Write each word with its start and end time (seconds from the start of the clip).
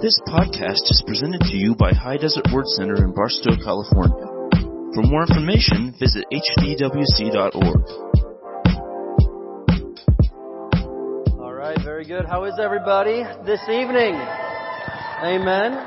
This 0.00 0.16
podcast 0.28 0.86
is 0.94 1.02
presented 1.04 1.40
to 1.40 1.56
you 1.56 1.74
by 1.74 1.92
High 1.92 2.18
Desert 2.18 2.46
Word 2.52 2.68
Center 2.68 3.02
in 3.02 3.12
Barstow, 3.12 3.56
California. 3.64 4.26
For 4.94 5.02
more 5.02 5.22
information, 5.22 5.92
visit 5.98 6.24
hdwc.org. 6.32 7.82
All 11.40 11.52
right, 11.52 11.76
very 11.82 12.04
good. 12.04 12.26
How 12.26 12.44
is 12.44 12.54
everybody 12.62 13.24
this 13.44 13.58
evening? 13.68 14.14
Amen. 15.24 15.84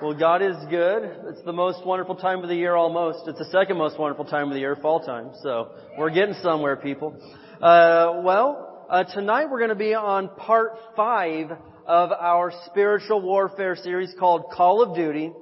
Well, 0.00 0.14
God 0.14 0.40
is 0.40 0.54
good. 0.70 1.10
It's 1.26 1.42
the 1.42 1.52
most 1.52 1.84
wonderful 1.84 2.14
time 2.14 2.44
of 2.44 2.48
the 2.48 2.54
year 2.54 2.76
almost. 2.76 3.26
It's 3.26 3.40
the 3.40 3.50
second 3.50 3.76
most 3.76 3.98
wonderful 3.98 4.26
time 4.26 4.46
of 4.46 4.54
the 4.54 4.60
year, 4.60 4.76
fall 4.76 5.00
time. 5.00 5.32
So 5.42 5.72
we're 5.98 6.10
getting 6.10 6.36
somewhere, 6.42 6.76
people. 6.76 7.16
Uh, 7.60 8.20
well, 8.22 8.86
uh, 8.88 9.02
tonight 9.02 9.46
we're 9.50 9.58
going 9.58 9.70
to 9.70 9.74
be 9.74 9.94
on 9.94 10.28
part 10.28 10.74
five 10.94 11.50
of 11.88 12.12
our 12.12 12.52
spiritual 12.66 13.22
warfare 13.22 13.74
series 13.74 14.14
called 14.18 14.50
Call 14.52 14.82
of 14.82 14.94
Duty, 14.94 15.32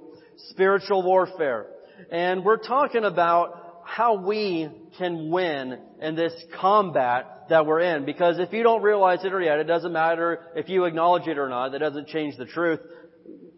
Spiritual 0.51 1.03
Warfare. 1.03 1.67
And 2.13 2.45
we're 2.45 2.59
talking 2.59 3.05
about 3.05 3.83
how 3.85 4.15
we 4.15 4.69
can 4.97 5.29
win 5.31 5.77
in 6.01 6.15
this 6.15 6.33
combat 6.61 7.49
that 7.49 7.67
we're 7.67 7.81
in. 7.81 8.05
Because 8.05 8.39
if 8.39 8.53
you 8.53 8.63
don't 8.63 8.83
realize 8.83 9.25
it 9.25 9.33
or 9.33 9.43
yet, 9.43 9.59
it 9.59 9.65
doesn't 9.65 9.93
matter 9.93 10.41
if 10.55 10.69
you 10.69 10.85
acknowledge 10.85 11.27
it 11.27 11.37
or 11.37 11.49
not. 11.49 11.73
That 11.73 11.81
doesn't 11.81 12.09
change 12.09 12.37
the 12.37 12.47
truth. 12.47 12.79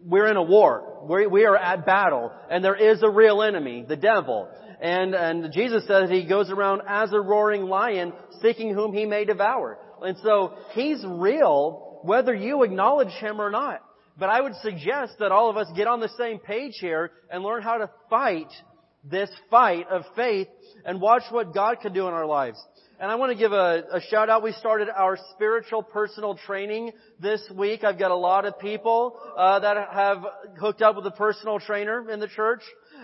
We're 0.03 0.27
in 0.31 0.37
a 0.37 0.43
war. 0.43 1.03
We're, 1.03 1.29
we 1.29 1.45
are 1.45 1.55
at 1.55 1.85
battle. 1.85 2.31
And 2.49 2.63
there 2.63 2.75
is 2.75 3.03
a 3.03 3.09
real 3.09 3.43
enemy, 3.43 3.85
the 3.87 3.97
devil. 3.97 4.49
And, 4.81 5.13
and 5.13 5.53
Jesus 5.53 5.85
says 5.85 6.09
he 6.09 6.25
goes 6.25 6.49
around 6.49 6.81
as 6.87 7.13
a 7.13 7.19
roaring 7.19 7.63
lion, 7.63 8.13
seeking 8.41 8.73
whom 8.73 8.93
he 8.93 9.05
may 9.05 9.25
devour. 9.25 9.77
And 10.01 10.17
so, 10.23 10.55
he's 10.71 11.03
real, 11.05 11.88
whether 12.03 12.33
you 12.33 12.63
acknowledge 12.63 13.13
Him 13.19 13.41
or 13.41 13.49
not. 13.49 13.81
But 14.17 14.29
I 14.29 14.41
would 14.41 14.55
suggest 14.61 15.13
that 15.19 15.31
all 15.31 15.49
of 15.49 15.57
us 15.57 15.67
get 15.75 15.87
on 15.87 16.01
the 16.01 16.09
same 16.17 16.39
page 16.39 16.73
here 16.79 17.11
and 17.31 17.41
learn 17.41 17.61
how 17.61 17.77
to 17.77 17.89
fight 18.09 18.51
this 19.03 19.29
fight 19.49 19.87
of 19.89 20.03
faith 20.15 20.47
and 20.85 20.99
watch 20.99 21.23
what 21.29 21.53
God 21.53 21.79
can 21.81 21.93
do 21.93 22.07
in 22.07 22.13
our 22.13 22.25
lives. 22.25 22.61
And 22.99 23.09
I 23.09 23.15
want 23.15 23.31
to 23.31 23.37
give 23.37 23.53
a, 23.53 23.83
a, 23.93 24.01
shout 24.09 24.29
out. 24.29 24.43
We 24.43 24.51
started 24.51 24.89
our 24.89 25.17
spiritual 25.33 25.83
personal 25.83 26.35
training 26.35 26.91
this 27.21 27.41
week. 27.55 27.85
I've 27.85 27.97
got 27.97 28.11
a 28.11 28.15
lot 28.15 28.43
of 28.43 28.59
people 28.59 29.17
uh, 29.37 29.59
that 29.59 29.77
have 29.93 30.17
hooked 30.59 30.81
up 30.81 30.97
with 30.97 31.05
a 31.05 31.11
personal 31.11 31.61
trainer 31.61 32.11
in 32.11 32.19
the 32.19 32.27
church, 32.27 32.61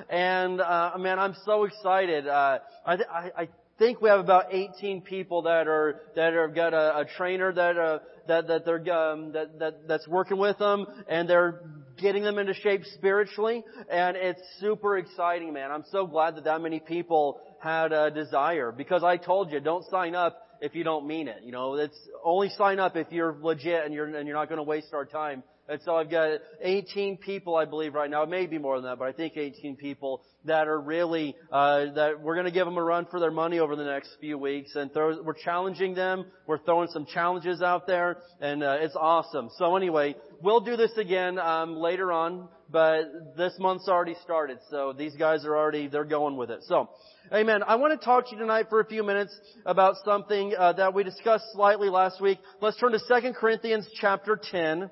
and 0.10 0.60
uh, 0.60 0.92
man, 0.98 1.18
I'm 1.18 1.34
so 1.46 1.64
excited. 1.64 2.28
Uh, 2.28 2.60
I, 2.86 2.94
I, 2.94 3.32
I 3.38 3.48
think 3.78 4.02
we 4.02 4.10
have 4.10 4.20
about 4.20 4.54
18 4.54 5.02
people 5.02 5.44
that 5.44 5.68
are 5.68 6.02
that 6.16 6.34
have 6.34 6.56
got 6.56 6.74
a, 6.74 7.00
a 7.00 7.06
trainer 7.18 7.52
that 7.52 7.78
uh, 7.78 8.00
that 8.28 8.48
that 8.48 8.66
they're 8.66 8.94
um, 8.94 9.32
that, 9.34 9.60
that 9.60 9.88
that's 9.88 10.08
working 10.08 10.38
with 10.38 10.58
them, 10.58 10.86
and 11.08 11.30
they're 11.30 11.62
getting 11.98 12.24
them 12.24 12.38
into 12.38 12.54
shape 12.54 12.84
spiritually, 12.94 13.64
and 13.90 14.18
it's 14.18 14.42
super 14.60 14.98
exciting, 14.98 15.54
man. 15.54 15.72
I'm 15.72 15.86
so 15.92 16.06
glad 16.08 16.36
that 16.36 16.46
that 16.46 16.62
many 16.62 16.80
people 16.80 17.40
had 17.60 17.92
a 17.92 18.12
desire 18.12 18.72
because 18.72 19.04
I 19.04 19.18
told 19.18 19.52
you, 19.52 19.60
don't 19.60 19.86
sign 19.90 20.16
up 20.16 20.42
if 20.62 20.76
you 20.76 20.84
don't 20.84 21.08
mean 21.08 21.28
it. 21.28 21.44
You 21.44 21.52
know, 21.52 21.76
it's 21.76 21.98
only 22.24 22.50
sign 22.50 22.80
up 22.80 22.96
if 22.96 23.12
you're 23.12 23.38
legit 23.42 23.86
and 23.86 23.94
you're 23.94 24.16
and 24.16 24.28
you're 24.28 24.38
not 24.38 24.50
going 24.50 24.58
to 24.58 24.64
waste 24.64 24.94
our 24.94 25.06
time. 25.06 25.44
And 25.68 25.82
so 25.84 25.96
I've 25.96 26.12
got 26.12 26.42
18 26.62 27.18
people, 27.18 27.56
I 27.56 27.66
believe, 27.66 27.96
right 27.96 28.10
now. 28.10 28.22
It 28.22 28.30
may 28.30 28.46
be 28.46 28.60
more 28.60 28.76
than 28.80 28.86
that, 28.86 29.00
but 29.00 29.08
I 29.08 29.12
think 29.12 29.36
18 29.36 29.78
people 29.78 30.22
that 30.46 30.68
are 30.68 30.80
really 30.80 31.36
uh, 31.52 31.92
that 31.96 32.22
we're 32.22 32.36
going 32.36 32.46
to 32.46 32.52
give 32.52 32.66
them 32.66 32.78
a 32.78 32.84
run 32.84 33.08
for 33.10 33.20
their 33.20 33.32
money 33.32 33.58
over 33.58 33.76
the 33.76 33.84
next 33.84 34.12
few 34.20 34.38
weeks, 34.38 34.76
and 34.76 34.94
throw, 34.94 35.24
we're 35.24 35.34
challenging 35.34 35.96
them. 35.96 36.26
We're 36.46 36.60
throwing 36.60 36.90
some 36.90 37.08
challenges 37.08 37.64
out 37.64 37.88
there, 37.88 38.18
and 38.40 38.62
uh, 38.62 38.78
it's 38.80 38.96
awesome. 38.96 39.50
So 39.58 39.76
anyway, 39.76 40.16
we'll 40.40 40.60
do 40.60 40.78
this 40.78 40.96
again 40.98 41.40
um, 41.40 41.78
later 41.78 42.12
on, 42.12 42.48
but 42.70 43.36
this 43.36 43.54
month's 43.58 43.88
already 43.88 44.16
started, 44.24 44.60
so 44.70 44.94
these 44.94 45.16
guys 45.16 45.46
are 45.46 45.58
already 45.58 45.88
they're 45.88 46.04
going 46.04 46.38
with 46.38 46.52
it. 46.52 46.62
So. 46.64 46.90
Amen. 47.34 47.64
I 47.64 47.74
want 47.74 48.00
to 48.00 48.06
talk 48.06 48.26
to 48.28 48.34
you 48.34 48.38
tonight 48.38 48.68
for 48.70 48.80
a 48.80 48.86
few 48.86 49.02
minutes 49.02 49.36
about 49.66 49.96
something 50.06 50.54
uh, 50.56 50.74
that 50.74 50.94
we 50.94 51.04
discussed 51.04 51.46
slightly 51.54 51.90
last 51.90 52.22
week. 52.22 52.38
Let's 52.62 52.80
turn 52.80 52.92
to 52.92 53.00
2 53.00 53.34
Corinthians 53.34 53.90
chapter 54.00 54.40
10. 54.40 54.92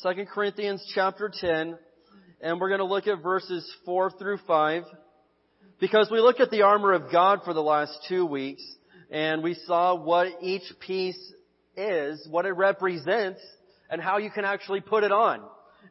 2 0.00 0.26
Corinthians 0.32 0.80
chapter 0.94 1.28
10, 1.28 1.76
and 2.40 2.60
we're 2.60 2.68
going 2.68 2.78
to 2.78 2.84
look 2.84 3.08
at 3.08 3.20
verses 3.20 3.68
4 3.84 4.12
through 4.16 4.38
5. 4.46 4.84
Because 5.80 6.08
we 6.08 6.20
looked 6.20 6.38
at 6.40 6.52
the 6.52 6.62
armor 6.62 6.92
of 6.92 7.10
God 7.10 7.40
for 7.44 7.52
the 7.52 7.62
last 7.62 7.98
two 8.08 8.24
weeks, 8.24 8.62
and 9.10 9.42
we 9.42 9.54
saw 9.66 9.96
what 9.96 10.28
each 10.40 10.62
piece 10.86 11.18
is, 11.76 12.24
what 12.30 12.46
it 12.46 12.52
represents, 12.52 13.40
and 13.90 14.00
how 14.00 14.18
you 14.18 14.30
can 14.30 14.44
actually 14.44 14.80
put 14.80 15.02
it 15.02 15.10
on. 15.10 15.40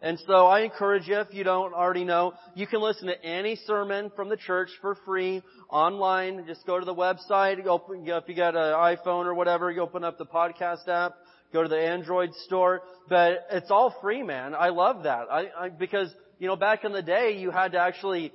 And 0.02 0.18
so 0.26 0.48
I 0.48 0.62
encourage 0.62 1.06
you, 1.08 1.18
if 1.18 1.34
you 1.34 1.44
don't 1.44 1.74
already 1.74 2.06
know, 2.06 2.34
you 2.56 2.66
can 2.66 2.80
listen 2.80 3.08
to 3.08 3.26
any 3.26 3.58
sermon 3.66 4.10
from 4.16 4.30
the 4.30 4.38
church 4.38 4.70
for 4.80 4.96
free 5.06 5.44
online. 5.70 6.46
Just 6.48 6.66
go 6.66 6.80
to 6.80 6.86
the 6.86 6.96
website. 6.96 7.58
If 7.60 8.24
you 8.30 8.36
got 8.36 8.56
an 8.56 8.74
iPhone 8.74 9.26
or 9.26 9.34
whatever, 9.34 9.70
you 9.70 9.82
open 9.82 10.06
up 10.06 10.18
the 10.18 10.26
podcast 10.26 10.88
app 10.88 11.16
go 11.54 11.64
to 11.64 11.70
the 11.70 11.80
Android 11.80 12.34
store, 12.46 12.82
but 13.10 13.48
it's 13.52 13.72
all 13.72 13.96
free, 14.02 14.24
man. 14.24 14.56
I 14.56 14.70
love 14.70 15.04
that. 15.04 15.28
I, 15.32 15.46
I 15.58 15.70
because 15.70 16.14
you 16.40 16.48
know 16.48 16.56
back 16.56 16.84
in 16.84 16.92
the 16.92 17.02
day 17.02 17.38
you 17.38 17.52
had 17.52 17.74
to 17.74 17.80
actually 17.80 18.32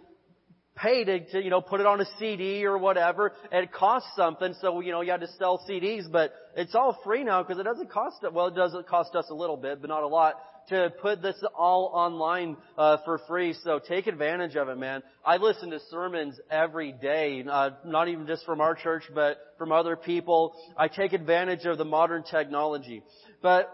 pay 0.76 1.04
to, 1.04 1.30
to 1.30 1.42
you 1.42 1.50
know 1.50 1.60
put 1.60 1.80
it 1.80 1.86
on 1.86 2.00
a 2.00 2.06
CD 2.18 2.64
or 2.64 2.78
whatever. 2.78 3.32
It 3.50 3.72
cost 3.72 4.06
something, 4.16 4.54
so 4.60 4.80
you 4.80 4.92
know 4.92 5.00
you 5.02 5.10
had 5.10 5.20
to 5.20 5.32
sell 5.38 5.64
CDs, 5.68 6.10
but 6.10 6.32
it's 6.56 6.74
all 6.74 6.98
free 7.04 7.24
now 7.24 7.42
because 7.42 7.58
it 7.58 7.64
doesn't 7.64 7.90
cost 7.90 8.24
well 8.32 8.48
it 8.48 8.54
does 8.54 8.74
cost 8.88 9.14
us 9.14 9.26
a 9.30 9.34
little 9.34 9.56
bit, 9.56 9.80
but 9.80 9.88
not 9.88 10.02
a 10.02 10.08
lot 10.08 10.36
to 10.68 10.92
put 11.00 11.22
this 11.22 11.36
all 11.56 11.90
online 11.92 12.56
uh, 12.78 12.98
for 13.04 13.20
free. 13.28 13.54
So 13.64 13.78
take 13.78 14.06
advantage 14.06 14.56
of 14.56 14.68
it, 14.68 14.78
man. 14.78 15.02
I 15.24 15.36
listen 15.36 15.70
to 15.70 15.80
sermons 15.90 16.38
every 16.50 16.92
day, 16.92 17.44
uh, 17.48 17.70
not 17.84 18.08
even 18.08 18.26
just 18.26 18.44
from 18.44 18.60
our 18.60 18.74
church, 18.74 19.04
but 19.14 19.38
from 19.58 19.72
other 19.72 19.96
people. 19.96 20.54
I 20.76 20.88
take 20.88 21.12
advantage 21.12 21.64
of 21.64 21.78
the 21.78 21.84
modern 21.84 22.22
technology. 22.22 23.02
But 23.42 23.70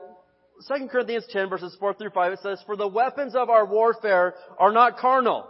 2 0.67 0.89
Corinthians 0.89 1.25
10 1.31 1.49
verses 1.49 1.77
4 1.79 1.95
through 1.95 2.11
5, 2.11 2.33
it 2.33 2.39
says, 2.43 2.61
For 2.67 2.77
the 2.77 2.89
weapons 2.89 3.35
of 3.35 3.51
our 3.51 3.67
warfare 3.67 4.35
are 4.59 4.73
not 4.73 4.99
carnal. 4.99 5.49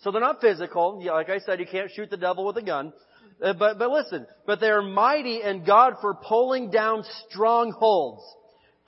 So 0.00 0.10
they're 0.10 0.20
not 0.20 0.40
physical. 0.40 1.04
Like 1.04 1.30
I 1.30 1.38
said, 1.38 1.60
you 1.60 1.66
can't 1.66 1.90
shoot 1.90 2.10
the 2.10 2.16
devil 2.16 2.44
with 2.44 2.56
a 2.56 2.62
gun. 2.62 2.92
Uh, 3.40 3.52
but, 3.52 3.78
but 3.78 3.90
listen, 3.90 4.26
but 4.46 4.60
they 4.60 4.68
are 4.68 4.82
mighty 4.82 5.42
in 5.42 5.64
God 5.64 5.94
for 6.00 6.14
pulling 6.14 6.70
down 6.70 7.04
strongholds 7.28 8.22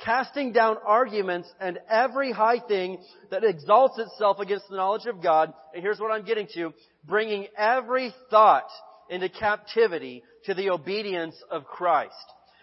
casting 0.02 0.52
down 0.52 0.76
arguments 0.84 1.48
and 1.60 1.78
every 1.88 2.32
high 2.32 2.60
thing 2.60 2.98
that 3.30 3.44
exalts 3.44 3.98
itself 3.98 4.38
against 4.40 4.68
the 4.68 4.76
knowledge 4.76 5.06
of 5.06 5.22
God. 5.22 5.52
And 5.72 5.82
here's 5.82 6.00
what 6.00 6.10
I'm 6.10 6.24
getting 6.24 6.48
to. 6.54 6.72
Bringing 7.04 7.46
every 7.56 8.14
thought 8.30 8.68
into 9.10 9.28
captivity 9.28 10.22
to 10.46 10.54
the 10.54 10.70
obedience 10.70 11.36
of 11.50 11.64
Christ. 11.64 12.14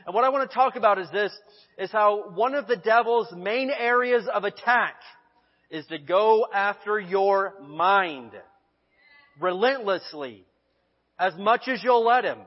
And 0.05 0.15
what 0.15 0.23
I 0.23 0.29
want 0.29 0.49
to 0.49 0.53
talk 0.53 0.75
about 0.75 0.99
is 0.99 1.09
this, 1.11 1.31
is 1.77 1.91
how 1.91 2.31
one 2.31 2.55
of 2.55 2.67
the 2.67 2.75
devil's 2.75 3.31
main 3.31 3.69
areas 3.69 4.27
of 4.33 4.43
attack 4.43 4.95
is 5.69 5.85
to 5.87 5.99
go 5.99 6.47
after 6.53 6.99
your 6.99 7.53
mind. 7.61 8.31
Relentlessly. 9.39 10.45
As 11.19 11.33
much 11.37 11.67
as 11.67 11.83
you'll 11.83 12.05
let 12.05 12.25
him. 12.25 12.39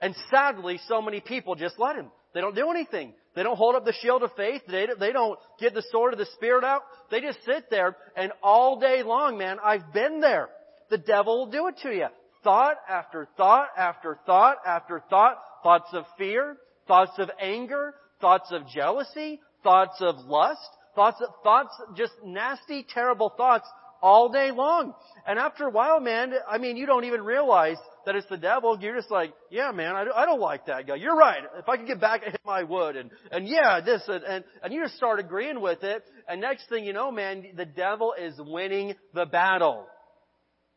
And 0.00 0.14
sadly, 0.30 0.80
so 0.88 1.00
many 1.00 1.20
people 1.20 1.54
just 1.54 1.78
let 1.78 1.96
him. 1.96 2.06
They 2.34 2.40
don't 2.40 2.54
do 2.54 2.70
anything. 2.70 3.12
They 3.34 3.42
don't 3.42 3.56
hold 3.56 3.74
up 3.74 3.84
the 3.84 3.94
shield 4.00 4.22
of 4.22 4.32
faith. 4.36 4.62
They, 4.68 4.86
they 4.98 5.12
don't 5.12 5.38
get 5.58 5.74
the 5.74 5.84
sword 5.90 6.12
of 6.12 6.18
the 6.18 6.26
Spirit 6.34 6.64
out. 6.64 6.82
They 7.10 7.20
just 7.20 7.38
sit 7.44 7.70
there 7.70 7.96
and 8.16 8.32
all 8.42 8.78
day 8.78 9.02
long, 9.02 9.38
man, 9.38 9.58
I've 9.62 9.92
been 9.92 10.20
there. 10.20 10.48
The 10.90 10.98
devil 10.98 11.38
will 11.38 11.50
do 11.50 11.68
it 11.68 11.76
to 11.82 11.90
you. 11.90 12.06
Thought 12.44 12.76
after 12.88 13.28
thought 13.36 13.68
after 13.76 14.18
thought 14.26 14.58
after 14.66 15.02
thought. 15.08 15.38
Thoughts 15.62 15.90
of 15.92 16.04
fear, 16.18 16.56
thoughts 16.88 17.12
of 17.18 17.30
anger, 17.40 17.94
thoughts 18.20 18.50
of 18.50 18.66
jealousy, 18.66 19.40
thoughts 19.62 19.96
of 20.00 20.16
lust, 20.26 20.58
thoughts 20.96 21.20
of, 21.20 21.28
thoughts, 21.44 21.70
just 21.96 22.12
nasty, 22.24 22.84
terrible 22.92 23.32
thoughts 23.36 23.68
all 24.02 24.28
day 24.30 24.50
long. 24.50 24.94
And 25.26 25.38
after 25.38 25.66
a 25.66 25.70
while, 25.70 26.00
man, 26.00 26.32
I 26.50 26.58
mean, 26.58 26.76
you 26.76 26.86
don't 26.86 27.04
even 27.04 27.22
realize 27.22 27.76
that 28.04 28.16
it's 28.16 28.26
the 28.28 28.36
devil. 28.36 28.76
You're 28.80 28.96
just 28.96 29.10
like, 29.10 29.32
yeah, 29.50 29.70
man, 29.70 29.94
I, 29.94 30.26
don't 30.26 30.40
like 30.40 30.66
that 30.66 30.86
guy. 30.86 30.96
You're 30.96 31.16
right. 31.16 31.42
If 31.58 31.68
I 31.68 31.76
could 31.76 31.86
get 31.86 32.00
back 32.00 32.22
at 32.26 32.32
him, 32.32 32.48
I 32.48 32.64
would. 32.64 32.96
And, 32.96 33.10
and 33.30 33.46
yeah, 33.46 33.80
this, 33.80 34.02
and, 34.08 34.24
and, 34.24 34.44
and 34.62 34.72
you 34.72 34.82
just 34.82 34.96
start 34.96 35.20
agreeing 35.20 35.60
with 35.60 35.84
it. 35.84 36.02
And 36.28 36.40
next 36.40 36.68
thing 36.68 36.84
you 36.84 36.92
know, 36.92 37.12
man, 37.12 37.46
the 37.56 37.64
devil 37.64 38.14
is 38.20 38.34
winning 38.38 38.94
the 39.14 39.26
battle. 39.26 39.86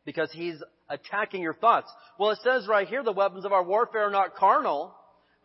Because 0.04 0.30
he's 0.32 0.62
attacking 0.88 1.42
your 1.42 1.54
thoughts. 1.54 1.90
Well, 2.18 2.30
it 2.30 2.38
says 2.44 2.68
right 2.68 2.86
here, 2.86 3.02
the 3.02 3.12
weapons 3.12 3.44
of 3.44 3.52
our 3.52 3.64
warfare 3.64 4.06
are 4.06 4.10
not 4.10 4.36
carnal, 4.36 4.94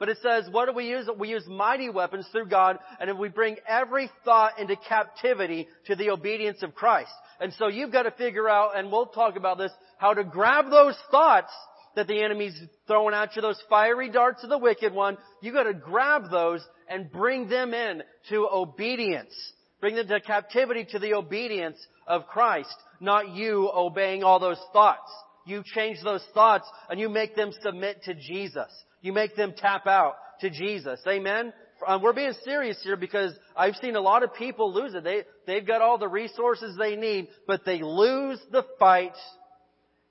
but 0.01 0.09
it 0.09 0.17
says, 0.23 0.49
what 0.49 0.65
do 0.65 0.73
we 0.73 0.89
use? 0.89 1.07
We 1.15 1.29
use 1.29 1.45
mighty 1.47 1.91
weapons 1.91 2.25
through 2.31 2.47
God, 2.47 2.79
and 2.99 3.07
if 3.07 3.17
we 3.17 3.29
bring 3.29 3.57
every 3.67 4.09
thought 4.25 4.57
into 4.57 4.75
captivity 4.75 5.67
to 5.85 5.95
the 5.95 6.09
obedience 6.09 6.63
of 6.63 6.73
Christ. 6.73 7.11
And 7.39 7.53
so 7.53 7.67
you've 7.67 7.91
got 7.91 8.03
to 8.03 8.11
figure 8.11 8.49
out, 8.49 8.75
and 8.75 8.91
we'll 8.91 9.05
talk 9.05 9.35
about 9.35 9.59
this, 9.59 9.71
how 9.99 10.15
to 10.15 10.23
grab 10.23 10.71
those 10.71 10.95
thoughts 11.11 11.51
that 11.95 12.07
the 12.07 12.19
enemy's 12.19 12.59
throwing 12.87 13.13
at 13.13 13.35
you, 13.35 13.43
those 13.43 13.61
fiery 13.69 14.09
darts 14.09 14.43
of 14.43 14.49
the 14.49 14.57
wicked 14.57 14.91
one. 14.91 15.19
You've 15.39 15.53
got 15.53 15.65
to 15.65 15.75
grab 15.75 16.31
those 16.31 16.65
and 16.89 17.11
bring 17.11 17.47
them 17.47 17.75
in 17.75 18.01
to 18.29 18.49
obedience. 18.51 19.35
Bring 19.81 19.93
them 19.93 20.07
to 20.07 20.19
captivity 20.19 20.83
to 20.93 20.97
the 20.97 21.13
obedience 21.13 21.77
of 22.07 22.25
Christ, 22.25 22.75
not 22.99 23.35
you 23.35 23.69
obeying 23.71 24.23
all 24.23 24.39
those 24.39 24.61
thoughts. 24.73 25.11
You 25.45 25.61
change 25.63 25.99
those 26.03 26.25
thoughts 26.33 26.67
and 26.89 26.99
you 26.99 27.07
make 27.07 27.35
them 27.35 27.51
submit 27.61 28.01
to 28.05 28.15
Jesus. 28.15 28.71
You 29.01 29.13
make 29.13 29.35
them 29.35 29.53
tap 29.57 29.87
out 29.87 30.15
to 30.41 30.49
Jesus. 30.49 30.99
Amen? 31.07 31.53
Um, 31.85 32.01
we're 32.01 32.13
being 32.13 32.33
serious 32.43 32.77
here 32.83 32.95
because 32.95 33.33
I've 33.55 33.75
seen 33.77 33.95
a 33.95 34.01
lot 34.01 34.23
of 34.23 34.33
people 34.35 34.71
lose 34.73 34.93
it. 34.93 35.03
They, 35.03 35.23
they've 35.47 35.65
got 35.65 35.81
all 35.81 35.97
the 35.97 36.07
resources 36.07 36.77
they 36.77 36.95
need, 36.95 37.29
but 37.47 37.65
they 37.65 37.81
lose 37.81 38.39
the 38.51 38.63
fight 38.77 39.15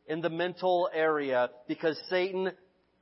in 0.09 0.21
the 0.21 0.31
mental 0.31 0.89
area 0.93 1.51
because 1.69 2.01
Satan 2.09 2.51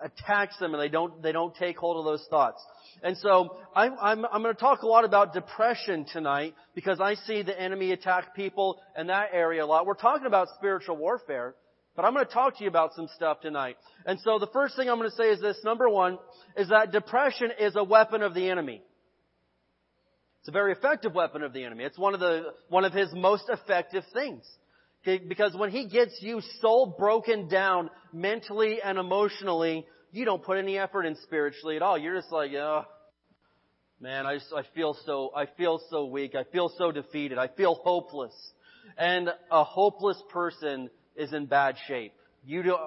attacks 0.00 0.58
them 0.58 0.75
and 0.75 0.82
they 0.82 0.88
don't, 0.88 1.23
they 1.23 1.32
don't 1.32 1.55
take 1.56 1.79
hold 1.79 1.96
of 1.96 2.05
those 2.05 2.25
thoughts. 2.29 2.62
And 3.02 3.17
so 3.19 3.56
I'm, 3.75 3.94
I'm, 4.00 4.26
I'm 4.26 4.43
going 4.43 4.55
to 4.55 4.61
talk 4.61 4.82
a 4.82 4.87
lot 4.87 5.05
about 5.05 5.32
depression 5.32 6.05
tonight 6.12 6.55
because 6.75 7.00
I 7.00 7.14
see 7.14 7.43
the 7.43 7.58
enemy 7.58 7.93
attack 7.93 8.35
people 8.35 8.81
in 8.96 9.06
that 9.08 9.31
area 9.32 9.64
a 9.64 9.67
lot. 9.67 9.87
We're 9.87 9.94
talking 9.94 10.26
about 10.26 10.49
spiritual 10.56 10.96
warfare, 10.96 11.55
but 11.99 12.05
I'm 12.05 12.15
going 12.15 12.25
to 12.25 12.33
talk 12.33 12.56
to 12.59 12.62
you 12.62 12.71
about 12.71 12.95
some 12.95 13.09
stuff 13.17 13.41
tonight. 13.41 13.75
And 14.06 14.21
so 14.21 14.39
the 14.39 14.47
first 14.53 14.77
thing 14.77 14.89
I'm 14.89 14.99
going 14.99 15.11
to 15.11 15.17
say 15.17 15.31
is 15.31 15.41
this. 15.41 15.56
Number 15.65 15.89
one 15.89 16.17
is 16.56 16.69
that 16.69 16.93
depression 16.93 17.50
is 17.59 17.75
a 17.75 17.83
weapon 17.83 18.23
of 18.23 18.35
the 18.35 18.50
enemy. 18.50 18.83
It's 20.39 20.49
a 20.49 20.53
very 20.53 20.71
effective 20.71 21.12
weapon 21.12 21.43
of 21.43 21.53
the 21.53 21.65
enemy. 21.65 21.83
It's 21.83 21.99
one 21.99 22.15
of 22.15 22.21
the, 22.21 22.53
one 22.69 22.85
of 22.85 22.93
his 22.93 23.09
most 23.12 23.49
effective 23.49 24.05
things. 24.15 24.45
Because 25.05 25.56
when 25.56 25.73
he 25.73 25.89
gets 25.89 26.17
you 26.21 26.41
so 26.61 26.87
broken 26.97 27.49
down 27.49 27.91
mentally 28.12 28.79
and 28.81 28.97
emotionally, 28.97 29.85
you 30.12 30.25
don't 30.25 30.45
put 30.45 30.56
any 30.56 30.79
effort 30.79 31.05
in 31.05 31.17
spiritually 31.25 31.75
at 31.75 31.83
all. 31.83 31.99
You're 31.99 32.21
just 32.21 32.31
like, 32.31 32.53
oh, 32.53 32.85
man, 34.00 34.25
I, 34.25 34.35
just, 34.37 34.53
I 34.56 34.62
feel 34.73 34.97
so, 35.05 35.33
I 35.35 35.47
feel 35.56 35.81
so 35.91 36.05
weak. 36.05 36.37
I 36.37 36.45
feel 36.45 36.71
so 36.79 36.93
defeated. 36.93 37.39
I 37.39 37.49
feel 37.49 37.75
hopeless. 37.75 38.35
And 38.97 39.31
a 39.50 39.65
hopeless 39.65 40.23
person 40.31 40.91
is 41.19 41.32
in 41.32 41.47
bad 41.47 41.76
shape. 41.87 42.12
You 42.47 42.62
don't, 42.62 42.81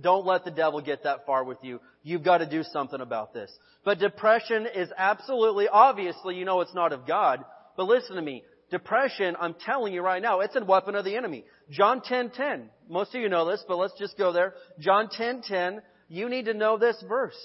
don't 0.00 0.26
let 0.26 0.44
the 0.44 0.50
devil 0.50 0.80
get 0.80 1.02
that 1.02 1.26
far 1.26 1.42
with 1.42 1.58
you. 1.62 1.80
You've 2.02 2.22
got 2.22 2.38
to 2.38 2.46
do 2.46 2.62
something 2.62 3.00
about 3.00 3.34
this. 3.34 3.50
But 3.84 3.98
depression 3.98 4.66
is 4.72 4.90
absolutely, 4.96 5.66
obviously, 5.66 6.36
you 6.36 6.44
know 6.44 6.60
it's 6.60 6.74
not 6.74 6.92
of 6.92 7.06
God. 7.06 7.44
But 7.76 7.86
listen 7.86 8.16
to 8.16 8.22
me. 8.22 8.44
Depression, 8.70 9.36
I'm 9.40 9.54
telling 9.66 9.92
you 9.92 10.02
right 10.02 10.22
now, 10.22 10.40
it's 10.40 10.54
a 10.54 10.64
weapon 10.64 10.94
of 10.94 11.04
the 11.04 11.16
enemy. 11.16 11.44
John 11.70 12.02
10:10. 12.02 12.32
10, 12.34 12.70
Most 12.88 13.14
of 13.14 13.20
you 13.20 13.28
know 13.28 13.50
this, 13.50 13.64
but 13.66 13.78
let's 13.78 13.98
just 13.98 14.16
go 14.16 14.32
there. 14.32 14.54
John 14.78 15.08
10:10. 15.08 15.42
10, 15.42 15.82
you 16.08 16.28
need 16.28 16.44
to 16.44 16.54
know 16.54 16.78
this 16.78 17.02
verse. 17.08 17.38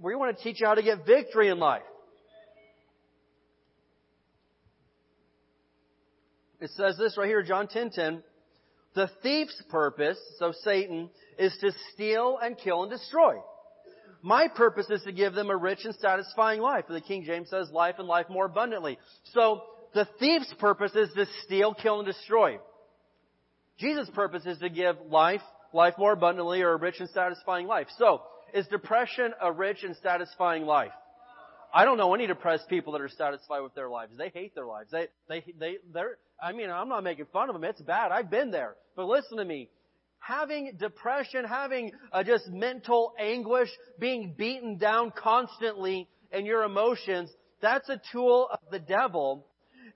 We 0.00 0.16
want 0.16 0.36
to 0.36 0.42
teach 0.42 0.60
you 0.60 0.66
how 0.66 0.74
to 0.74 0.82
get 0.82 1.06
victory 1.06 1.48
in 1.48 1.58
life. 1.58 1.82
It 6.60 6.70
says 6.70 6.96
this 6.98 7.16
right 7.16 7.28
here, 7.28 7.42
John 7.42 7.68
10:10. 7.68 7.92
10, 7.94 8.22
the 8.98 9.10
thief's 9.22 9.62
purpose, 9.70 10.18
so 10.40 10.52
Satan, 10.64 11.08
is 11.38 11.56
to 11.60 11.70
steal 11.94 12.36
and 12.42 12.58
kill 12.58 12.82
and 12.82 12.90
destroy. 12.90 13.36
My 14.22 14.48
purpose 14.48 14.90
is 14.90 15.04
to 15.04 15.12
give 15.12 15.34
them 15.34 15.50
a 15.50 15.56
rich 15.56 15.84
and 15.84 15.94
satisfying 15.94 16.60
life. 16.60 16.86
The 16.88 17.00
King 17.00 17.22
James 17.24 17.48
says 17.48 17.70
life 17.70 17.94
and 18.00 18.08
life 18.08 18.26
more 18.28 18.46
abundantly. 18.46 18.98
So 19.34 19.62
the 19.94 20.08
thief's 20.18 20.52
purpose 20.58 20.96
is 20.96 21.10
to 21.14 21.26
steal, 21.44 21.74
kill, 21.74 22.00
and 22.00 22.06
destroy. 22.06 22.58
Jesus' 23.78 24.10
purpose 24.12 24.44
is 24.46 24.58
to 24.58 24.68
give 24.68 24.96
life, 25.08 25.42
life 25.72 25.94
more 25.96 26.12
abundantly, 26.12 26.62
or 26.62 26.72
a 26.72 26.76
rich 26.76 26.96
and 26.98 27.08
satisfying 27.10 27.68
life. 27.68 27.86
So, 27.98 28.22
is 28.52 28.66
depression 28.66 29.32
a 29.40 29.52
rich 29.52 29.84
and 29.84 29.94
satisfying 30.02 30.64
life? 30.64 30.90
I 31.72 31.84
don't 31.84 31.98
know 31.98 32.14
any 32.14 32.26
depressed 32.26 32.68
people 32.68 32.92
that 32.94 33.02
are 33.02 33.08
satisfied 33.08 33.60
with 33.60 33.74
their 33.74 33.88
lives. 33.88 34.12
They 34.16 34.30
hate 34.30 34.54
their 34.54 34.66
lives. 34.66 34.90
They, 34.90 35.08
they, 35.28 35.44
they, 35.58 35.76
they're, 35.92 36.18
I 36.42 36.52
mean, 36.52 36.70
I'm 36.70 36.88
not 36.88 37.04
making 37.04 37.26
fun 37.32 37.48
of 37.48 37.54
them. 37.54 37.64
It's 37.64 37.80
bad. 37.82 38.10
I've 38.10 38.30
been 38.30 38.50
there. 38.50 38.74
But 38.96 39.06
listen 39.06 39.36
to 39.38 39.44
me. 39.44 39.68
Having 40.20 40.76
depression, 40.78 41.44
having 41.44 41.92
uh, 42.12 42.24
just 42.24 42.48
mental 42.48 43.12
anguish, 43.18 43.68
being 43.98 44.34
beaten 44.36 44.76
down 44.78 45.12
constantly 45.16 46.08
in 46.32 46.44
your 46.44 46.64
emotions, 46.64 47.30
that's 47.60 47.88
a 47.88 48.00
tool 48.12 48.48
of 48.50 48.58
the 48.70 48.78
devil. 48.78 49.46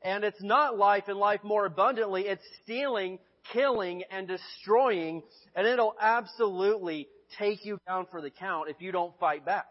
And 0.03 0.25
it's 0.25 0.43
not 0.43 0.79
life 0.79 1.05
and 1.09 1.19
life 1.19 1.41
more 1.43 1.67
abundantly. 1.67 2.23
It's 2.23 2.45
stealing, 2.63 3.19
killing, 3.53 4.05
and 4.11 4.29
destroying. 4.29 5.23
And 5.57 5.67
it'll 5.67 5.95
absolutely 6.01 7.09
take 7.39 7.65
you 7.65 7.79
down 7.87 8.07
for 8.11 8.21
the 8.21 8.31
count 8.31 8.69
if 8.69 8.77
you 8.81 8.93
don't 8.93 9.19
fight 9.19 9.45
back. 9.45 9.67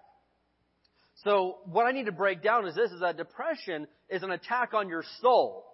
So 1.24 1.58
what 1.66 1.86
I 1.86 1.92
need 1.92 2.08
to 2.08 2.12
break 2.12 2.42
down 2.42 2.68
is 2.68 2.76
this, 2.76 2.92
is 2.92 3.02
that 3.02 3.18
depression 3.18 3.88
is 4.10 4.24
an 4.24 4.32
attack 4.32 4.74
on 4.74 4.90
your 4.90 5.04
soul. 5.22 5.66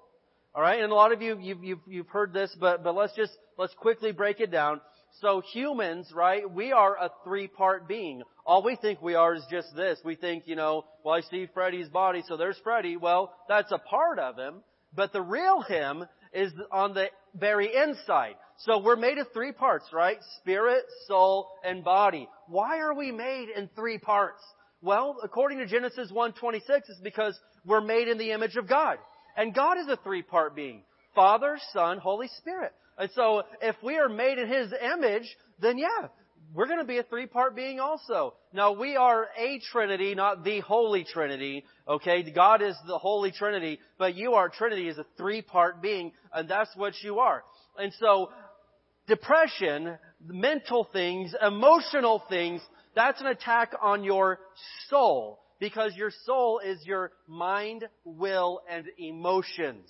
Alright, 0.56 0.82
and 0.82 0.92
a 0.92 0.96
lot 0.96 1.12
of 1.12 1.22
you, 1.22 1.38
you've, 1.40 1.64
you've, 1.64 1.80
you've 1.88 2.08
heard 2.10 2.34
this, 2.34 2.56
but, 2.60 2.84
but 2.84 2.96
let's 2.96 3.16
just, 3.16 3.32
let's 3.58 3.74
quickly 3.76 4.12
break 4.12 4.40
it 4.40 4.52
down. 4.52 4.82
So 5.22 5.42
humans, 5.54 6.12
right, 6.14 6.50
we 6.50 6.72
are 6.72 6.96
a 6.96 7.12
three-part 7.24 7.88
being. 7.88 8.24
All 8.46 8.64
we 8.64 8.76
think 8.76 9.02
we 9.02 9.16
are 9.16 9.36
is 9.36 9.44
just 9.50 9.76
this. 9.76 10.00
We 10.04 10.16
think, 10.16 10.44
you 10.48 10.56
know, 10.56 10.86
well 11.04 11.16
I 11.16 11.22
see 11.22 11.48
Freddy's 11.54 11.90
body, 11.90 12.24
so 12.28 12.38
there's 12.38 12.58
Freddy. 12.64 12.98
Well, 12.98 13.34
that's 13.48 13.72
a 13.72 13.78
part 13.78 14.20
of 14.20 14.38
him, 14.38 14.56
but 14.96 15.14
the 15.14 15.22
real 15.22 15.62
him 15.62 16.06
is 16.34 16.52
on 16.72 16.94
the 16.94 17.06
very 17.36 17.74
inside. 17.74 18.36
So 18.60 18.80
we're 18.80 18.96
made 18.96 19.18
of 19.18 19.28
three 19.34 19.52
parts, 19.52 19.86
right? 19.94 20.18
Spirit, 20.40 20.84
soul, 21.08 21.48
and 21.64 21.84
body. 21.84 22.28
Why 22.48 22.80
are 22.80 22.94
we 22.94 23.12
made 23.12 23.50
in 23.56 23.70
three 23.76 24.00
parts? 24.00 24.42
Well, 24.82 25.18
according 25.24 25.58
to 25.60 25.66
Genesis 25.66 26.12
1:26, 26.12 26.62
it's 26.90 27.00
because 27.04 27.40
we're 27.66 27.82
made 27.82 28.08
in 28.08 28.18
the 28.18 28.32
image 28.32 28.56
of 28.56 28.68
God. 28.68 28.98
And 29.36 29.54
God 29.54 29.78
is 29.78 29.88
a 29.88 29.98
three-part 29.98 30.56
being. 30.56 30.84
Father, 31.16 31.58
Son, 31.74 31.98
Holy 31.98 32.28
Spirit. 32.38 32.74
And 32.98 33.10
so 33.12 33.44
if 33.62 33.76
we 33.84 33.98
are 33.98 34.10
made 34.10 34.38
in 34.38 34.48
His 34.48 34.74
image, 34.94 35.36
then 35.60 35.78
yeah, 35.78 36.08
we're 36.54 36.68
going 36.68 36.80
to 36.80 36.86
be 36.86 36.98
a 36.98 37.04
three-part 37.04 37.56
being 37.56 37.80
also. 37.80 38.36
Now 38.54 38.72
we 38.72 38.96
are 38.96 39.28
a 39.38 39.60
Trinity, 39.72 40.16
not 40.16 40.44
the 40.44 40.60
Holy 40.62 41.04
Trinity. 41.04 41.66
Okay, 41.88 42.24
God 42.32 42.62
is 42.62 42.76
the 42.88 42.98
Holy 42.98 43.32
Trinity, 43.32 43.80
but 43.98 44.16
you 44.16 44.34
are 44.34 44.50
Trinity 44.50 44.88
is 44.88 44.98
a 44.98 45.06
three-part 45.18 45.82
being, 45.82 46.12
and 46.34 46.48
that's 46.48 46.76
what 46.76 46.94
you 47.04 47.20
are. 47.20 47.44
And 47.78 47.94
so, 48.00 48.30
depression, 49.08 49.98
mental 50.26 50.88
things, 50.92 51.34
emotional 51.42 52.24
things, 52.30 52.62
that's 52.96 53.22
an 53.22 53.28
attack 53.28 53.74
on 53.82 54.04
your 54.04 54.40
soul. 54.90 55.40
Because 55.60 55.96
your 55.96 56.12
soul 56.26 56.60
is 56.64 56.86
your 56.86 57.12
mind, 57.28 57.88
will, 58.06 58.62
and 58.70 58.86
emotions. 59.00 59.90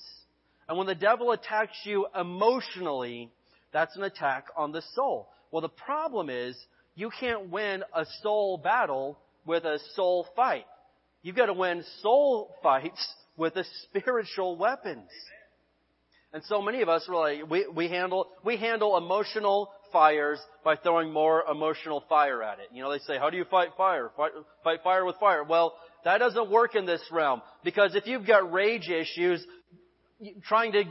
And 0.70 0.78
when 0.78 0.88
the 0.88 0.96
devil 0.96 1.32
attacks 1.32 1.78
you 1.84 2.08
emotionally, 2.18 3.30
that's 3.74 3.96
an 3.98 4.04
attack 4.04 4.46
on 4.56 4.72
the 4.72 4.82
soul. 4.94 5.28
Well, 5.52 5.62
the 5.62 5.70
problem 5.70 6.30
is, 6.30 6.58
you 6.96 7.10
can't 7.20 7.50
win 7.50 7.84
a 7.94 8.06
soul 8.22 8.58
battle 8.58 9.18
with 9.46 9.66
a 9.66 9.80
soul 9.96 10.28
fight. 10.36 10.66
You've 11.22 11.36
got 11.36 11.48
to 11.48 11.54
win 11.54 11.84
soul 12.02 12.56
fights 12.64 13.06
with 13.36 13.54
the 13.54 13.66
spiritual 13.84 14.58
weapons. 14.58 15.10
And 16.34 16.44
so 16.46 16.62
many 16.62 16.82
of 16.82 16.90
us 16.90 17.06
really 17.10 17.44
we, 17.44 17.68
we 17.68 17.88
handle 17.88 18.28
we 18.44 18.58
handle 18.58 18.98
emotional 18.98 19.70
fires 19.92 20.40
by 20.64 20.76
throwing 20.76 21.12
more 21.12 21.44
emotional 21.50 22.04
fire 22.10 22.44
at 22.44 22.60
it. 22.60 22.68
You 22.74 22.84
know, 22.84 22.92
they 22.92 23.00
say, 23.00 23.18
how 23.18 23.30
do 23.30 23.38
you 23.38 23.46
fight 23.46 23.70
fire? 23.78 24.12
Fight, 24.18 24.32
fight 24.64 24.80
fire 24.84 25.06
with 25.06 25.16
fire. 25.18 25.44
Well, 25.44 25.74
that 26.04 26.18
doesn't 26.18 26.52
work 26.52 26.76
in 26.76 26.86
this 26.86 27.02
realm 27.12 27.42
because 27.64 27.96
if 27.96 28.06
you've 28.06 28.28
got 28.28 28.52
rage 28.52 28.90
issues, 28.90 29.46
trying 30.44 30.74
to 30.74 30.84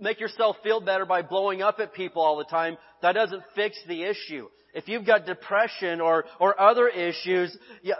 make 0.00 0.20
yourself 0.20 0.56
feel 0.62 0.80
better 0.80 1.06
by 1.06 1.22
blowing 1.22 1.62
up 1.62 1.80
at 1.80 1.94
people 1.94 2.22
all 2.22 2.36
the 2.36 2.44
time, 2.44 2.76
that 3.02 3.12
doesn't 3.12 3.42
fix 3.54 3.78
the 3.88 4.04
issue. 4.04 4.48
If 4.74 4.88
you've 4.88 5.06
got 5.06 5.26
depression 5.26 6.00
or, 6.00 6.26
or 6.38 6.60
other 6.60 6.88
issues, 6.88 7.56
yeah, 7.82 7.94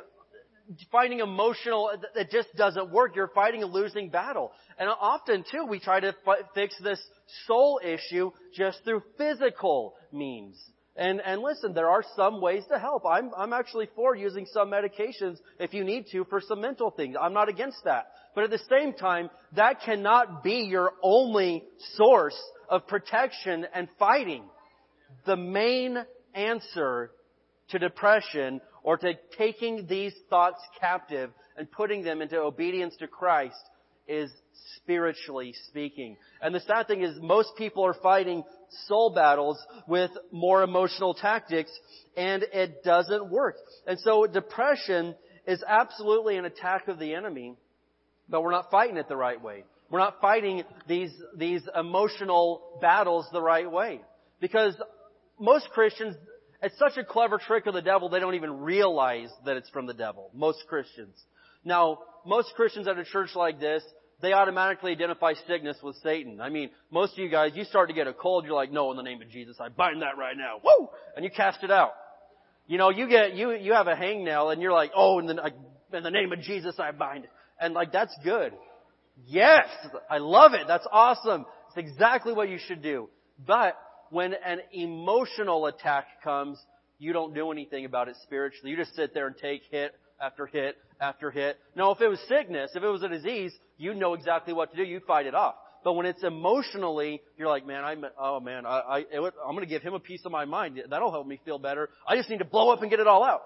finding 0.92 1.20
emotional, 1.20 1.90
it 2.14 2.30
just 2.30 2.54
doesn't 2.56 2.90
work. 2.90 3.16
You're 3.16 3.28
fighting 3.28 3.62
a 3.62 3.66
losing 3.66 4.10
battle. 4.10 4.52
And 4.78 4.88
often 4.88 5.44
too, 5.50 5.64
we 5.68 5.80
try 5.80 6.00
to 6.00 6.14
fix 6.54 6.75
this 6.82 7.00
soul 7.46 7.80
issue 7.82 8.30
just 8.54 8.84
through 8.84 9.02
physical 9.16 9.94
means. 10.12 10.56
And, 10.96 11.20
and 11.25 11.42
listen, 11.42 11.75
there 11.75 11.88
are 11.88 12.04
some 12.16 12.40
ways 12.40 12.64
to 12.72 12.78
help. 12.78 13.04
I'm, 13.06 13.30
I'm 13.37 13.52
actually 13.52 13.88
for 13.94 14.16
using 14.16 14.46
some 14.52 14.70
medications 14.70 15.38
if 15.60 15.72
you 15.72 15.84
need 15.84 16.06
to 16.10 16.25
for 16.25 16.40
some 16.40 16.60
mental 16.60 16.90
things. 16.90 17.14
I'm 17.20 17.32
not 17.32 17.48
against 17.48 17.84
that. 17.84 18.08
But 18.34 18.44
at 18.44 18.50
the 18.50 18.60
same 18.68 18.92
time, 18.92 19.30
that 19.54 19.82
cannot 19.82 20.42
be 20.42 20.66
your 20.68 20.92
only 21.02 21.62
source 21.94 22.38
of 22.68 22.87
protection 22.88 23.64
and 23.72 23.88
fighting. 23.98 24.42
The 25.25 25.37
main 25.37 25.98
answer 26.34 27.12
to 27.70 27.78
depression 27.78 28.60
or 28.88 28.97
to 28.97 29.12
taking 29.37 29.87
these 29.87 30.14
thoughts 30.30 30.62
captive 30.80 31.30
and 31.59 31.71
putting 31.71 32.02
them 32.02 32.23
into 32.23 32.38
obedience 32.38 32.97
to 32.97 33.07
Christ 33.07 33.62
is 34.09 34.30
spiritually 34.76 35.52
speaking. 35.68 36.16
And 36.40 36.54
the 36.54 36.61
sad 36.61 36.87
thing 36.87 37.02
is 37.02 37.14
most 37.21 37.50
people 37.59 37.85
are 37.85 37.92
fighting 37.92 38.45
soul 38.87 39.12
battles 39.14 39.59
with 39.87 40.11
more 40.33 40.62
emotional 40.62 41.12
tactics 41.12 41.71
and 42.16 42.42
it 42.45 42.83
doesn't 42.83 43.28
work. 43.28 43.57
And 43.87 43.99
so 44.00 44.26
depression 44.26 45.14
is 45.47 45.62
absolutely 45.68 46.38
an 46.38 46.47
attack 46.47 46.88
of 46.88 46.99
the 46.99 47.12
enemy, 47.12 47.57
but 48.26 48.42
we're 48.42 48.52
not 48.52 48.71
fighting 48.71 48.97
it 48.97 49.07
the 49.07 49.16
right 49.16 49.42
way. 49.42 49.64
We're 49.90 49.99
not 49.99 50.23
fighting 50.23 50.62
these, 50.87 51.12
these 51.37 51.61
emotional 51.78 52.78
battles 52.80 53.26
the 53.35 53.42
right 53.42 53.71
way. 53.71 54.00
Because 54.40 54.75
most 55.38 55.68
Christians, 55.75 56.16
it's 56.62 56.79
such 56.79 56.97
a 56.97 57.05
clever 57.05 57.38
trick 57.38 57.67
of 57.67 57.75
the 57.75 57.83
devil, 57.83 58.09
they 58.09 58.19
don't 58.19 58.35
even 58.35 58.61
realize 58.61 59.29
that 59.45 59.57
it's 59.57 59.71
from 59.71 59.87
the 59.87 59.95
devil. 59.95 60.31
Most 60.35 60.65
Christians. 60.69 61.17
Now, 61.65 61.99
most 62.27 62.53
Christians 62.57 62.88
at 62.88 62.99
a 62.99 63.05
church 63.05 63.31
like 63.35 63.61
this, 63.61 63.83
they 64.21 64.33
automatically 64.33 64.93
identify 64.93 65.35
sickness 65.47 65.77
with 65.83 65.97
Satan. 66.03 66.41
I 66.41 66.49
mean, 66.49 66.71
most 66.91 67.12
of 67.12 67.19
you 67.19 67.29
guys, 67.29 67.53
you 67.55 67.65
start 67.65 67.88
to 67.88 67.95
get 67.95 68.09
a 68.09 68.12
cold, 68.12 68.45
you're 68.45 68.55
like, 68.55 68.73
no, 68.73 68.91
in 68.91 68.97
the 68.97 69.03
name 69.03 69.23
of 69.23 69.31
Jesus, 69.31 69.57
I 69.61 69.69
bind 69.69 70.03
that 70.03 70.19
right 70.19 70.37
now. 70.37 70.57
Woo! 70.62 70.88
And 71.15 71.25
you 71.25 71.31
cast 71.31 71.62
it 71.62 71.71
out. 71.71 71.93
You 72.67 72.79
know, 72.79 72.91
you 72.91 73.09
get, 73.09 73.35
you, 73.35 73.53
you 73.53 73.73
have 73.75 73.87
a 73.87 73.95
hangnail 73.95 74.53
and 74.53 74.61
you're 74.61 74.73
like, 74.73 74.91
oh, 74.95 75.21
in 75.21 75.27
the, 75.27 75.53
in 75.93 76.03
the 76.03 76.11
name 76.11 76.33
of 76.33 76.41
Jesus, 76.41 76.75
I 76.79 76.91
bind 76.91 77.25
it. 77.25 77.31
And 77.61 77.75
like, 77.75 77.93
that's 77.93 78.15
good. 78.25 78.53
Yes! 79.27 79.67
I 80.11 80.19
love 80.19 80.55
it. 80.55 80.67
That's 80.67 80.87
awesome. 80.91 81.47
It's 81.69 81.77
exactly 81.77 82.33
what 82.33 82.49
you 82.49 82.59
should 82.59 82.83
do. 82.83 83.09
But 83.47 83.77
when 84.11 84.35
an 84.35 84.61
emotional 84.73 85.67
attack 85.67 86.07
comes, 86.23 86.59
you 86.99 87.12
don't 87.12 87.35
do 87.35 87.53
anything 87.53 87.85
about 87.85 88.09
it 88.09 88.17
spiritually. 88.23 88.71
You 88.71 88.77
just 88.77 88.95
sit 88.95 89.15
there 89.15 89.27
and 89.27 89.37
take 89.37 89.62
hit 89.71 89.95
after 90.21 90.47
hit 90.47 90.77
after 91.00 91.31
hit. 91.31 91.59
Now, 91.77 91.93
if 91.93 92.00
it 92.00 92.09
was 92.09 92.19
sickness, 92.29 92.73
if 92.75 92.83
it 92.83 92.88
was 92.88 93.03
a 93.03 93.09
disease, 93.09 93.53
you 93.77 93.95
know 93.95 94.15
exactly 94.15 94.53
what 94.53 94.71
to 94.73 94.77
do. 94.77 94.83
You 94.83 95.00
fight 95.07 95.27
it 95.27 95.35
off. 95.35 95.55
But 95.85 95.93
when 95.93 96.07
it's 96.07 96.25
emotionally, 96.25 97.23
you're 97.37 97.49
like, 97.49 97.67
man, 97.67 97.85
I'm, 97.85 98.05
oh 98.19 98.41
man, 98.41 98.67
I, 98.67 98.79
I, 98.79 99.05
I'm 99.15 99.55
going 99.55 99.61
to 99.61 99.67
give 99.67 99.83
him 99.83 99.95
a 99.95 100.00
piece 100.00 100.23
of 100.25 100.33
my 100.33 100.45
mind. 100.45 100.81
That'll 100.91 101.12
help 101.12 101.27
me 101.27 101.41
feel 101.45 101.59
better. 101.59 101.88
I 102.07 102.17
just 102.17 102.29
need 102.29 102.41
to 102.41 102.45
blow 102.45 102.71
up 102.71 102.83
and 102.83 102.91
get 102.91 102.99
it 103.00 103.07
all 103.07 103.23
out. 103.23 103.43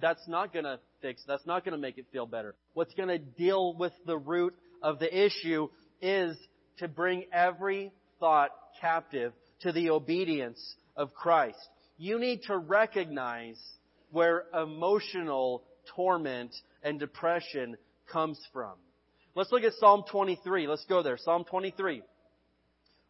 That's 0.00 0.26
not 0.28 0.52
going 0.52 0.64
to 0.64 0.78
fix. 1.00 1.22
That's 1.26 1.44
not 1.44 1.64
going 1.64 1.72
to 1.72 1.78
make 1.78 1.98
it 1.98 2.06
feel 2.12 2.26
better. 2.26 2.54
What's 2.74 2.94
going 2.94 3.08
to 3.08 3.18
deal 3.18 3.74
with 3.76 3.92
the 4.06 4.16
root 4.16 4.54
of 4.80 5.00
the 5.00 5.26
issue 5.26 5.68
is 6.00 6.36
to 6.78 6.86
bring 6.86 7.24
every 7.32 7.92
thought 8.20 8.50
captive 8.80 9.32
to 9.62 9.72
the 9.72 9.90
obedience 9.90 10.74
of 10.96 11.14
Christ. 11.14 11.58
You 11.98 12.18
need 12.18 12.42
to 12.44 12.56
recognize 12.56 13.60
where 14.10 14.44
emotional 14.54 15.62
torment 15.94 16.54
and 16.82 16.98
depression 16.98 17.76
comes 18.12 18.38
from. 18.52 18.72
Let's 19.34 19.50
look 19.50 19.62
at 19.62 19.72
Psalm 19.74 20.04
23. 20.10 20.66
Let's 20.66 20.84
go 20.86 21.02
there. 21.02 21.16
Psalm 21.16 21.44
23. 21.48 22.02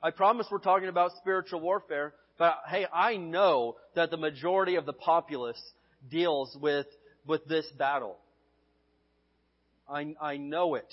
I 0.02 0.10
promise 0.10 0.46
we're 0.50 0.58
talking 0.58 0.88
about 0.88 1.12
spiritual 1.18 1.60
warfare, 1.60 2.14
but 2.38 2.58
hey, 2.68 2.86
I 2.92 3.16
know 3.16 3.76
that 3.94 4.10
the 4.10 4.16
majority 4.16 4.76
of 4.76 4.86
the 4.86 4.92
populace 4.92 5.60
deals 6.10 6.56
with, 6.60 6.86
with 7.26 7.44
this 7.46 7.66
battle. 7.78 8.18
I, 9.88 10.14
I 10.20 10.36
know 10.36 10.74
it. 10.74 10.92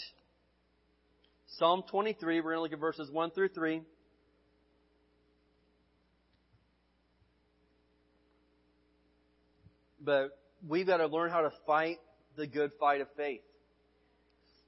Psalm 1.58 1.84
23, 1.90 2.42
we're 2.42 2.44
going 2.44 2.58
to 2.58 2.62
look 2.62 2.74
at 2.74 2.80
verses 2.80 3.10
1 3.12 3.32
through 3.32 3.50
3. 3.50 3.82
But 10.10 10.36
we've 10.68 10.88
got 10.88 10.98
to 10.98 11.06
learn 11.06 11.30
how 11.30 11.42
to 11.42 11.52
fight 11.68 12.00
the 12.36 12.48
good 12.48 12.72
fight 12.80 13.00
of 13.00 13.08
faith. 13.16 13.42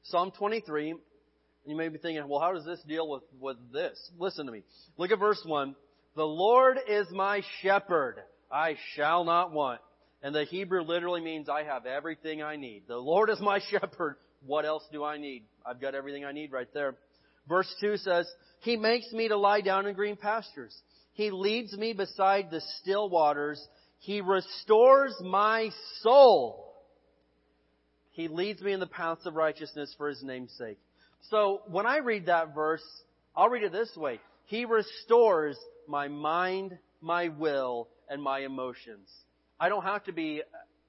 Psalm 0.04 0.32
23, 0.38 0.94
you 1.66 1.76
may 1.76 1.90
be 1.90 1.98
thinking, 1.98 2.28
well, 2.28 2.40
how 2.40 2.54
does 2.54 2.64
this 2.64 2.80
deal 2.88 3.10
with, 3.10 3.24
with 3.40 3.58
this? 3.74 3.98
Listen 4.20 4.46
to 4.46 4.52
me. 4.52 4.62
Look 4.98 5.10
at 5.10 5.18
verse 5.18 5.42
1. 5.44 5.76
The 6.16 6.24
Lord 6.24 6.78
is 6.88 7.08
my 7.10 7.42
shepherd. 7.64 8.18
I 8.52 8.76
shall 8.94 9.24
not 9.24 9.52
want. 9.52 9.82
And 10.22 10.36
the 10.36 10.44
Hebrew 10.44 10.84
literally 10.84 11.22
means 11.22 11.50
I 11.50 11.64
have 11.64 11.88
everything 11.88 12.44
I 12.44 12.56
need. 12.56 12.84
The 12.88 12.98
Lord 12.98 13.32
is 13.32 13.40
my 13.42 13.62
shepherd. 13.72 14.18
What 14.46 14.68
else 14.68 14.84
do 14.92 15.04
I 15.04 15.18
need? 15.18 15.46
I've 15.66 15.82
got 15.82 15.96
everything 15.96 16.24
I 16.24 16.34
need 16.34 16.52
right 16.52 16.72
there. 16.72 16.98
Verse 17.50 17.74
2 17.82 17.98
says, 17.98 18.32
He 18.60 18.78
makes 18.78 19.12
me 19.12 19.30
to 19.30 19.38
lie 19.38 19.62
down 19.62 19.88
in 19.88 19.96
green 19.96 20.18
pastures. 20.18 20.80
He 21.14 21.32
leads 21.32 21.76
me 21.76 21.94
beside 21.94 22.52
the 22.52 22.62
still 22.80 23.10
waters. 23.10 23.60
He 24.02 24.22
restores 24.22 25.14
my 25.22 25.70
soul. 26.02 26.74
He 28.12 28.28
leads 28.28 28.60
me 28.62 28.74
in 28.74 28.80
the 28.80 28.88
paths 28.88 29.28
of 29.28 29.36
righteousness 29.36 29.94
for 29.96 30.10
His 30.10 30.24
name's 30.24 30.52
sake. 30.58 30.80
So 31.30 31.62
when 31.68 31.86
I 31.86 31.98
read 31.98 32.26
that 32.26 32.56
verse, 32.56 32.84
I'll 33.36 33.50
read 33.50 33.64
it 33.64 33.72
this 33.72 33.96
way. 33.96 34.20
He 34.46 34.66
restores 34.66 35.56
my 35.88 36.08
mind, 36.08 36.80
my 37.00 37.28
will, 37.28 37.90
and 38.10 38.22
my 38.24 38.40
emotions. 38.40 39.08
I 39.60 39.70
don't 39.70 39.84
have 39.84 40.04
to 40.06 40.14
be 40.14 40.42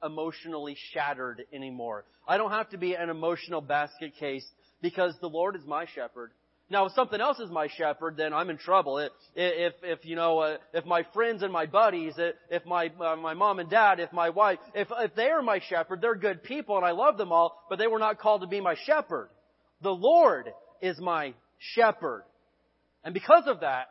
emotionally 0.02 0.76
shattered 0.92 1.42
anymore. 1.52 2.06
I 2.26 2.38
don't 2.38 2.50
have 2.50 2.70
to 2.70 2.78
be 2.78 2.94
an 2.94 3.10
emotional 3.10 3.60
basket 3.60 4.14
case 4.18 4.46
because 4.80 5.14
the 5.20 5.28
Lord 5.28 5.54
is 5.54 5.66
my 5.66 5.84
shepherd. 5.94 6.32
Now, 6.72 6.86
if 6.86 6.92
something 6.92 7.20
else 7.20 7.38
is 7.38 7.50
my 7.50 7.68
shepherd, 7.68 8.16
then 8.16 8.32
I'm 8.32 8.48
in 8.48 8.56
trouble. 8.56 8.96
If, 8.96 9.12
if, 9.36 9.74
if 9.82 10.06
you 10.06 10.16
know, 10.16 10.38
uh, 10.38 10.56
if 10.72 10.86
my 10.86 11.04
friends 11.12 11.42
and 11.42 11.52
my 11.52 11.66
buddies, 11.66 12.14
if 12.16 12.64
my, 12.64 12.90
uh, 12.98 13.14
my 13.16 13.34
mom 13.34 13.58
and 13.58 13.68
dad, 13.68 14.00
if 14.00 14.10
my 14.10 14.30
wife, 14.30 14.58
if, 14.74 14.88
if 14.90 15.14
they 15.14 15.26
are 15.26 15.42
my 15.42 15.60
shepherd, 15.68 16.00
they're 16.00 16.14
good 16.14 16.42
people 16.42 16.78
and 16.78 16.86
I 16.86 16.92
love 16.92 17.18
them 17.18 17.30
all, 17.30 17.62
but 17.68 17.78
they 17.78 17.86
were 17.88 17.98
not 17.98 18.18
called 18.18 18.40
to 18.40 18.46
be 18.46 18.62
my 18.62 18.74
shepherd. 18.86 19.28
The 19.82 19.90
Lord 19.90 20.48
is 20.80 20.98
my 20.98 21.34
shepherd. 21.58 22.24
And 23.04 23.12
because 23.12 23.44
of 23.46 23.60
that, 23.60 23.88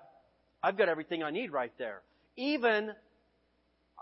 I've 0.63 0.75
got 0.75 0.89
everything 0.89 1.21
I 1.21 1.29
need 1.29 1.51
right 1.51 1.71
there. 1.77 2.01
Even 2.35 2.93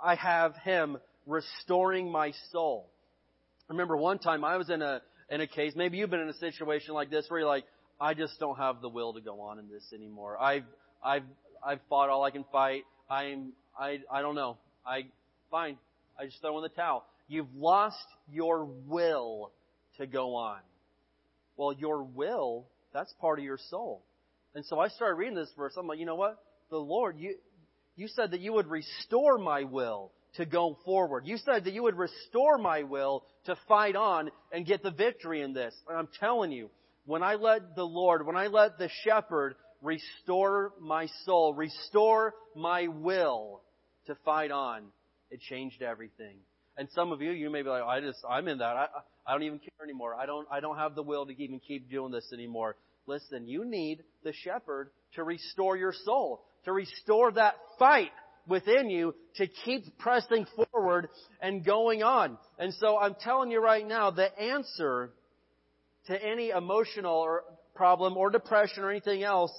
I 0.02 0.16
have 0.16 0.56
Him 0.64 1.00
restoring 1.28 2.10
my 2.10 2.32
soul. 2.54 2.90
I 3.70 3.74
remember 3.74 3.98
one 3.98 4.20
time 4.20 4.46
I 4.46 4.56
was 4.56 4.70
in 4.70 4.82
a, 4.82 5.02
in 5.30 5.42
a 5.42 5.48
case, 5.48 5.74
maybe 5.76 5.98
you've 5.98 6.10
been 6.10 6.22
in 6.22 6.30
a 6.30 6.34
situation 6.36 6.94
like 6.94 7.10
this 7.10 7.26
where 7.28 7.42
you're 7.42 7.50
like, 7.50 7.66
I 8.02 8.14
just 8.14 8.40
don't 8.40 8.58
have 8.58 8.82
the 8.82 8.90
will 8.90 9.14
to 9.14 9.22
go 9.22 9.42
on 9.42 9.60
in 9.60 9.70
this 9.70 9.84
anymore. 9.94 10.42
I've, 10.42 10.64
I've, 11.04 11.24
I've 11.66 11.80
fought 11.90 12.10
all 12.10 12.24
I 12.24 12.32
can 12.32 12.46
fight. 12.52 12.84
I'm, 13.10 13.52
I, 13.78 14.00
I 14.12 14.22
don't 14.22 14.36
know. 14.36 14.58
I, 14.86 15.06
fine. 15.52 15.78
I 16.18 16.26
just 16.26 16.40
throw 16.42 16.58
in 16.58 16.64
the 16.64 16.70
towel. 16.70 17.06
You've 17.28 17.54
lost 17.56 17.98
your 18.32 18.66
will 18.88 19.52
to 19.98 20.08
go 20.08 20.36
on. 20.36 20.60
Well, 21.58 21.74
your 21.74 22.04
will, 22.04 22.68
that's 22.94 23.14
part 23.20 23.40
of 23.40 23.46
your 23.46 23.60
soul. 23.70 24.02
And 24.56 24.66
so 24.66 24.80
I 24.80 24.88
started 24.88 25.16
reading 25.16 25.36
this 25.36 25.52
verse. 25.58 25.74
I'm 25.78 25.88
like, 25.88 26.00
you 26.00 26.06
know 26.06 26.16
what? 26.16 26.40
The 26.70 26.78
Lord, 26.78 27.18
you, 27.20 27.36
you 27.96 28.08
said 28.08 28.32
that 28.32 28.40
you 28.40 28.54
would 28.54 28.68
restore 28.68 29.38
my 29.38 29.64
will 29.64 30.12
to 30.36 30.46
go 30.46 30.78
forward. 30.86 31.26
You 31.26 31.38
said 31.38 31.66
that 31.66 31.74
you 31.74 31.84
would 31.84 31.98
restore 31.98 32.58
my 32.58 32.84
will 32.84 33.26
to 33.46 33.58
fight 33.68 33.96
on 33.96 34.32
and 34.52 34.66
get 34.66 34.84
the 34.84 34.92
victory 34.92 35.42
in 35.42 35.54
this. 35.54 35.74
And 35.88 35.98
I'm 35.98 36.08
telling 36.20 36.52
you, 36.52 36.70
when 37.10 37.24
I 37.24 37.36
let 37.36 37.76
the 37.76 37.84
Lord, 37.84 38.24
when 38.28 38.38
I 38.38 38.48
let 38.48 38.78
the 38.78 38.88
shepherd 39.04 39.56
restore 39.82 40.74
my 40.80 41.08
soul, 41.26 41.56
restore 41.56 42.36
my 42.56 42.86
will 42.86 43.62
to 44.06 44.14
fight 44.24 44.52
on, 44.52 44.84
it 45.32 45.42
changed 45.42 45.82
everything. 45.82 46.36
And 46.78 46.88
some 46.94 47.12
of 47.12 47.20
you, 47.20 47.32
you 47.32 47.50
may 47.50 47.64
be 47.64 47.70
like, 47.70 47.82
I 47.82 48.00
just, 48.00 48.20
I'm 48.30 48.48
in 48.48 48.60
that. 48.60 48.76
I, 48.76 48.88
I 49.26 49.32
don't 49.32 49.42
even 49.42 49.58
care 49.58 49.84
anymore. 49.84 50.14
I 50.14 50.28
don't, 50.28 50.48
I 50.52 50.60
don't 50.60 50.78
have 50.78 50.94
the 50.94 51.02
will 51.02 51.26
to 51.26 51.34
even 51.44 51.60
keep 51.60 51.90
doing 51.90 52.12
this 52.12 52.30
anymore. 52.32 52.76
Listen, 53.08 53.48
you 53.48 53.66
need 53.66 54.04
the 54.24 54.32
shepherd 54.44 54.92
to 55.16 55.24
restore 55.24 55.76
your 55.76 55.96
soul, 56.06 56.44
to 56.66 56.72
restore 56.72 57.32
that 57.32 57.56
fight 57.80 58.12
within 58.48 58.88
you 58.88 59.16
to 59.38 59.48
keep 59.66 59.98
pressing 59.98 60.46
forward 60.72 61.10
and 61.42 61.66
going 61.66 62.04
on. 62.04 62.38
And 62.60 62.72
so 62.76 63.00
I'm 63.00 63.16
telling 63.20 63.50
you 63.50 63.64
right 63.64 63.88
now, 63.88 64.12
the 64.12 64.30
answer 64.40 65.12
to 66.10 66.24
any 66.24 66.50
emotional 66.50 67.16
or 67.16 67.44
problem 67.76 68.18
or 68.18 68.30
depression 68.30 68.84
or 68.84 68.92
anything 68.92 69.24
else, 69.24 69.52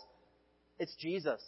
it's 0.78 0.94
Jesus. 0.96 1.40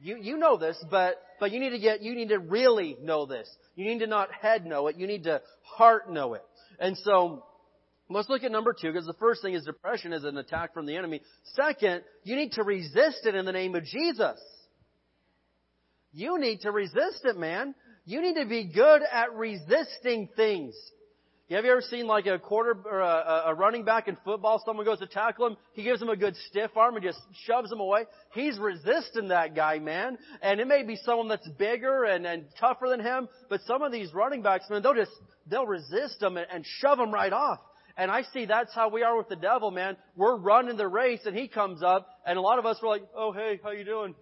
You, 0.00 0.16
you 0.16 0.36
know 0.36 0.56
this, 0.56 0.82
but, 0.90 1.16
but 1.40 1.50
you 1.50 1.60
need 1.60 1.70
to 1.70 1.78
get, 1.78 2.02
you 2.02 2.14
need 2.14 2.28
to 2.28 2.38
really 2.38 2.96
know 3.02 3.26
this. 3.26 3.48
You 3.74 3.84
need 3.86 3.98
to 3.98 4.06
not 4.06 4.32
head 4.32 4.64
know 4.64 4.86
it, 4.86 4.96
you 4.96 5.06
need 5.06 5.24
to 5.24 5.40
heart 5.62 6.10
know 6.10 6.34
it. 6.34 6.42
And 6.78 6.96
so, 6.98 7.44
let's 8.08 8.28
look 8.28 8.44
at 8.44 8.52
number 8.52 8.74
two, 8.78 8.92
because 8.92 9.06
the 9.06 9.14
first 9.14 9.42
thing 9.42 9.54
is 9.54 9.64
depression 9.64 10.12
is 10.12 10.24
an 10.24 10.36
attack 10.36 10.72
from 10.72 10.86
the 10.86 10.96
enemy. 10.96 11.20
Second, 11.54 12.02
you 12.24 12.36
need 12.36 12.52
to 12.52 12.62
resist 12.62 13.24
it 13.24 13.34
in 13.34 13.44
the 13.44 13.52
name 13.52 13.74
of 13.74 13.84
Jesus. 13.84 14.40
You 16.12 16.38
need 16.38 16.62
to 16.62 16.70
resist 16.70 17.24
it, 17.24 17.38
man. 17.38 17.74
You 18.04 18.22
need 18.22 18.34
to 18.34 18.46
be 18.46 18.64
good 18.64 19.02
at 19.10 19.34
resisting 19.34 20.28
things. 20.34 20.74
Have 21.50 21.64
you 21.64 21.72
ever 21.72 21.80
seen 21.80 22.06
like 22.06 22.26
a 22.26 22.38
quarter 22.38 22.76
or 22.84 23.00
a, 23.00 23.42
a 23.46 23.54
running 23.54 23.84
back 23.84 24.06
in 24.06 24.16
football? 24.24 24.62
Someone 24.64 24.86
goes 24.86 25.00
to 25.00 25.06
tackle 25.08 25.48
him, 25.48 25.56
he 25.72 25.82
gives 25.82 26.00
him 26.00 26.08
a 26.08 26.16
good 26.16 26.36
stiff 26.48 26.76
arm 26.76 26.94
and 26.94 27.04
just 27.04 27.18
shoves 27.44 27.72
him 27.72 27.80
away. 27.80 28.04
He's 28.34 28.56
resisting 28.56 29.28
that 29.28 29.56
guy, 29.56 29.80
man. 29.80 30.16
And 30.42 30.60
it 30.60 30.68
may 30.68 30.84
be 30.84 30.94
someone 30.94 31.26
that's 31.26 31.48
bigger 31.58 32.04
and, 32.04 32.24
and 32.24 32.44
tougher 32.60 32.88
than 32.88 33.00
him, 33.00 33.28
but 33.48 33.62
some 33.66 33.82
of 33.82 33.90
these 33.90 34.14
running 34.14 34.42
backs, 34.42 34.66
man, 34.70 34.80
they'll 34.82 34.94
just 34.94 35.10
they'll 35.48 35.66
resist 35.66 36.22
him 36.22 36.36
and, 36.36 36.46
and 36.52 36.64
shove 36.64 37.00
him 37.00 37.12
right 37.12 37.32
off. 37.32 37.58
And 37.96 38.12
I 38.12 38.22
see 38.32 38.46
that's 38.46 38.72
how 38.72 38.88
we 38.88 39.02
are 39.02 39.18
with 39.18 39.28
the 39.28 39.34
devil, 39.34 39.72
man. 39.72 39.96
We're 40.16 40.36
running 40.36 40.76
the 40.76 40.86
race 40.86 41.20
and 41.26 41.36
he 41.36 41.48
comes 41.48 41.82
up, 41.82 42.08
and 42.24 42.38
a 42.38 42.40
lot 42.40 42.60
of 42.60 42.66
us 42.66 42.80
were 42.80 42.88
like, 42.88 43.02
"Oh 43.16 43.32
hey, 43.32 43.58
how 43.60 43.72
you 43.72 43.84
doing?" 43.84 44.14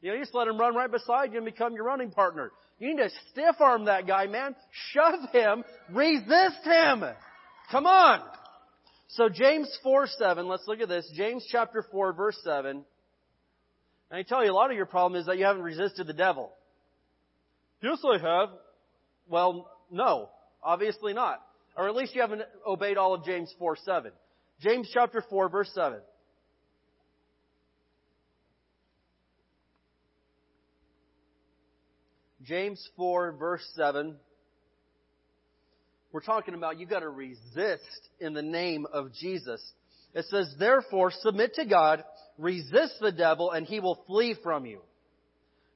You 0.00 0.08
know, 0.08 0.14
you 0.14 0.22
just 0.22 0.34
let 0.34 0.48
him 0.48 0.58
run 0.58 0.74
right 0.74 0.90
beside 0.90 1.32
you 1.32 1.38
and 1.38 1.44
become 1.44 1.74
your 1.74 1.84
running 1.84 2.10
partner. 2.10 2.50
You 2.78 2.88
need 2.88 3.02
to 3.02 3.10
stiff 3.30 3.56
arm 3.60 3.86
that 3.86 4.06
guy, 4.06 4.26
man. 4.26 4.54
Shove 4.92 5.30
him. 5.32 5.64
Resist 5.90 6.64
him. 6.64 7.04
Come 7.70 7.86
on! 7.86 8.20
So 9.08 9.28
James 9.28 9.68
4 9.82 10.06
7, 10.18 10.46
let's 10.46 10.66
look 10.66 10.80
at 10.80 10.88
this. 10.88 11.10
James 11.14 11.46
chapter 11.50 11.84
4 11.90 12.12
verse 12.12 12.38
7. 12.44 12.84
And 14.10 14.18
I 14.18 14.22
tell 14.22 14.44
you, 14.44 14.50
a 14.50 14.54
lot 14.54 14.70
of 14.70 14.76
your 14.76 14.86
problem 14.86 15.18
is 15.20 15.26
that 15.26 15.38
you 15.38 15.44
haven't 15.44 15.62
resisted 15.62 16.06
the 16.06 16.12
devil. 16.12 16.52
Yes, 17.82 17.98
I 18.04 18.18
have. 18.18 18.50
Well, 19.28 19.70
no. 19.90 20.30
Obviously 20.62 21.12
not. 21.12 21.40
Or 21.76 21.88
at 21.88 21.94
least 21.94 22.14
you 22.14 22.20
haven't 22.20 22.42
obeyed 22.66 22.96
all 22.96 23.14
of 23.14 23.24
James 23.24 23.52
4 23.58 23.76
7. 23.84 24.12
James 24.60 24.90
chapter 24.92 25.24
4 25.28 25.48
verse 25.48 25.70
7. 25.74 25.98
James 32.46 32.88
4 32.96 33.32
verse 33.32 33.66
7. 33.74 34.14
We're 36.12 36.20
talking 36.20 36.54
about 36.54 36.78
you 36.78 36.86
gotta 36.86 37.08
resist 37.08 38.08
in 38.20 38.34
the 38.34 38.42
name 38.42 38.86
of 38.92 39.12
Jesus. 39.12 39.60
It 40.14 40.24
says, 40.30 40.54
therefore 40.58 41.10
submit 41.10 41.54
to 41.54 41.66
God, 41.66 42.04
resist 42.38 42.94
the 43.00 43.12
devil, 43.12 43.50
and 43.50 43.66
he 43.66 43.80
will 43.80 44.02
flee 44.06 44.36
from 44.42 44.64
you. 44.64 44.80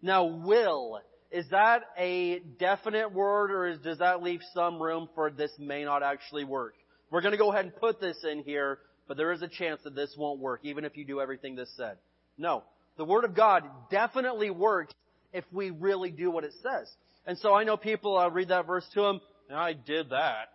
Now 0.01 0.25
will, 0.25 1.01
is 1.31 1.47
that 1.51 1.83
a 1.99 2.39
definite 2.59 3.13
word 3.13 3.51
or 3.51 3.77
does 3.77 3.99
that 3.99 4.23
leave 4.23 4.41
some 4.55 4.81
room 4.81 5.09
for 5.15 5.31
this 5.31 5.51
may 5.59 5.85
not 5.85 6.03
actually 6.05 6.45
work? 6.45 6.75
We're 7.11 7.21
gonna 7.21 7.37
go 7.37 7.53
ahead 7.53 7.65
and 7.65 7.77
put 7.77 8.01
this 8.01 8.17
in 8.23 8.45
here, 8.45 8.79
but 9.09 9.17
there 9.17 9.33
is 9.33 9.43
a 9.43 9.49
chance 9.49 9.81
that 9.83 9.97
this 9.97 10.15
won't 10.17 10.39
work, 10.39 10.61
even 10.63 10.85
if 10.85 10.97
you 10.97 11.05
do 11.05 11.21
everything 11.21 11.57
this 11.57 11.71
said. 11.77 11.97
No. 12.39 12.63
The 12.97 13.05
Word 13.05 13.25
of 13.25 13.35
God 13.35 13.65
definitely 13.91 14.51
works 14.51 14.95
if 15.33 15.45
we 15.53 15.71
really 15.71 16.11
do 16.11 16.31
what 16.31 16.45
it 16.45 16.53
says. 16.63 16.91
And 17.27 17.39
so 17.39 17.55
I 17.55 17.65
know 17.65 17.77
people, 17.77 18.17
I 18.17 18.27
read 18.27 18.49
that 18.49 18.67
verse 18.67 18.87
to 18.95 19.03
them, 19.03 19.21
and 19.49 19.59
I 19.59 19.73
did 19.73 20.11
that. 20.11 20.49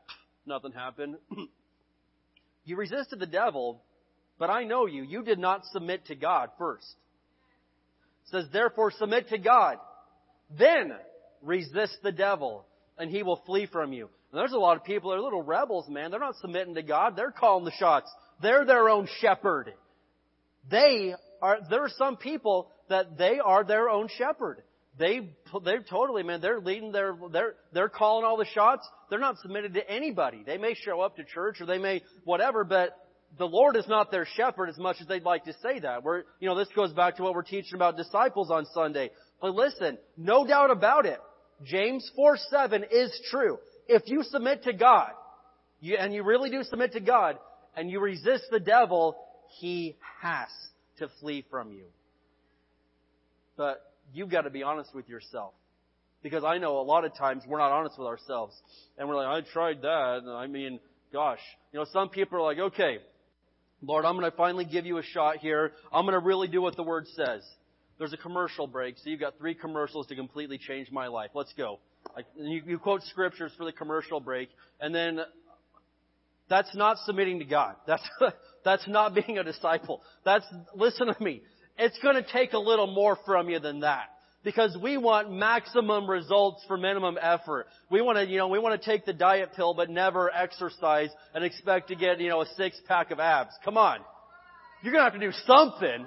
Nothing 0.45 0.71
happened. 0.71 1.15
you 2.65 2.75
resisted 2.75 3.19
the 3.19 3.25
devil, 3.25 3.81
but 4.37 4.49
I 4.49 4.63
know 4.63 4.85
you. 4.85 5.03
You 5.03 5.23
did 5.23 5.39
not 5.39 5.65
submit 5.71 6.05
to 6.07 6.15
God 6.15 6.49
first. 6.57 6.85
It 8.25 8.31
says, 8.31 8.45
therefore 8.51 8.91
submit 8.91 9.29
to 9.29 9.37
God. 9.37 9.77
Then 10.57 10.93
resist 11.41 11.97
the 12.03 12.11
devil, 12.11 12.65
and 12.97 13.09
he 13.09 13.23
will 13.23 13.41
flee 13.45 13.67
from 13.71 13.93
you. 13.93 14.09
And 14.31 14.39
there's 14.39 14.51
a 14.51 14.57
lot 14.57 14.77
of 14.77 14.83
people 14.83 15.11
that 15.11 15.17
are 15.17 15.21
little 15.21 15.43
rebels, 15.43 15.87
man. 15.87 16.11
They're 16.11 16.19
not 16.19 16.35
submitting 16.41 16.75
to 16.75 16.83
God. 16.83 17.15
They're 17.15 17.31
calling 17.31 17.65
the 17.65 17.71
shots. 17.71 18.11
They're 18.41 18.65
their 18.65 18.89
own 18.89 19.07
shepherd. 19.21 19.73
They 20.69 21.13
are, 21.41 21.59
there 21.69 21.83
are 21.83 21.91
some 21.97 22.17
people 22.17 22.69
that 22.89 23.17
they 23.17 23.39
are 23.39 23.63
their 23.63 23.89
own 23.89 24.07
shepherd. 24.17 24.63
They, 24.97 25.29
they're 25.63 25.83
totally, 25.83 26.23
man, 26.23 26.39
they're 26.39 26.61
leading 26.61 26.91
their, 26.91 27.15
they're, 27.31 27.55
they're 27.73 27.89
calling 27.89 28.25
all 28.25 28.37
the 28.37 28.45
shots. 28.45 28.87
They're 29.09 29.19
not 29.19 29.37
submitted 29.39 29.73
to 29.73 29.89
anybody. 29.89 30.43
They 30.45 30.57
may 30.57 30.73
show 30.73 31.01
up 31.01 31.17
to 31.17 31.23
church 31.23 31.59
or 31.59 31.65
they 31.65 31.77
may 31.77 32.01
whatever, 32.23 32.63
but 32.63 32.97
the 33.37 33.45
Lord 33.45 33.75
is 33.75 33.87
not 33.87 34.09
their 34.11 34.25
shepherd 34.37 34.69
as 34.69 34.77
much 34.77 34.97
as 35.01 35.07
they'd 35.07 35.23
like 35.23 35.43
to 35.45 35.53
say 35.61 35.79
that. 35.79 36.03
We're, 36.03 36.23
you 36.39 36.47
know, 36.47 36.57
this 36.57 36.69
goes 36.75 36.93
back 36.93 37.17
to 37.17 37.23
what 37.23 37.33
we're 37.33 37.43
teaching 37.43 37.75
about 37.75 37.97
disciples 37.97 38.49
on 38.49 38.65
Sunday. 38.73 39.11
But 39.41 39.53
listen, 39.53 39.97
no 40.15 40.47
doubt 40.47 40.71
about 40.71 41.05
it. 41.05 41.19
James 41.63 42.09
4 42.15 42.37
7 42.49 42.85
is 42.89 43.19
true. 43.29 43.57
If 43.87 44.03
you 44.05 44.23
submit 44.23 44.63
to 44.63 44.73
God, 44.73 45.11
you, 45.81 45.97
and 45.97 46.13
you 46.13 46.23
really 46.23 46.49
do 46.49 46.63
submit 46.63 46.93
to 46.93 47.01
God, 47.01 47.37
and 47.75 47.89
you 47.89 47.99
resist 47.99 48.45
the 48.49 48.59
devil, 48.59 49.17
he 49.59 49.97
has 50.21 50.47
to 50.99 51.09
flee 51.19 51.45
from 51.49 51.71
you. 51.71 51.85
But 53.57 53.81
you've 54.13 54.29
got 54.29 54.41
to 54.41 54.49
be 54.49 54.63
honest 54.63 54.93
with 54.93 55.07
yourself. 55.09 55.53
Because 56.21 56.43
I 56.43 56.57
know 56.57 56.79
a 56.79 56.81
lot 56.81 57.05
of 57.05 57.15
times 57.15 57.43
we're 57.47 57.59
not 57.59 57.71
honest 57.71 57.97
with 57.97 58.07
ourselves. 58.07 58.55
And 58.97 59.07
we're 59.07 59.15
like, 59.15 59.27
I 59.27 59.47
tried 59.51 59.81
that. 59.83 60.21
And 60.23 60.29
I 60.29 60.47
mean, 60.47 60.79
gosh. 61.13 61.39
You 61.71 61.79
know, 61.79 61.85
some 61.93 62.09
people 62.09 62.39
are 62.39 62.41
like, 62.41 62.57
okay, 62.57 62.97
Lord, 63.81 64.05
I'm 64.05 64.17
going 64.17 64.29
to 64.29 64.35
finally 64.35 64.65
give 64.65 64.85
you 64.85 64.97
a 64.97 65.03
shot 65.03 65.37
here. 65.37 65.71
I'm 65.93 66.05
going 66.05 66.19
to 66.19 66.25
really 66.25 66.47
do 66.47 66.61
what 66.61 66.75
the 66.75 66.83
Word 66.83 67.05
says. 67.15 67.43
There's 67.97 68.13
a 68.13 68.17
commercial 68.17 68.67
break, 68.67 68.97
so 68.97 69.09
you've 69.09 69.19
got 69.19 69.37
three 69.37 69.55
commercials 69.55 70.07
to 70.07 70.15
completely 70.15 70.57
change 70.57 70.91
my 70.91 71.07
life. 71.07 71.29
Let's 71.33 71.53
go. 71.53 71.79
you, 72.35 72.61
you 72.65 72.77
quote 72.77 73.03
scriptures 73.03 73.53
for 73.57 73.63
the 73.63 73.71
commercial 73.71 74.19
break, 74.19 74.49
and 74.81 74.93
then 74.93 75.19
that's 76.49 76.75
not 76.75 76.97
submitting 77.05 77.39
to 77.39 77.45
God. 77.45 77.75
That's, 77.87 78.03
that's 78.65 78.87
not 78.87 79.15
being 79.27 79.37
a 79.37 79.43
disciple. 79.43 80.01
That's, 80.25 80.45
listen 80.75 81.07
to 81.07 81.23
me. 81.23 81.41
It's 81.77 81.97
going 81.99 82.15
to 82.15 82.23
take 82.23 82.53
a 82.53 82.59
little 82.59 82.87
more 82.87 83.17
from 83.25 83.49
you 83.49 83.59
than 83.59 83.81
that. 83.81 84.09
Because 84.43 84.77
we 84.79 84.97
want 84.97 85.31
maximum 85.31 86.07
results 86.07 86.63
for 86.67 86.77
minimum 86.77 87.17
effort. 87.19 87.65
We 87.89 88.01
want 88.01 88.19
to, 88.19 88.27
you 88.27 88.37
know, 88.37 88.47
we 88.47 88.59
want 88.59 88.79
to 88.79 88.85
take 88.89 89.03
the 89.03 89.13
diet 89.13 89.53
pill 89.55 89.73
but 89.73 89.89
never 89.89 90.31
exercise 90.31 91.09
and 91.33 91.43
expect 91.43 91.87
to 91.87 91.95
get, 91.95 92.19
you 92.19 92.29
know, 92.29 92.41
a 92.41 92.45
six 92.55 92.79
pack 92.87 93.09
of 93.09 93.19
abs. 93.19 93.51
Come 93.63 93.75
on. 93.75 93.99
You're 94.83 94.93
going 94.93 95.03
to 95.03 95.09
have 95.09 95.19
to 95.19 95.25
do 95.25 95.35
something. 95.47 96.05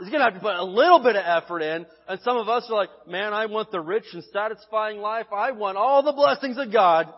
You're 0.00 0.10
going 0.10 0.20
to 0.20 0.24
have 0.24 0.34
to 0.34 0.40
put 0.40 0.54
a 0.54 0.64
little 0.64 1.02
bit 1.02 1.16
of 1.16 1.22
effort 1.26 1.60
in. 1.60 1.84
And 2.08 2.20
some 2.22 2.38
of 2.38 2.48
us 2.48 2.64
are 2.70 2.76
like, 2.76 2.88
man, 3.06 3.34
I 3.34 3.44
want 3.44 3.70
the 3.70 3.80
rich 3.80 4.06
and 4.14 4.24
satisfying 4.32 4.98
life. 4.98 5.26
I 5.30 5.52
want 5.52 5.76
all 5.76 6.02
the 6.02 6.12
blessings 6.12 6.56
of 6.56 6.72
God. 6.72 7.12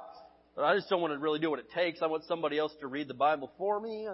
But 0.57 0.65
I 0.65 0.75
just 0.75 0.91
don't 0.91 1.01
want 1.01 1.15
to 1.15 1.19
really 1.19 1.39
do 1.39 1.51
what 1.51 1.61
it 1.61 1.71
takes. 1.73 2.03
I 2.03 2.07
want 2.07 2.25
somebody 2.25 2.59
else 2.59 2.73
to 2.81 2.89
read 2.89 3.07
the 3.07 3.15
Bible 3.15 3.51
for 3.57 3.81
me. 3.81 4.09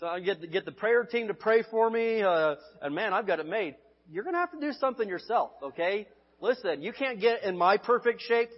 So 0.00 0.06
I 0.08 0.20
get 0.20 0.50
get 0.50 0.64
the 0.64 0.72
prayer 0.72 1.04
team 1.04 1.28
to 1.28 1.34
pray 1.34 1.62
for 1.70 1.88
me, 1.88 2.20
uh, 2.22 2.56
and 2.82 2.94
man, 2.94 3.12
I've 3.12 3.26
got 3.26 3.38
it 3.38 3.46
made. 3.46 3.76
You're 4.10 4.24
to 4.24 4.32
have 4.32 4.50
to 4.52 4.60
do 4.60 4.72
something 4.72 5.08
yourself, 5.08 5.52
okay? 5.62 6.08
Listen, 6.40 6.82
you 6.82 6.92
can't 6.92 7.20
get 7.20 7.44
in 7.44 7.56
my 7.56 7.76
perfect 7.76 8.20
shape. 8.20 8.50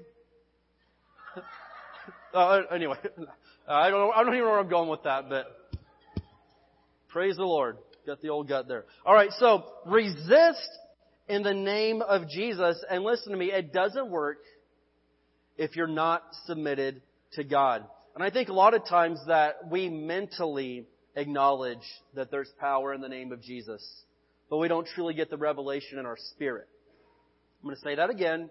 uh, 2.35 2.63
anyway, 2.73 2.97
I 3.69 3.91
don't 3.91 4.01
know, 4.01 4.13
I 4.13 4.25
don't 4.25 4.35
even 4.35 4.45
know 4.45 4.51
where 4.51 4.61
I'm 4.61 4.69
going 4.69 4.89
with 4.89 5.03
that, 5.05 5.29
but 5.29 5.47
praise 7.09 7.37
the 7.37 7.45
Lord. 7.45 7.77
Got 8.07 8.23
the 8.23 8.31
old 8.31 8.49
gut 8.49 8.67
there. 8.67 8.85
All 9.05 9.15
right, 9.15 9.31
so 9.39 9.65
resist 9.85 10.69
in 11.29 11.43
the 11.43 11.55
name 11.55 12.01
of 12.03 12.29
Jesus, 12.29 12.83
and 12.91 13.05
listen 13.05 13.33
to 13.33 13.39
me, 13.39 13.53
it 13.53 13.73
doesn't 13.73 14.11
work 14.11 14.39
if 15.59 15.77
you're 15.77 15.87
not 15.87 16.23
submitted 16.47 17.03
to 17.33 17.45
God. 17.45 17.85
And 18.15 18.25
I 18.25 18.31
think 18.31 18.49
a 18.49 18.55
lot 18.55 18.75
of 18.75 18.87
times 18.87 19.21
that 19.27 19.71
we 19.71 19.91
mentally 19.91 20.87
acknowledge 21.17 21.83
that 22.15 22.31
there's 22.31 22.51
power 22.61 22.95
in 22.95 23.01
the 23.01 23.09
name 23.09 23.33
of 23.33 23.43
Jesus, 23.43 23.85
but 24.49 24.59
we 24.59 24.69
don't 24.69 24.87
truly 24.87 25.15
get 25.15 25.31
the 25.31 25.37
revelation 25.37 25.99
in 25.99 26.07
our 26.07 26.19
spirit. 26.35 26.69
I'm 27.63 27.69
going 27.69 27.77
to 27.77 27.83
say 27.83 27.95
that 27.97 28.11
again 28.11 28.51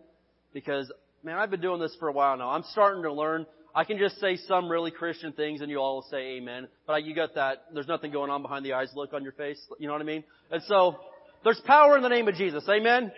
because, 0.52 0.92
man, 1.24 1.38
I've 1.38 1.52
been 1.52 1.62
doing 1.62 1.80
this 1.80 1.96
for 2.00 2.10
a 2.10 2.12
while 2.12 2.36
now. 2.38 2.50
I'm 2.50 2.64
starting 2.72 3.04
to 3.04 3.14
learn. 3.14 3.46
I 3.74 3.84
can 3.84 3.98
just 3.98 4.20
say 4.20 4.38
some 4.48 4.68
really 4.68 4.92
Christian 4.92 5.32
things 5.32 5.62
and 5.62 5.70
you 5.70 5.78
all 5.78 5.96
will 5.96 6.08
say 6.10 6.38
amen, 6.38 6.68
but 6.88 7.04
you 7.04 7.14
got 7.14 7.36
that, 7.36 7.66
there's 7.74 7.88
nothing 7.88 8.12
going 8.12 8.32
on 8.32 8.42
behind 8.42 8.66
the 8.66 8.74
eyes 8.74 8.92
look 8.96 9.14
on 9.14 9.24
your 9.24 9.34
face. 9.34 9.62
You 9.80 9.88
know 9.88 9.94
what 9.94 10.02
I 10.02 10.06
mean? 10.06 10.24
And 10.52 10.62
so, 10.64 10.96
there's 11.44 11.62
power 11.66 11.96
in 11.96 12.02
the 12.02 12.10
name 12.10 12.28
of 12.28 12.36
Jesus. 12.36 12.64
Amen? 12.68 13.12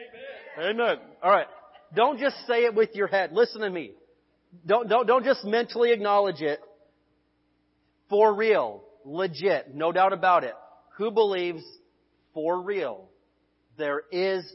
Amen. 0.57 0.75
Amen. 0.81 0.97
Alright. 1.23 1.47
Don't 1.95 2.19
just 2.19 2.35
say 2.45 2.65
it 2.65 2.75
with 2.75 2.89
your 2.93 3.07
head. 3.07 3.31
Listen 3.31 3.61
to 3.61 3.69
me. 3.69 3.91
Don't, 4.65 4.89
don't, 4.89 5.07
don't 5.07 5.23
just 5.23 5.45
mentally 5.45 5.93
acknowledge 5.93 6.41
it. 6.41 6.59
For 8.09 8.33
real 8.33 8.83
legit, 9.07 9.73
no 9.73 9.91
doubt 9.91 10.13
about 10.13 10.43
it. 10.43 10.53
Who 10.97 11.11
believes 11.11 11.63
for 12.33 12.61
real 12.61 13.09
there 13.77 14.01
is 14.11 14.45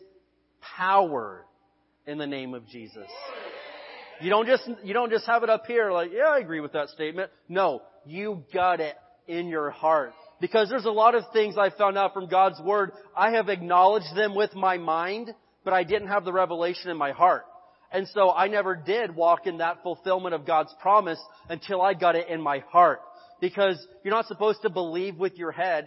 power 0.76 1.44
in 2.06 2.18
the 2.18 2.26
name 2.26 2.54
of 2.54 2.68
Jesus? 2.68 3.06
You 4.20 4.30
don't 4.30 4.46
just, 4.46 4.68
you 4.84 4.92
don't 4.92 5.10
just 5.10 5.26
have 5.26 5.42
it 5.42 5.50
up 5.50 5.66
here 5.66 5.90
like, 5.90 6.10
yeah, 6.12 6.28
I 6.28 6.38
agree 6.38 6.60
with 6.60 6.72
that 6.72 6.90
statement. 6.90 7.30
No, 7.48 7.82
you 8.04 8.44
got 8.52 8.80
it 8.80 8.94
in 9.26 9.48
your 9.48 9.70
heart. 9.70 10.12
Because 10.40 10.68
there's 10.68 10.84
a 10.84 10.90
lot 10.90 11.14
of 11.14 11.24
things 11.32 11.56
I 11.56 11.70
found 11.70 11.96
out 11.96 12.12
from 12.12 12.28
God's 12.28 12.60
Word. 12.60 12.92
I 13.16 13.32
have 13.32 13.48
acknowledged 13.48 14.14
them 14.16 14.34
with 14.34 14.54
my 14.54 14.76
mind, 14.76 15.32
but 15.64 15.72
I 15.72 15.84
didn't 15.84 16.08
have 16.08 16.24
the 16.24 16.32
revelation 16.32 16.90
in 16.90 16.96
my 16.96 17.12
heart. 17.12 17.44
And 17.92 18.08
so 18.08 18.30
I 18.30 18.48
never 18.48 18.74
did 18.74 19.14
walk 19.14 19.46
in 19.46 19.58
that 19.58 19.82
fulfillment 19.82 20.34
of 20.34 20.46
God's 20.46 20.74
promise 20.80 21.20
until 21.48 21.82
I 21.82 21.94
got 21.94 22.16
it 22.16 22.28
in 22.28 22.40
my 22.40 22.60
heart. 22.70 23.00
Because 23.42 23.84
you're 24.04 24.14
not 24.14 24.28
supposed 24.28 24.62
to 24.62 24.70
believe 24.70 25.18
with 25.18 25.36
your 25.36 25.50
head. 25.50 25.86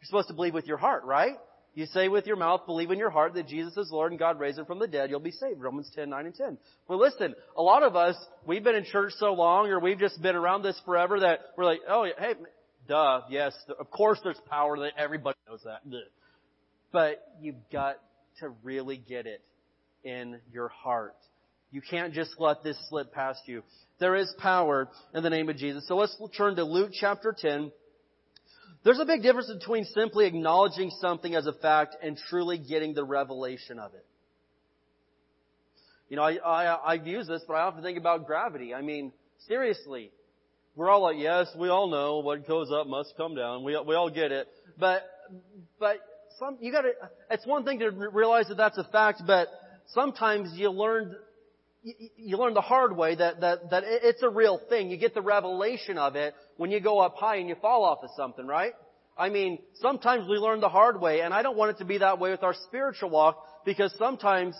You're 0.00 0.06
supposed 0.06 0.26
to 0.26 0.34
believe 0.34 0.54
with 0.54 0.66
your 0.66 0.76
heart, 0.76 1.04
right? 1.04 1.36
You 1.74 1.86
say 1.86 2.08
with 2.08 2.26
your 2.26 2.36
mouth, 2.36 2.62
believe 2.66 2.90
in 2.90 2.98
your 2.98 3.10
heart 3.10 3.34
that 3.34 3.46
Jesus 3.46 3.76
is 3.76 3.92
Lord 3.92 4.10
and 4.10 4.18
God 4.18 4.40
raised 4.40 4.58
him 4.58 4.64
from 4.64 4.80
the 4.80 4.88
dead, 4.88 5.08
you'll 5.08 5.20
be 5.20 5.30
saved. 5.30 5.60
Romans 5.60 5.88
10, 5.94 6.10
9 6.10 6.26
and 6.26 6.34
10. 6.34 6.58
Well 6.88 6.98
listen, 6.98 7.34
a 7.56 7.62
lot 7.62 7.84
of 7.84 7.94
us, 7.94 8.16
we've 8.44 8.64
been 8.64 8.74
in 8.74 8.84
church 8.84 9.12
so 9.18 9.34
long 9.34 9.68
or 9.68 9.78
we've 9.78 10.00
just 10.00 10.20
been 10.20 10.34
around 10.34 10.62
this 10.62 10.80
forever 10.84 11.20
that 11.20 11.40
we're 11.56 11.66
like, 11.66 11.80
oh, 11.88 12.08
hey, 12.18 12.34
duh, 12.88 13.20
yes, 13.30 13.54
of 13.78 13.88
course 13.90 14.18
there's 14.24 14.40
power 14.50 14.78
that 14.80 14.92
everybody 14.98 15.38
knows 15.48 15.60
that. 15.64 15.82
But 16.92 17.22
you've 17.40 17.70
got 17.70 18.00
to 18.40 18.48
really 18.64 18.96
get 18.96 19.26
it 19.26 19.42
in 20.02 20.40
your 20.52 20.68
heart. 20.68 21.14
You 21.70 21.82
can't 21.82 22.14
just 22.14 22.30
let 22.38 22.64
this 22.64 22.76
slip 22.88 23.12
past 23.12 23.42
you. 23.46 23.62
There 23.98 24.14
is 24.14 24.32
power 24.38 24.88
in 25.14 25.22
the 25.22 25.30
name 25.30 25.48
of 25.48 25.56
Jesus. 25.56 25.86
So 25.88 25.96
let's 25.96 26.16
turn 26.36 26.56
to 26.56 26.64
Luke 26.64 26.90
chapter 26.92 27.34
10. 27.36 27.72
There's 28.84 29.00
a 29.00 29.04
big 29.04 29.22
difference 29.22 29.50
between 29.52 29.84
simply 29.84 30.26
acknowledging 30.26 30.90
something 31.00 31.34
as 31.34 31.46
a 31.46 31.52
fact 31.52 31.96
and 32.02 32.16
truly 32.28 32.58
getting 32.58 32.94
the 32.94 33.04
revelation 33.04 33.78
of 33.78 33.94
it. 33.94 34.04
You 36.08 36.16
know, 36.16 36.22
I, 36.22 36.36
I, 36.36 36.92
I've 36.92 37.06
used 37.06 37.28
this, 37.28 37.42
but 37.48 37.54
I 37.54 37.62
often 37.62 37.82
think 37.82 37.98
about 37.98 38.26
gravity. 38.26 38.72
I 38.74 38.82
mean, 38.82 39.12
seriously, 39.48 40.12
we're 40.76 40.88
all 40.88 41.02
like, 41.02 41.16
yes, 41.18 41.48
we 41.58 41.68
all 41.68 41.88
know 41.88 42.18
what 42.18 42.46
goes 42.46 42.70
up 42.70 42.86
must 42.86 43.14
come 43.16 43.34
down. 43.34 43.64
We, 43.64 43.76
we 43.84 43.94
all 43.94 44.10
get 44.10 44.30
it. 44.30 44.46
But, 44.78 45.02
but 45.80 45.96
some, 46.38 46.58
you 46.60 46.70
gotta, 46.70 46.90
it's 47.30 47.46
one 47.46 47.64
thing 47.64 47.80
to 47.80 47.90
realize 47.90 48.46
that 48.48 48.56
that's 48.56 48.78
a 48.78 48.84
fact, 48.84 49.22
but 49.26 49.48
sometimes 49.88 50.50
you 50.54 50.70
learn, 50.70 51.16
you 52.16 52.36
learn 52.36 52.54
the 52.54 52.60
hard 52.60 52.96
way 52.96 53.14
that, 53.14 53.40
that, 53.40 53.70
that 53.70 53.84
it's 53.86 54.22
a 54.22 54.28
real 54.28 54.60
thing. 54.68 54.90
You 54.90 54.96
get 54.96 55.14
the 55.14 55.22
revelation 55.22 55.98
of 55.98 56.16
it 56.16 56.34
when 56.56 56.70
you 56.70 56.80
go 56.80 56.98
up 56.98 57.16
high 57.16 57.36
and 57.36 57.48
you 57.48 57.54
fall 57.60 57.84
off 57.84 57.98
of 58.02 58.10
something, 58.16 58.46
right? 58.46 58.72
I 59.16 59.28
mean, 59.28 59.58
sometimes 59.80 60.28
we 60.28 60.36
learn 60.36 60.60
the 60.60 60.68
hard 60.68 61.00
way, 61.00 61.20
and 61.20 61.32
I 61.32 61.42
don't 61.42 61.56
want 61.56 61.70
it 61.70 61.78
to 61.78 61.84
be 61.84 61.98
that 61.98 62.18
way 62.18 62.30
with 62.30 62.42
our 62.42 62.54
spiritual 62.66 63.10
walk, 63.10 63.42
because 63.64 63.94
sometimes 63.98 64.54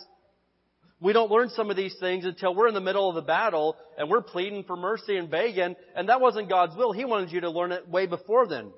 we 0.99 1.13
don't 1.13 1.29
learn 1.29 1.49
some 1.49 1.69
of 1.69 1.75
these 1.75 1.95
things 1.99 2.25
until 2.25 2.55
we're 2.55 2.67
in 2.67 2.73
the 2.73 2.81
middle 2.81 3.07
of 3.07 3.15
the 3.15 3.21
battle 3.21 3.75
and 3.99 4.09
we're 4.09 4.21
pleading 4.21 4.63
for 4.63 4.75
mercy 4.75 5.17
and 5.17 5.29
begging, 5.29 5.75
and 5.95 6.09
that 6.09 6.21
wasn't 6.21 6.49
God's 6.49 6.75
will. 6.75 6.91
He 6.91 7.05
wanted 7.05 7.31
you 7.31 7.41
to 7.41 7.51
learn 7.51 7.71
it 7.71 7.87
way 7.87 8.07
before 8.07 8.47
then. 8.47 8.71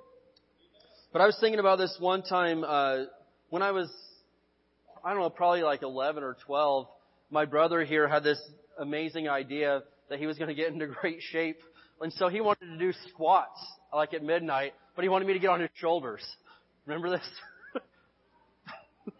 But 1.13 1.21
I 1.21 1.25
was 1.25 1.38
thinking 1.39 1.59
about 1.59 1.77
this 1.77 1.95
one 1.99 2.23
time 2.23 2.63
uh, 2.65 3.05
when 3.49 3.62
I 3.62 3.71
was, 3.71 3.89
I 5.03 5.13
don't 5.13 5.21
know, 5.21 5.29
probably 5.29 5.62
like 5.62 5.81
11 5.81 6.23
or 6.23 6.35
12. 6.45 6.88
My 7.32 7.46
brother 7.46 7.84
here 7.84 8.08
had 8.08 8.24
this 8.24 8.39
amazing 8.80 9.30
idea 9.30 9.84
that 10.10 10.20
he 10.20 10.26
was 10.26 10.38
going 10.38 10.48
to 10.48 10.56
get 10.56 10.74
into 10.74 10.88
great 10.88 11.22
shape, 11.32 11.60
and 12.02 12.12
so 12.13 12.28
he 12.28 12.42
wanted 12.42 12.65
to 12.65 12.78
do 12.78 12.92
squats 13.10 13.60
like 13.94 14.13
at 14.13 14.24
midnight, 14.24 14.74
but 14.96 15.04
he 15.04 15.10
wanted 15.10 15.28
me 15.28 15.34
to 15.34 15.39
get 15.39 15.50
on 15.50 15.60
his 15.60 15.70
shoulders. 15.76 16.26
Remember 16.86 17.10
this? 17.10 17.30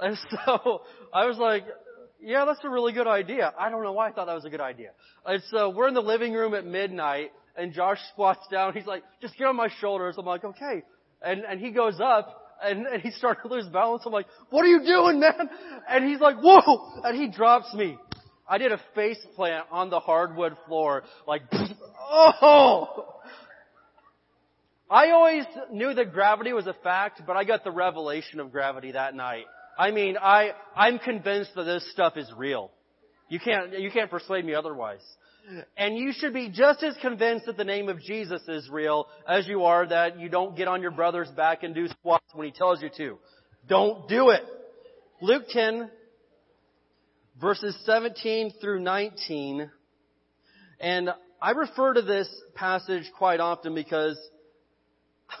and 0.00 0.16
so 0.30 0.82
I 1.12 1.26
was 1.26 1.38
like, 1.38 1.64
yeah, 2.20 2.44
that's 2.44 2.60
a 2.64 2.68
really 2.68 2.92
good 2.92 3.06
idea. 3.06 3.52
I 3.58 3.70
don't 3.70 3.82
know 3.82 3.92
why 3.92 4.08
I 4.08 4.12
thought 4.12 4.26
that 4.26 4.34
was 4.34 4.44
a 4.44 4.50
good 4.50 4.60
idea. 4.60 4.90
And 5.24 5.42
so 5.50 5.70
we're 5.70 5.88
in 5.88 5.94
the 5.94 6.02
living 6.02 6.32
room 6.32 6.54
at 6.54 6.66
midnight, 6.66 7.30
and 7.56 7.72
Josh 7.72 7.98
squats 8.12 8.46
down. 8.50 8.74
He's 8.74 8.86
like, 8.86 9.04
just 9.22 9.36
get 9.38 9.46
on 9.46 9.56
my 9.56 9.68
shoulders. 9.80 10.16
I'm 10.18 10.26
like, 10.26 10.44
okay. 10.44 10.82
And, 11.22 11.44
and 11.44 11.60
he 11.60 11.70
goes 11.70 12.00
up, 12.00 12.47
and, 12.62 12.86
and 12.86 13.02
he 13.02 13.10
started 13.10 13.42
to 13.42 13.48
lose 13.48 13.66
balance. 13.66 14.02
I'm 14.06 14.12
like, 14.12 14.26
what 14.50 14.64
are 14.64 14.68
you 14.68 14.84
doing, 14.84 15.20
man? 15.20 15.50
And 15.88 16.04
he's 16.08 16.20
like, 16.20 16.36
whoa! 16.36 17.02
And 17.04 17.20
he 17.20 17.28
drops 17.28 17.72
me. 17.74 17.96
I 18.48 18.58
did 18.58 18.72
a 18.72 18.80
face 18.94 19.18
plant 19.36 19.66
on 19.70 19.90
the 19.90 20.00
hardwood 20.00 20.56
floor, 20.66 21.02
like, 21.26 21.42
oh! 22.10 23.14
I 24.90 25.10
always 25.10 25.44
knew 25.70 25.92
that 25.92 26.14
gravity 26.14 26.54
was 26.54 26.66
a 26.66 26.72
fact, 26.72 27.22
but 27.26 27.36
I 27.36 27.44
got 27.44 27.62
the 27.62 27.70
revelation 27.70 28.40
of 28.40 28.50
gravity 28.50 28.92
that 28.92 29.14
night. 29.14 29.44
I 29.78 29.90
mean, 29.90 30.16
I, 30.16 30.52
I'm 30.74 30.98
convinced 30.98 31.50
that 31.56 31.64
this 31.64 31.90
stuff 31.92 32.16
is 32.16 32.30
real. 32.36 32.70
You 33.28 33.38
can't, 33.38 33.78
you 33.78 33.90
can't 33.90 34.10
persuade 34.10 34.46
me 34.46 34.54
otherwise. 34.54 35.02
And 35.76 35.96
you 35.96 36.12
should 36.12 36.34
be 36.34 36.50
just 36.50 36.82
as 36.82 36.94
convinced 37.00 37.46
that 37.46 37.56
the 37.56 37.64
name 37.64 37.88
of 37.88 38.00
Jesus 38.00 38.42
is 38.48 38.68
real 38.68 39.06
as 39.26 39.46
you 39.46 39.64
are 39.64 39.86
that 39.86 40.18
you 40.18 40.28
don't 40.28 40.56
get 40.56 40.68
on 40.68 40.82
your 40.82 40.90
brother's 40.90 41.30
back 41.30 41.62
and 41.62 41.74
do 41.74 41.88
squats 41.88 42.26
when 42.34 42.46
he 42.46 42.52
tells 42.52 42.82
you 42.82 42.90
to. 42.96 43.18
Don't 43.66 44.08
do 44.08 44.30
it. 44.30 44.42
Luke 45.20 45.44
10, 45.48 45.90
verses 47.40 47.76
17 47.84 48.52
through 48.60 48.80
19. 48.80 49.70
And 50.80 51.10
I 51.40 51.50
refer 51.52 51.94
to 51.94 52.02
this 52.02 52.28
passage 52.54 53.10
quite 53.16 53.40
often 53.40 53.74
because 53.74 54.18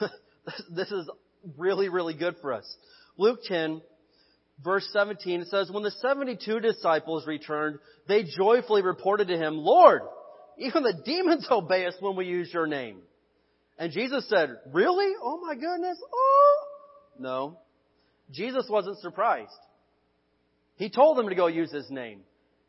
this 0.70 0.90
is 0.90 1.08
really, 1.56 1.88
really 1.88 2.14
good 2.14 2.36
for 2.40 2.52
us. 2.52 2.76
Luke 3.16 3.40
10, 3.44 3.82
verse 4.62 4.88
17, 4.92 5.42
it 5.42 5.48
says, 5.48 5.70
When 5.70 5.82
the 5.82 5.90
72 5.90 6.60
disciples 6.60 7.26
returned, 7.26 7.78
they 8.06 8.24
joyfully 8.24 8.82
reported 8.82 9.28
to 9.28 9.36
him, 9.36 9.58
Lord, 9.58 10.02
even 10.58 10.82
the 10.82 11.00
demons 11.04 11.46
obey 11.50 11.86
us 11.86 11.94
when 12.00 12.16
we 12.16 12.26
use 12.26 12.50
your 12.52 12.66
name. 12.66 12.98
And 13.78 13.92
Jesus 13.92 14.28
said, 14.28 14.50
Really? 14.72 15.12
Oh 15.22 15.40
my 15.40 15.54
goodness. 15.54 15.98
Oh! 16.12 16.64
No. 17.18 17.58
Jesus 18.30 18.66
wasn't 18.68 18.98
surprised. 18.98 19.50
He 20.76 20.90
told 20.90 21.16
them 21.16 21.28
to 21.28 21.34
go 21.34 21.46
use 21.46 21.72
his 21.72 21.90
name. 21.90 22.20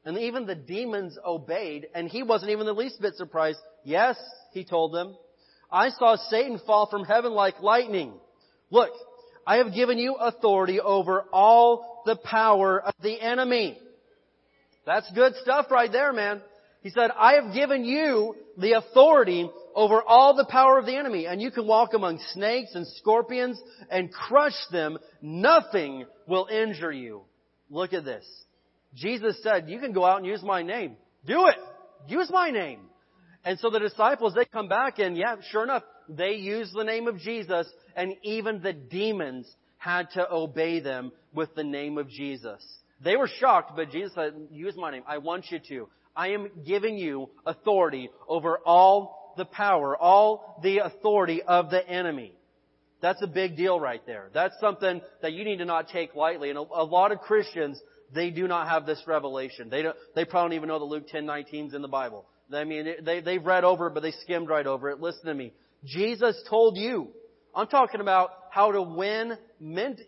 And 0.06 0.18
even 0.18 0.46
the 0.46 0.56
demons 0.56 1.18
obeyed, 1.26 1.88
and 1.94 2.08
he 2.08 2.24
wasn't 2.24 2.52
even 2.52 2.66
the 2.66 2.74
least 2.74 3.02
bit 3.02 3.16
surprised. 3.16 3.60
Yes, 3.84 4.18
he 4.54 4.64
told 4.64 4.94
them, 4.94 5.16
I 5.72 5.90
saw 5.90 6.16
Satan 6.30 6.60
fall 6.66 6.88
from 6.90 7.04
heaven 7.04 7.34
like 7.34 7.62
lightning. 7.62 8.14
Look, 8.72 8.92
I 9.50 9.58
have 9.58 9.74
given 9.74 9.98
you 9.98 10.14
authority 10.14 10.80
over 10.80 11.24
all 11.34 12.04
the 12.06 12.18
power 12.18 12.80
of 12.80 12.94
the 13.02 13.20
enemy. 13.20 13.80
That's 14.86 15.12
good 15.14 15.34
stuff 15.42 15.72
right 15.72 15.92
there, 15.92 16.14
man. 16.14 16.44
He 16.84 16.92
said, 16.92 17.10
I 17.18 17.34
have 17.34 17.52
given 17.56 17.84
you 17.84 18.36
the 18.60 18.74
authority 18.74 19.50
over 19.74 20.04
all 20.04 20.36
the 20.36 20.46
power 20.46 20.78
of 20.78 20.86
the 20.86 20.96
enemy, 20.96 21.26
and 21.26 21.42
you 21.42 21.50
can 21.50 21.66
walk 21.66 21.96
among 21.96 22.20
snakes 22.34 22.76
and 22.76 22.86
scorpions 22.98 23.60
and 23.90 24.14
crush 24.14 24.54
them. 24.72 25.00
Nothing 25.20 26.06
will 26.28 26.46
injure 26.46 26.92
you. 26.92 27.24
Look 27.72 27.94
at 27.94 28.06
this. 28.06 28.26
Jesus 28.94 29.42
said, 29.42 29.68
you 29.68 29.80
can 29.80 29.94
go 29.94 30.06
out 30.06 30.18
and 30.18 30.28
use 30.28 30.44
my 30.44 30.62
name. 30.62 30.96
Do 31.26 31.48
it. 31.48 31.58
Use 32.08 32.30
my 32.30 32.52
name. 32.52 32.82
And 33.44 33.58
so 33.58 33.72
the 33.72 33.80
disciples, 33.80 34.36
they 34.36 34.46
come 34.46 34.68
back 34.68 35.00
and 35.00 35.18
yeah, 35.18 35.38
sure 35.50 35.64
enough, 35.64 35.82
they 36.10 36.34
used 36.34 36.74
the 36.74 36.84
name 36.84 37.08
of 37.08 37.20
Jesus 37.20 37.68
and 37.96 38.16
even 38.24 38.62
the 38.62 38.74
demons 38.74 39.48
had 39.78 40.10
to 40.12 40.32
obey 40.32 40.80
them 40.80 41.12
with 41.34 41.54
the 41.56 41.64
name 41.64 41.98
of 41.98 42.10
Jesus. 42.10 42.64
They 43.04 43.16
were 43.16 43.30
shocked, 43.40 43.76
but 43.76 43.92
Jesus 43.92 44.14
said, 44.14 44.34
use 44.52 44.76
my 44.76 44.92
name. 44.92 45.04
I 45.08 45.20
want 45.20 45.46
you 45.52 45.60
to. 45.70 45.90
I 46.16 46.30
am 46.30 46.50
giving 46.66 46.98
you 46.98 47.30
authority 47.46 48.10
over 48.28 48.60
all 48.66 49.34
the 49.38 49.46
power, 49.46 49.96
all 49.96 50.60
the 50.62 50.80
authority 50.80 51.42
of 51.42 51.70
the 51.70 51.88
enemy. 51.88 52.34
That's 53.02 53.22
a 53.22 53.28
big 53.28 53.56
deal 53.56 53.80
right 53.80 54.06
there. 54.06 54.30
That's 54.34 54.56
something 54.60 55.02
that 55.22 55.32
you 55.32 55.46
need 55.46 55.58
to 55.58 55.66
not 55.66 55.88
take 55.90 56.16
lightly. 56.16 56.50
And 56.50 56.60
a, 56.60 56.62
a 56.62 56.84
lot 56.84 57.14
of 57.14 57.20
Christians, 57.20 57.80
they 58.14 58.30
do 58.32 58.48
not 58.48 58.68
have 58.68 58.86
this 58.86 59.02
revelation. 59.08 59.70
They 59.70 59.82
don't, 59.82 59.96
they 60.16 60.26
probably 60.26 60.50
don't 60.50 60.56
even 60.58 60.68
know 60.68 60.80
that 60.80 60.86
Luke 60.86 61.08
10:19 61.08 61.70
is 61.70 61.74
in 61.74 61.82
the 61.82 61.88
Bible. 61.88 62.26
I 62.54 62.66
mean, 62.66 62.88
they, 63.04 63.22
they've 63.22 63.46
read 63.46 63.64
over 63.64 63.88
it, 63.88 63.94
but 63.94 64.02
they 64.02 64.12
skimmed 64.12 64.50
right 64.50 64.66
over 64.66 64.90
it. 64.90 65.00
Listen 65.00 65.26
to 65.26 65.34
me. 65.34 65.54
Jesus 65.86 66.42
told 66.50 66.78
you. 66.78 67.08
I'm 67.56 67.68
talking 67.68 68.02
about 68.02 68.32
how 68.52 68.72
to 68.72 68.82
win 68.82 69.38
ment, 69.60 70.02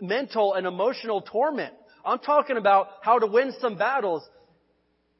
mental 0.00 0.54
and 0.54 0.66
emotional 0.66 1.20
torment. 1.20 1.74
I'm 2.04 2.18
talking 2.18 2.56
about 2.56 2.88
how 3.02 3.18
to 3.18 3.26
win 3.26 3.52
some 3.60 3.76
battles. 3.76 4.22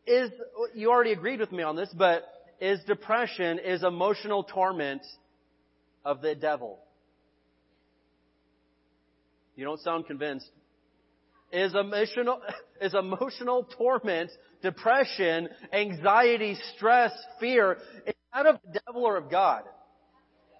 Is, 0.06 0.30
you 0.74 0.90
already 0.90 1.12
agreed 1.12 1.40
with 1.40 1.50
me 1.50 1.62
on 1.62 1.74
this, 1.74 1.92
but 1.96 2.24
is 2.60 2.80
depression, 2.86 3.58
is 3.58 3.82
emotional 3.82 4.44
torment 4.44 5.02
of 6.04 6.22
the 6.22 6.34
devil? 6.34 6.78
You 9.56 9.64
don't 9.64 9.80
sound 9.80 10.06
convinced. 10.06 10.48
Is 11.52 11.74
emotional, 11.74 12.40
is 12.80 12.94
emotional 12.94 13.66
torment, 13.76 14.30
depression, 14.62 15.48
anxiety, 15.72 16.56
stress, 16.76 17.12
fear, 17.40 17.78
is 18.06 18.14
that 18.34 18.46
of 18.46 18.58
the 18.64 18.80
devil 18.86 19.04
or 19.04 19.16
of 19.16 19.30
God? 19.30 19.62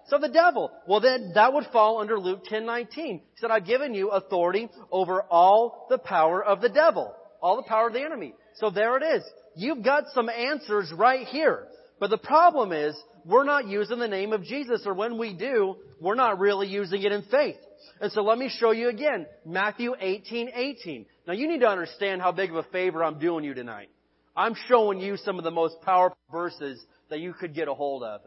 So 0.07 0.17
the 0.17 0.29
devil. 0.29 0.71
Well 0.87 1.01
then, 1.01 1.31
that 1.35 1.53
would 1.53 1.65
fall 1.71 1.99
under 1.99 2.19
Luke 2.19 2.45
10:19. 2.45 2.87
He 2.95 3.21
said, 3.37 3.51
I've 3.51 3.65
given 3.65 3.93
you 3.93 4.09
authority 4.09 4.69
over 4.91 5.21
all 5.23 5.87
the 5.89 5.97
power 5.97 6.43
of 6.43 6.61
the 6.61 6.69
devil. 6.69 7.13
All 7.41 7.57
the 7.57 7.63
power 7.63 7.87
of 7.87 7.93
the 7.93 8.03
enemy. 8.03 8.33
So 8.55 8.69
there 8.69 8.97
it 8.97 9.03
is. 9.03 9.23
You've 9.55 9.83
got 9.83 10.05
some 10.13 10.29
answers 10.29 10.91
right 10.95 11.27
here. 11.27 11.67
But 11.99 12.09
the 12.09 12.17
problem 12.17 12.71
is, 12.71 12.95
we're 13.25 13.43
not 13.43 13.67
using 13.67 13.99
the 13.99 14.07
name 14.07 14.31
of 14.31 14.43
Jesus, 14.43 14.83
or 14.85 14.93
when 14.93 15.17
we 15.17 15.33
do, 15.33 15.75
we're 15.99 16.15
not 16.15 16.39
really 16.39 16.67
using 16.67 17.03
it 17.03 17.11
in 17.11 17.23
faith. 17.23 17.57
And 17.99 18.11
so 18.11 18.21
let 18.21 18.37
me 18.37 18.49
show 18.49 18.71
you 18.71 18.89
again, 18.89 19.25
Matthew 19.45 19.93
18, 19.99 20.51
18. 20.53 21.05
Now 21.27 21.33
you 21.33 21.47
need 21.47 21.59
to 21.59 21.67
understand 21.67 22.21
how 22.21 22.31
big 22.31 22.51
of 22.51 22.55
a 22.55 22.63
favor 22.63 23.03
I'm 23.03 23.19
doing 23.19 23.43
you 23.43 23.53
tonight. 23.53 23.89
I'm 24.35 24.55
showing 24.67 24.99
you 24.99 25.17
some 25.17 25.37
of 25.37 25.43
the 25.43 25.51
most 25.51 25.81
powerful 25.81 26.17
verses 26.31 26.83
that 27.09 27.19
you 27.19 27.33
could 27.33 27.53
get 27.53 27.67
a 27.67 27.73
hold 27.73 28.03
of. 28.03 28.21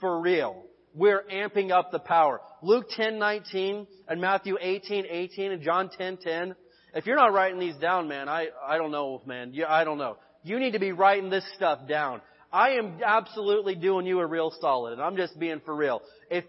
For 0.00 0.20
real. 0.20 0.64
We're 0.96 1.22
amping 1.30 1.70
up 1.70 1.92
the 1.92 1.98
power. 1.98 2.40
Luke 2.62 2.86
10, 2.96 3.18
19 3.18 3.86
and 4.08 4.20
Matthew 4.20 4.56
18, 4.58 5.04
18 5.08 5.52
and 5.52 5.62
John 5.62 5.90
10, 5.90 6.16
10. 6.16 6.56
If 6.94 7.04
you're 7.04 7.16
not 7.16 7.34
writing 7.34 7.60
these 7.60 7.76
down, 7.76 8.08
man, 8.08 8.30
I, 8.30 8.48
I 8.66 8.78
don't 8.78 8.90
know, 8.90 9.20
man. 9.26 9.52
You, 9.52 9.66
I 9.66 9.84
don't 9.84 9.98
know. 9.98 10.16
You 10.42 10.58
need 10.58 10.72
to 10.72 10.78
be 10.78 10.92
writing 10.92 11.28
this 11.28 11.44
stuff 11.54 11.86
down. 11.86 12.22
I 12.50 12.70
am 12.70 13.00
absolutely 13.04 13.74
doing 13.74 14.06
you 14.06 14.20
a 14.20 14.26
real 14.26 14.50
solid, 14.58 14.94
and 14.94 15.02
I'm 15.02 15.16
just 15.16 15.38
being 15.38 15.60
for 15.66 15.76
real. 15.76 16.00
If 16.30 16.44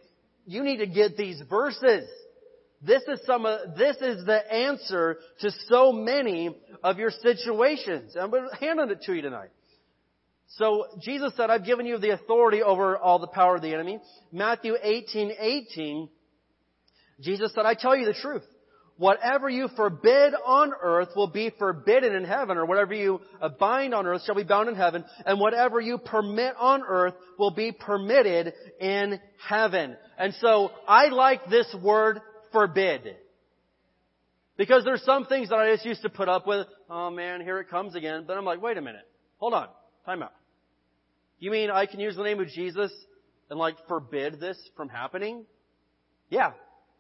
you 0.45 0.63
need 0.63 0.77
to 0.77 0.87
get 0.87 1.17
these 1.17 1.41
verses, 1.49 2.07
this 2.81 3.03
is 3.03 3.19
some 3.25 3.45
of, 3.45 3.75
this 3.75 3.97
is 3.97 4.25
the 4.25 4.39
answer 4.53 5.17
to 5.41 5.51
so 5.67 5.91
many 5.91 6.55
of 6.83 6.99
your 6.99 7.11
situations. 7.11 8.15
I'm 8.17 8.31
handing 8.61 8.91
it 8.91 9.01
to 9.01 9.13
you 9.13 9.21
tonight. 9.21 9.49
So 10.55 10.85
Jesus 11.01 11.33
said, 11.35 11.49
I've 11.49 11.65
given 11.65 11.85
you 11.85 11.97
the 11.97 12.11
authority 12.11 12.63
over 12.63 12.97
all 12.97 13.19
the 13.19 13.27
power 13.27 13.55
of 13.55 13.61
the 13.61 13.73
enemy. 13.73 13.99
Matthew 14.31 14.75
18, 14.81 15.33
18, 15.37 16.09
Jesus 17.21 17.53
said, 17.53 17.65
I 17.65 17.73
tell 17.73 17.95
you 17.95 18.05
the 18.05 18.13
truth. 18.13 18.43
Whatever 18.97 19.47
you 19.47 19.67
forbid 19.75 20.33
on 20.43 20.71
earth 20.81 21.09
will 21.15 21.27
be 21.27 21.51
forbidden 21.59 22.15
in 22.15 22.23
heaven, 22.23 22.57
or 22.57 22.65
whatever 22.65 22.95
you 22.95 23.21
bind 23.59 23.93
on 23.93 24.07
earth 24.07 24.23
shall 24.25 24.33
be 24.33 24.43
bound 24.43 24.69
in 24.69 24.75
heaven, 24.75 25.05
and 25.23 25.39
whatever 25.39 25.79
you 25.79 25.99
permit 25.99 26.55
on 26.57 26.81
earth 26.81 27.13
will 27.37 27.51
be 27.51 27.71
permitted 27.71 28.53
in 28.79 29.19
heaven. 29.47 29.95
And 30.17 30.33
so, 30.41 30.71
I 30.87 31.09
like 31.09 31.47
this 31.47 31.67
word 31.79 32.21
forbid. 32.51 33.17
Because 34.57 34.83
there's 34.83 35.03
some 35.03 35.27
things 35.27 35.49
that 35.49 35.59
I 35.59 35.71
just 35.75 35.85
used 35.85 36.01
to 36.01 36.09
put 36.09 36.27
up 36.27 36.47
with, 36.47 36.65
oh 36.89 37.11
man, 37.11 37.41
here 37.41 37.59
it 37.59 37.69
comes 37.69 37.93
again. 37.93 38.23
But 38.25 38.35
I'm 38.37 38.45
like, 38.45 38.63
wait 38.63 38.77
a 38.77 38.81
minute. 38.81 39.07
Hold 39.37 39.53
on. 39.53 39.67
Time 40.07 40.23
out. 40.23 40.31
You 41.37 41.51
mean 41.51 41.69
I 41.69 41.85
can 41.85 41.99
use 41.99 42.15
the 42.15 42.23
name 42.23 42.39
of 42.39 42.47
Jesus 42.47 42.93
and 43.49 43.59
like 43.59 43.75
forbid 43.89 44.39
this 44.39 44.57
from 44.77 44.87
happening? 44.87 45.43
Yeah. 46.29 46.51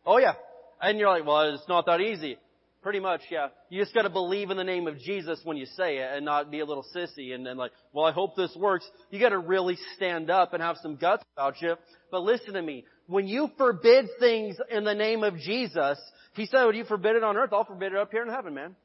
Oh 0.05 0.17
yeah. 0.17 0.33
And 0.81 0.99
you're 0.99 1.07
like, 1.07 1.25
well, 1.25 1.53
it's 1.53 1.69
not 1.69 1.85
that 1.85 2.01
easy. 2.01 2.37
Pretty 2.83 2.99
much, 2.99 3.21
yeah. 3.31 3.47
You 3.69 3.81
just 3.81 3.95
gotta 3.95 4.09
believe 4.09 4.49
in 4.49 4.57
the 4.57 4.65
name 4.65 4.87
of 4.87 4.99
Jesus 4.99 5.39
when 5.45 5.55
you 5.55 5.65
say 5.77 5.99
it 5.99 6.09
and 6.17 6.25
not 6.25 6.51
be 6.51 6.59
a 6.59 6.65
little 6.65 6.85
sissy 6.93 7.33
and 7.33 7.45
then 7.45 7.55
like, 7.55 7.71
well, 7.93 8.03
I 8.03 8.11
hope 8.11 8.35
this 8.35 8.53
works. 8.57 8.85
You 9.09 9.21
gotta 9.21 9.39
really 9.39 9.77
stand 9.95 10.29
up 10.29 10.53
and 10.53 10.61
have 10.61 10.75
some 10.83 10.97
guts 10.97 11.23
about 11.37 11.61
you. 11.61 11.75
But 12.11 12.23
listen 12.23 12.55
to 12.55 12.61
me. 12.61 12.83
When 13.05 13.25
you 13.25 13.49
forbid 13.57 14.07
things 14.19 14.57
in 14.69 14.83
the 14.83 14.93
name 14.93 15.23
of 15.23 15.37
Jesus, 15.37 15.97
He 16.33 16.45
said, 16.45 16.65
when 16.65 16.75
you 16.75 16.83
forbid 16.83 17.15
it 17.15 17.23
on 17.23 17.37
earth, 17.37 17.53
I'll 17.53 17.63
forbid 17.63 17.93
it 17.93 17.97
up 17.97 18.11
here 18.11 18.23
in 18.23 18.29
heaven, 18.29 18.53
man. 18.53 18.75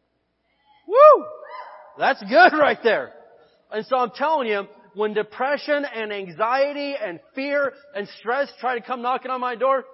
Woo! 0.87 1.25
That's 1.99 2.23
good 2.23 2.57
right 2.57 2.79
there. 2.85 3.15
And 3.73 3.87
so 3.87 3.97
I'm 3.97 4.11
telling 4.11 4.49
you, 4.49 4.67
when 4.95 5.15
depression 5.15 5.85
and 5.85 6.13
anxiety 6.13 6.95
and 7.03 7.21
fear 7.35 7.73
and 7.95 8.07
stress 8.21 8.53
try 8.61 8.79
to 8.79 8.85
come 8.85 9.01
knocking 9.01 9.31
on 9.31 9.41
my 9.41 9.55
door, 9.55 9.85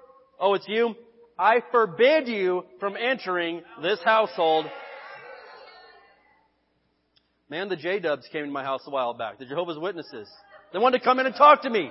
oh, 0.41 0.55
it's 0.55 0.67
you. 0.67 0.95
I 1.39 1.63
forbid 1.71 2.27
you 2.27 2.65
from 2.81 2.97
entering 2.97 3.63
this 3.81 4.01
household. 4.05 4.67
Man, 7.49 7.69
the 7.69 7.77
J-Dubs 7.77 8.27
came 8.33 8.45
to 8.45 8.51
my 8.51 8.65
house 8.65 8.83
a 8.87 8.91
while 8.91 9.15
back. 9.15 9.39
The 9.39 9.47
Jehovah's 9.47 9.79
Witnesses. 9.79 10.29
They 10.73 10.79
wanted 10.79 10.99
to 10.99 11.05
come 11.05 11.21
in 11.21 11.27
and 11.27 11.35
talk 11.35 11.63
to 11.63 11.71
me. 11.71 11.91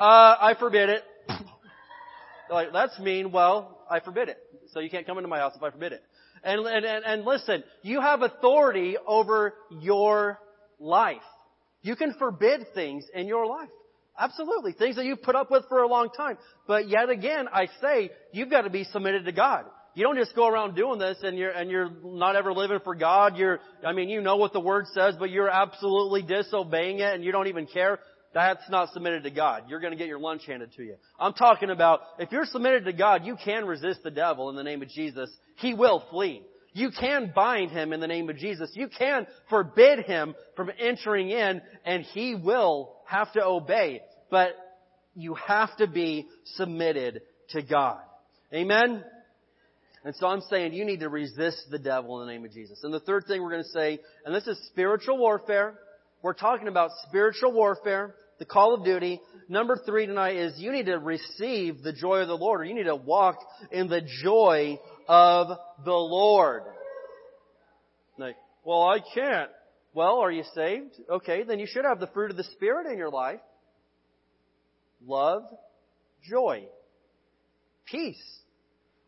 Uh, 0.00 0.36
I 0.40 0.56
forbid 0.58 0.88
it. 0.88 1.04
They're 1.28 1.38
like, 2.50 2.72
that's 2.72 2.98
mean. 2.98 3.30
Well, 3.30 3.78
I 3.90 4.00
forbid 4.00 4.28
it. 4.30 4.38
So 4.72 4.80
you 4.80 4.88
can't 4.88 5.06
come 5.06 5.18
into 5.18 5.28
my 5.28 5.38
house 5.38 5.52
if 5.54 5.62
I 5.62 5.70
forbid 5.70 5.92
it. 5.92 6.02
And, 6.42 6.66
and, 6.66 6.84
and, 6.84 7.04
and 7.04 7.24
listen, 7.24 7.62
you 7.82 8.00
have 8.00 8.22
authority 8.22 8.96
over 9.06 9.54
your 9.70 10.38
life. 10.78 11.22
You 11.82 11.96
can 11.96 12.14
forbid 12.18 12.66
things 12.74 13.06
in 13.14 13.26
your 13.26 13.46
life. 13.46 13.68
Absolutely. 14.18 14.72
Things 14.72 14.96
that 14.96 15.04
you've 15.04 15.22
put 15.22 15.36
up 15.36 15.50
with 15.50 15.64
for 15.68 15.82
a 15.82 15.88
long 15.88 16.08
time. 16.16 16.38
But 16.66 16.88
yet 16.88 17.08
again, 17.08 17.46
I 17.52 17.68
say, 17.80 18.10
you've 18.32 18.50
got 18.50 18.62
to 18.62 18.70
be 18.70 18.84
submitted 18.84 19.26
to 19.26 19.32
God. 19.32 19.64
You 19.94 20.04
don't 20.04 20.16
just 20.16 20.34
go 20.34 20.46
around 20.46 20.74
doing 20.76 20.98
this 20.98 21.18
and 21.22 21.38
you're, 21.38 21.50
and 21.50 21.70
you're 21.70 21.90
not 22.04 22.36
ever 22.36 22.52
living 22.52 22.78
for 22.84 22.94
God. 22.94 23.36
You're, 23.36 23.60
I 23.84 23.92
mean, 23.92 24.08
you 24.08 24.20
know 24.20 24.36
what 24.36 24.52
the 24.52 24.60
Word 24.60 24.86
says, 24.92 25.14
but 25.18 25.30
you're 25.30 25.48
absolutely 25.48 26.22
disobeying 26.22 26.98
it 26.98 27.14
and 27.14 27.24
you 27.24 27.32
don't 27.32 27.48
even 27.48 27.66
care. 27.66 27.98
That's 28.34 28.62
not 28.68 28.92
submitted 28.92 29.24
to 29.24 29.30
God. 29.30 29.64
You're 29.68 29.80
going 29.80 29.92
to 29.92 29.96
get 29.96 30.06
your 30.06 30.18
lunch 30.18 30.42
handed 30.46 30.72
to 30.74 30.82
you. 30.82 30.96
I'm 31.18 31.32
talking 31.32 31.70
about, 31.70 32.00
if 32.18 32.30
you're 32.30 32.44
submitted 32.44 32.84
to 32.84 32.92
God, 32.92 33.24
you 33.24 33.36
can 33.42 33.64
resist 33.64 34.02
the 34.04 34.10
devil 34.10 34.50
in 34.50 34.56
the 34.56 34.62
name 34.62 34.82
of 34.82 34.88
Jesus. 34.88 35.30
He 35.56 35.74
will 35.74 36.04
flee. 36.10 36.42
You 36.78 36.92
can 36.92 37.32
bind 37.34 37.72
him 37.72 37.92
in 37.92 37.98
the 37.98 38.06
name 38.06 38.30
of 38.30 38.36
Jesus. 38.36 38.70
You 38.74 38.86
can 38.86 39.26
forbid 39.50 40.04
him 40.04 40.36
from 40.54 40.70
entering 40.78 41.28
in 41.30 41.60
and 41.84 42.04
he 42.04 42.36
will 42.36 42.94
have 43.04 43.32
to 43.32 43.44
obey. 43.44 44.00
But 44.30 44.50
you 45.16 45.34
have 45.34 45.76
to 45.78 45.88
be 45.88 46.28
submitted 46.54 47.22
to 47.50 47.62
God. 47.62 47.98
Amen? 48.54 49.02
And 50.04 50.14
so 50.14 50.28
I'm 50.28 50.42
saying 50.42 50.72
you 50.72 50.84
need 50.84 51.00
to 51.00 51.08
resist 51.08 51.64
the 51.68 51.80
devil 51.80 52.20
in 52.20 52.28
the 52.28 52.32
name 52.32 52.44
of 52.44 52.52
Jesus. 52.52 52.78
And 52.84 52.94
the 52.94 53.00
third 53.00 53.24
thing 53.26 53.42
we're 53.42 53.50
going 53.50 53.64
to 53.64 53.70
say, 53.70 53.98
and 54.24 54.32
this 54.32 54.46
is 54.46 54.56
spiritual 54.68 55.18
warfare. 55.18 55.74
We're 56.22 56.34
talking 56.34 56.68
about 56.68 56.90
spiritual 57.08 57.52
warfare, 57.52 58.14
the 58.38 58.44
call 58.44 58.74
of 58.74 58.84
duty. 58.84 59.20
Number 59.48 59.76
three 59.84 60.06
tonight 60.06 60.36
is 60.36 60.54
you 60.58 60.70
need 60.70 60.86
to 60.86 60.98
receive 60.98 61.82
the 61.82 61.92
joy 61.92 62.18
of 62.18 62.28
the 62.28 62.36
Lord, 62.36 62.60
or 62.60 62.64
you 62.64 62.74
need 62.74 62.84
to 62.84 62.94
walk 62.94 63.38
in 63.72 63.88
the 63.88 64.02
joy 64.22 64.78
of 65.08 65.48
the 65.84 65.90
Lord. 65.90 66.62
Like, 68.18 68.36
well, 68.64 68.82
I 68.84 68.98
can't. 69.14 69.50
Well, 69.94 70.18
are 70.18 70.30
you 70.30 70.44
saved? 70.54 70.92
Okay, 71.10 71.42
then 71.42 71.58
you 71.58 71.66
should 71.66 71.84
have 71.84 71.98
the 71.98 72.08
fruit 72.08 72.30
of 72.30 72.36
the 72.36 72.44
Spirit 72.44 72.86
in 72.86 72.98
your 72.98 73.10
life. 73.10 73.40
Love, 75.04 75.42
joy, 76.28 76.64
peace. 77.86 78.22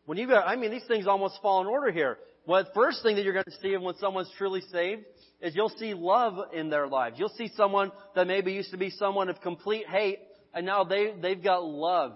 When 0.05 0.17
you 0.17 0.27
got, 0.27 0.47
I 0.47 0.55
mean, 0.55 0.71
these 0.71 0.85
things 0.87 1.05
almost 1.05 1.39
fall 1.41 1.61
in 1.61 1.67
order 1.67 1.91
here. 1.91 2.17
Well, 2.47 2.63
the 2.63 2.71
first 2.73 3.03
thing 3.03 3.15
that 3.17 3.23
you're 3.23 3.33
going 3.33 3.45
to 3.45 3.59
see 3.61 3.77
when 3.77 3.95
someone's 3.97 4.31
truly 4.37 4.61
saved 4.71 5.03
is 5.41 5.55
you'll 5.55 5.69
see 5.69 5.93
love 5.93 6.37
in 6.53 6.69
their 6.69 6.87
lives. 6.87 7.19
You'll 7.19 7.29
see 7.29 7.51
someone 7.55 7.91
that 8.15 8.25
maybe 8.25 8.53
used 8.53 8.71
to 8.71 8.77
be 8.77 8.89
someone 8.89 9.29
of 9.29 9.39
complete 9.41 9.87
hate, 9.87 10.19
and 10.53 10.65
now 10.65 10.83
they, 10.83 11.13
they've 11.21 11.41
got 11.41 11.63
love 11.63 12.13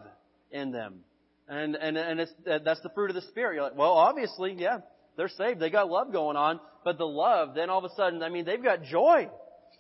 in 0.52 0.72
them. 0.72 1.02
And, 1.48 1.76
and, 1.76 1.98
and 1.98 2.20
it's, 2.20 2.32
that's 2.44 2.82
the 2.82 2.90
fruit 2.90 3.12
of 3.12 3.16
the 3.16 3.22
Spirit. 3.30 3.56
You're 3.56 3.64
like, 3.64 3.78
well, 3.78 3.94
obviously, 3.94 4.56
yeah, 4.58 4.80
they're 5.16 5.30
saved. 5.30 5.60
They 5.60 5.70
got 5.70 5.90
love 5.90 6.12
going 6.12 6.38
on. 6.38 6.60
But 6.84 6.98
the 6.98 7.06
love, 7.06 7.56
then 7.56 7.70
all 7.70 7.84
of 7.84 7.92
a 7.92 7.96
sudden, 7.96 8.24
I 8.24 8.30
mean, 8.30 8.46
they've 8.46 8.64
got 8.64 8.84
joy. 8.84 9.30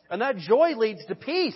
And 0.10 0.22
that 0.22 0.38
joy 0.38 0.74
leads 0.76 1.06
to 1.06 1.16
peace. 1.16 1.56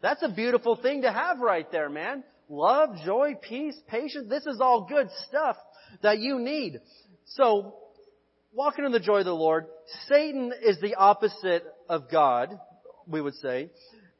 That's 0.00 0.22
a 0.22 0.28
beautiful 0.28 0.76
thing 0.76 1.02
to 1.02 1.12
have 1.12 1.40
right 1.40 1.70
there, 1.70 1.88
man. 1.88 2.24
Love, 2.48 2.90
joy, 3.04 3.34
peace, 3.40 3.76
patience. 3.88 4.28
This 4.28 4.46
is 4.46 4.60
all 4.60 4.86
good 4.88 5.08
stuff 5.28 5.56
that 6.02 6.18
you 6.18 6.38
need. 6.38 6.80
So, 7.26 7.74
walking 8.52 8.84
in 8.84 8.92
the 8.92 9.00
joy 9.00 9.20
of 9.20 9.24
the 9.24 9.34
Lord, 9.34 9.66
Satan 10.08 10.52
is 10.62 10.78
the 10.80 10.94
opposite 10.94 11.64
of 11.88 12.10
God, 12.10 12.50
we 13.06 13.20
would 13.20 13.34
say. 13.36 13.70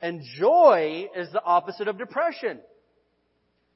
And 0.00 0.22
joy 0.38 1.06
is 1.14 1.30
the 1.32 1.42
opposite 1.42 1.88
of 1.88 1.98
depression. 1.98 2.60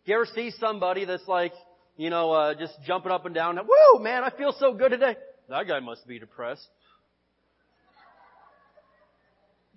You 0.09 0.15
ever 0.15 0.27
see 0.35 0.53
somebody 0.59 1.05
that's 1.05 1.29
like, 1.29 1.53
you 1.99 2.09
know, 2.09 2.33
uh, 2.33 2.55
just 2.55 2.73
jumping 2.87 3.13
up 3.13 3.27
and 3.27 3.35
down? 3.35 3.57
Woo, 3.57 4.03
man, 4.03 4.25
I 4.25 4.31
feel 4.31 4.55
so 4.59 4.73
good 4.73 4.89
today. 4.89 5.17
That 5.51 5.69
guy 5.69 5.81
must 5.81 6.09
be 6.09 6.19
depressed. 6.19 6.67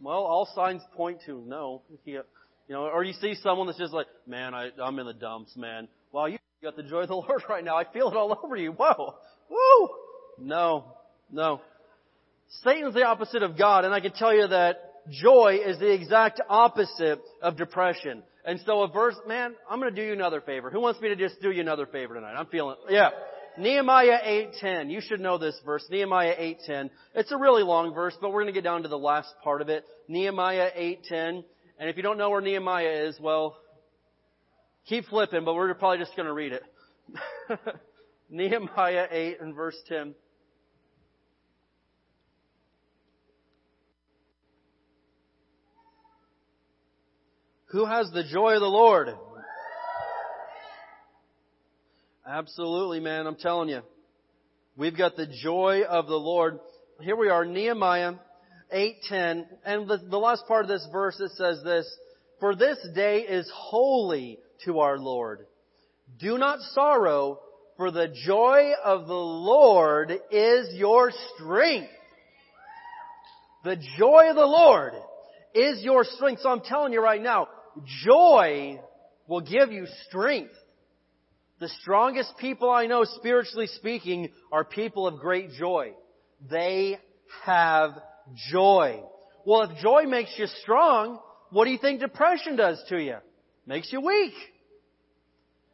Well, 0.02 0.24
all 0.24 0.48
signs 0.56 0.84
point 0.96 1.18
to 1.26 1.44
no. 1.46 1.82
You 2.06 2.24
know, 2.70 2.84
or 2.84 3.04
you 3.04 3.12
see 3.12 3.36
someone 3.44 3.68
that's 3.68 3.78
just 3.78 3.92
like, 3.92 4.08
man, 4.26 4.54
I, 4.54 4.70
I'm 4.82 4.98
in 5.00 5.06
the 5.06 5.14
dumps, 5.14 5.58
man. 5.58 5.90
Wow, 6.14 6.28
you 6.28 6.38
got 6.64 6.78
the 6.78 6.84
joy 6.84 7.02
of 7.02 7.10
the 7.10 7.16
Lord 7.28 7.44
right 7.50 7.64
now. 7.64 7.76
I 7.76 7.84
feel 7.84 8.08
it 8.08 8.16
all 8.16 8.40
over 8.42 8.56
you. 8.56 8.72
Whoa, 8.72 9.16
woo. 9.50 9.90
No, 10.40 10.94
no. 11.30 11.60
Satan's 12.64 12.94
the 12.94 13.04
opposite 13.04 13.44
of 13.44 13.58
God, 13.58 13.84
and 13.84 13.94
I 13.94 14.00
can 14.00 14.14
tell 14.14 14.34
you 14.34 14.48
that 14.48 14.94
joy 15.10 15.60
is 15.62 15.78
the 15.80 15.92
exact 15.92 16.40
opposite 16.48 17.20
of 17.42 17.58
depression. 17.58 18.24
And 18.46 18.60
so 18.66 18.82
a 18.84 18.88
verse, 18.88 19.16
man, 19.28 19.56
I'm 19.70 19.80
going 19.80 19.94
to 19.94 20.02
do 20.02 20.06
you 20.06 20.14
another 20.14 20.42
favor. 20.42 20.70
Who 20.70 20.82
wants 20.82 21.00
me 21.00 21.10
to 21.10 21.16
just 21.16 21.42
do 21.42 21.52
you 21.52 21.62
another 21.62 21.86
favor 21.86 22.16
tonight? 22.16 22.34
I'm 22.34 22.48
feeling, 22.48 22.76
yeah. 22.90 23.10
Nehemiah 23.58 24.20
8:10. 24.24 24.90
You 24.90 25.02
should 25.02 25.20
know 25.20 25.38
this 25.38 25.60
verse. 25.66 25.86
Nehemiah 25.90 26.36
8:10. 26.38 26.90
It's 27.16 27.32
a 27.32 27.38
really 27.38 27.64
long 27.64 27.94
verse, 27.94 28.16
but 28.22 28.30
we're 28.30 28.44
going 28.44 28.54
to 28.54 28.58
get 28.58 28.64
down 28.64 28.84
to 28.84 28.88
the 28.88 28.98
last 28.98 29.34
part 29.44 29.62
of 29.62 29.70
it. 29.70 29.84
Nehemiah 30.08 30.70
8:10. 30.76 31.44
And 31.78 31.90
if 31.90 31.98
you 31.98 32.04
don't 32.04 32.18
know 32.18 32.30
where 32.30 32.42
Nehemiah 32.42 33.08
is, 33.08 33.20
well, 33.20 33.58
keep 34.86 35.06
flipping, 35.06 35.44
but 35.44 35.54
we're 35.54 35.74
probably 35.74 35.98
just 35.98 36.16
going 36.16 36.28
to 36.28 36.34
read 36.34 36.54
it. 36.54 36.64
Nehemiah 38.30 39.08
8 39.12 39.42
and 39.42 39.56
verse 39.56 39.76
10. 39.88 40.16
Who 47.72 47.86
has 47.86 48.12
the 48.12 48.24
joy 48.24 48.56
of 48.56 48.60
the 48.60 48.68
Lord? 48.68 49.10
Absolutely, 52.28 53.00
man. 53.00 53.28
I'm 53.28 53.36
telling 53.36 53.70
you. 53.70 53.82
We've 54.76 54.98
got 54.98 55.16
the 55.16 55.28
joy 55.42 55.84
of 55.88 56.08
the 56.08 56.18
Lord. 56.18 56.60
Here 57.00 57.16
we 57.16 57.30
are, 57.30 57.46
Nehemiah 57.46 58.16
8:10, 58.74 59.46
and 59.66 59.88
the, 59.88 59.98
the 60.10 60.18
last 60.18 60.46
part 60.48 60.64
of 60.64 60.70
this 60.70 60.86
verse 60.92 61.20
it 61.20 61.32
says 61.32 61.64
this: 61.64 61.90
"For 62.40 62.56
this 62.56 62.78
day 62.94 63.22
is 63.22 63.50
holy 63.54 64.40
to 64.66 64.80
our 64.80 64.98
Lord. 64.98 65.46
Do 66.20 66.38
not 66.38 66.60
sorrow, 66.74 67.40
for 67.78 67.92
the 67.92 68.14
joy 68.26 68.72
of 68.84 69.08
the 69.08 69.14
Lord 69.14 70.12
is 70.30 70.74
your 70.76 71.12
strength." 71.36 71.92
The 73.64 73.78
joy 73.98 74.30
of 74.30 74.36
the 74.36 74.46
Lord 74.46 74.94
is 75.54 75.82
your 75.84 76.04
strength. 76.04 76.42
So 76.42 76.50
I'm 76.50 76.62
telling 76.62 76.94
you 76.94 77.02
right 77.02 77.22
now, 77.22 77.48
joy 78.04 78.80
will 79.28 79.42
give 79.42 79.72
you 79.72 79.88
strength. 80.08 80.54
The 81.60 81.70
strongest 81.82 82.34
people 82.40 82.70
I 82.70 82.88
know, 82.88 83.04
spiritually 83.04 83.68
speaking, 83.68 84.30
are 84.52 84.64
people 84.64 85.08
of 85.08 85.20
great 85.20 85.52
joy. 85.52 85.94
They 86.50 86.98
have 87.44 87.92
joy. 88.52 89.04
Well, 89.46 89.64
if 89.64 89.78
joy 89.78 90.04
makes 90.04 90.34
you 90.38 90.48
strong, 90.62 91.20
what 91.52 91.66
do 91.66 91.72
you 91.72 91.78
think 91.78 92.00
depression 92.00 92.56
does 92.56 92.84
to 92.90 92.98
you? 93.02 93.18
Makes 93.66 93.92
you 93.94 94.02
weak. 94.02 94.34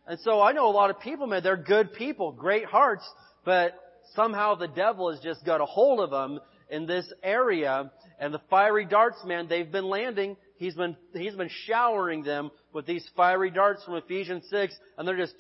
And 0.06 0.20
so 0.22 0.42
I 0.42 0.52
know 0.52 0.68
a 0.68 0.72
lot 0.72 0.90
of 0.90 1.00
people, 1.00 1.28
man, 1.28 1.42
they're 1.44 1.58
good 1.58 1.94
people, 1.94 2.32
great 2.32 2.66
hearts, 2.66 3.04
But 3.48 3.80
somehow 4.14 4.56
the 4.56 4.68
devil 4.68 5.10
has 5.10 5.22
just 5.22 5.46
got 5.46 5.62
a 5.62 5.66
hold 5.66 6.02
of 6.02 6.10
them 6.10 6.42
in 6.70 6.86
this 6.86 7.06
area, 7.24 7.90
and 8.20 8.34
the 8.34 8.42
fiery 8.50 8.84
darts, 8.84 9.20
man, 9.26 9.48
they've 9.48 9.72
been 9.72 9.88
landing. 9.88 10.36
He's 10.58 10.74
been, 10.74 10.96
he's 11.14 11.36
been 11.36 11.50
showering 11.66 12.24
them 12.24 12.52
with 12.74 12.86
these 12.86 13.08
fiery 13.16 13.52
darts 13.52 13.84
from 13.84 13.96
Ephesians 13.96 14.46
6, 14.50 14.76
and 14.98 15.08
they're 15.08 15.18
just 15.18 15.36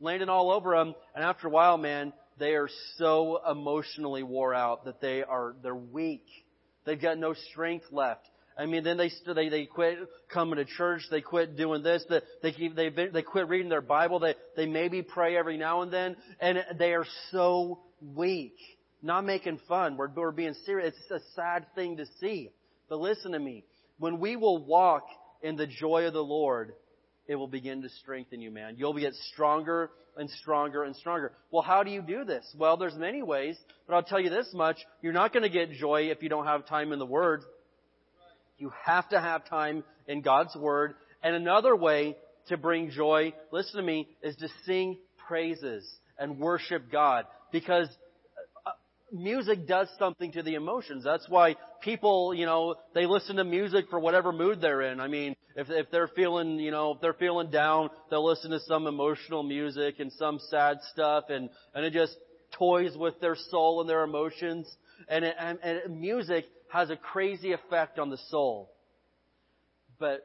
landing 0.00 0.28
all 0.28 0.50
over 0.50 0.76
them. 0.76 0.94
And 1.14 1.24
after 1.24 1.48
a 1.48 1.50
while, 1.50 1.76
man, 1.76 2.12
they 2.38 2.54
are 2.54 2.68
so 2.96 3.40
emotionally 3.50 4.22
wore 4.22 4.54
out 4.54 4.84
that 4.84 5.00
they 5.00 5.22
are, 5.22 5.54
they're 5.62 5.74
weak. 5.74 6.26
They've 6.84 7.00
got 7.00 7.18
no 7.18 7.34
strength 7.50 7.86
left. 7.90 8.28
I 8.58 8.66
mean, 8.66 8.84
then 8.84 8.98
they 8.98 9.10
they 9.34 9.48
they 9.48 9.64
quit 9.64 9.98
coming 10.32 10.56
to 10.56 10.64
church. 10.64 11.02
They 11.10 11.22
quit 11.22 11.56
doing 11.56 11.82
this. 11.82 12.04
They 12.42 12.52
keep, 12.52 12.76
they 12.76 12.90
they 12.90 13.22
quit 13.22 13.48
reading 13.48 13.70
their 13.70 13.80
Bible. 13.80 14.18
They 14.18 14.34
they 14.56 14.66
maybe 14.66 15.02
pray 15.02 15.36
every 15.36 15.56
now 15.56 15.82
and 15.82 15.92
then, 15.92 16.16
and 16.38 16.58
they 16.78 16.92
are 16.92 17.06
so 17.30 17.80
weak. 18.14 18.56
Not 19.00 19.24
making 19.24 19.58
fun. 19.68 19.96
We're 19.96 20.10
we're 20.14 20.32
being 20.32 20.54
serious. 20.66 20.94
It's 21.10 21.24
a 21.24 21.34
sad 21.34 21.66
thing 21.74 21.96
to 21.96 22.06
see. 22.20 22.50
But 22.88 23.00
listen 23.00 23.32
to 23.32 23.38
me. 23.38 23.64
When 24.02 24.18
we 24.18 24.34
will 24.34 24.58
walk 24.58 25.06
in 25.42 25.54
the 25.54 25.68
joy 25.68 26.06
of 26.06 26.12
the 26.12 26.24
Lord, 26.24 26.72
it 27.28 27.36
will 27.36 27.46
begin 27.46 27.82
to 27.82 27.88
strengthen 27.88 28.40
you, 28.40 28.50
man. 28.50 28.74
You'll 28.76 28.98
get 28.98 29.14
stronger 29.32 29.92
and 30.16 30.28
stronger 30.28 30.82
and 30.82 30.96
stronger. 30.96 31.30
Well, 31.52 31.62
how 31.62 31.84
do 31.84 31.92
you 31.92 32.02
do 32.02 32.24
this? 32.24 32.44
Well, 32.58 32.76
there's 32.76 32.96
many 32.96 33.22
ways, 33.22 33.56
but 33.86 33.94
I'll 33.94 34.02
tell 34.02 34.18
you 34.18 34.28
this 34.28 34.48
much. 34.54 34.78
You're 35.02 35.12
not 35.12 35.32
going 35.32 35.44
to 35.44 35.48
get 35.48 35.70
joy 35.70 36.10
if 36.10 36.20
you 36.20 36.28
don't 36.28 36.46
have 36.46 36.66
time 36.66 36.90
in 36.90 36.98
the 36.98 37.06
Word. 37.06 37.42
You 38.58 38.72
have 38.84 39.08
to 39.10 39.20
have 39.20 39.48
time 39.48 39.84
in 40.08 40.20
God's 40.20 40.56
Word. 40.56 40.94
And 41.22 41.36
another 41.36 41.76
way 41.76 42.16
to 42.48 42.56
bring 42.56 42.90
joy, 42.90 43.32
listen 43.52 43.76
to 43.76 43.86
me, 43.86 44.08
is 44.20 44.34
to 44.34 44.48
sing 44.66 44.98
praises 45.28 45.88
and 46.18 46.40
worship 46.40 46.90
God. 46.90 47.26
Because 47.52 47.86
music 49.12 49.66
does 49.66 49.88
something 49.98 50.32
to 50.32 50.42
the 50.42 50.54
emotions. 50.54 51.04
That's 51.04 51.28
why 51.28 51.56
people, 51.82 52.34
you 52.34 52.46
know, 52.46 52.76
they 52.94 53.06
listen 53.06 53.36
to 53.36 53.44
music 53.44 53.86
for 53.90 54.00
whatever 54.00 54.32
mood 54.32 54.60
they're 54.60 54.82
in. 54.82 55.00
I 55.00 55.08
mean, 55.08 55.36
if, 55.54 55.68
if 55.70 55.90
they're 55.90 56.08
feeling, 56.08 56.58
you 56.58 56.70
know, 56.70 56.92
if 56.94 57.00
they're 57.00 57.12
feeling 57.12 57.50
down, 57.50 57.90
they'll 58.10 58.26
listen 58.26 58.50
to 58.50 58.60
some 58.60 58.86
emotional 58.86 59.42
music 59.42 59.96
and 60.00 60.10
some 60.12 60.38
sad 60.48 60.78
stuff 60.92 61.24
and, 61.28 61.50
and 61.74 61.84
it 61.84 61.92
just 61.92 62.16
toys 62.58 62.96
with 62.96 63.20
their 63.20 63.36
soul 63.50 63.80
and 63.80 63.88
their 63.88 64.02
emotions. 64.02 64.70
And, 65.08 65.24
it, 65.24 65.34
and, 65.38 65.58
and 65.62 66.00
music 66.00 66.46
has 66.72 66.90
a 66.90 66.96
crazy 66.96 67.52
effect 67.52 67.98
on 67.98 68.10
the 68.10 68.18
soul. 68.28 68.72
But 69.98 70.22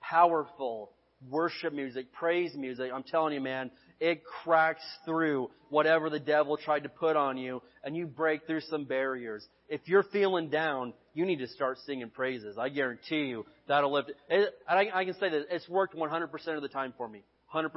powerful 0.00 0.92
worship 1.28 1.72
music, 1.72 2.12
praise 2.12 2.54
music, 2.54 2.90
I'm 2.94 3.02
telling 3.02 3.34
you, 3.34 3.40
man, 3.40 3.70
it 4.00 4.22
cracks 4.24 4.82
through 5.04 5.50
whatever 5.70 6.10
the 6.10 6.20
devil 6.20 6.56
tried 6.56 6.84
to 6.84 6.88
put 6.88 7.16
on 7.16 7.36
you 7.36 7.62
and 7.84 7.96
you 7.96 8.06
break 8.06 8.46
through 8.46 8.60
some 8.62 8.84
barriers. 8.84 9.46
If 9.68 9.82
you're 9.86 10.04
feeling 10.04 10.48
down, 10.48 10.94
you 11.14 11.26
need 11.26 11.40
to 11.40 11.48
start 11.48 11.78
singing 11.84 12.10
praises. 12.10 12.56
I 12.58 12.68
guarantee 12.68 13.26
you 13.26 13.44
that'll 13.66 13.92
lift 13.92 14.12
it. 14.28 14.54
I, 14.68 14.88
I 14.92 15.04
can 15.04 15.14
say 15.14 15.28
that 15.28 15.46
it's 15.50 15.68
worked 15.68 15.94
100% 15.94 16.56
of 16.56 16.62
the 16.62 16.68
time 16.68 16.94
for 16.96 17.08
me. 17.08 17.24
100%. 17.54 17.70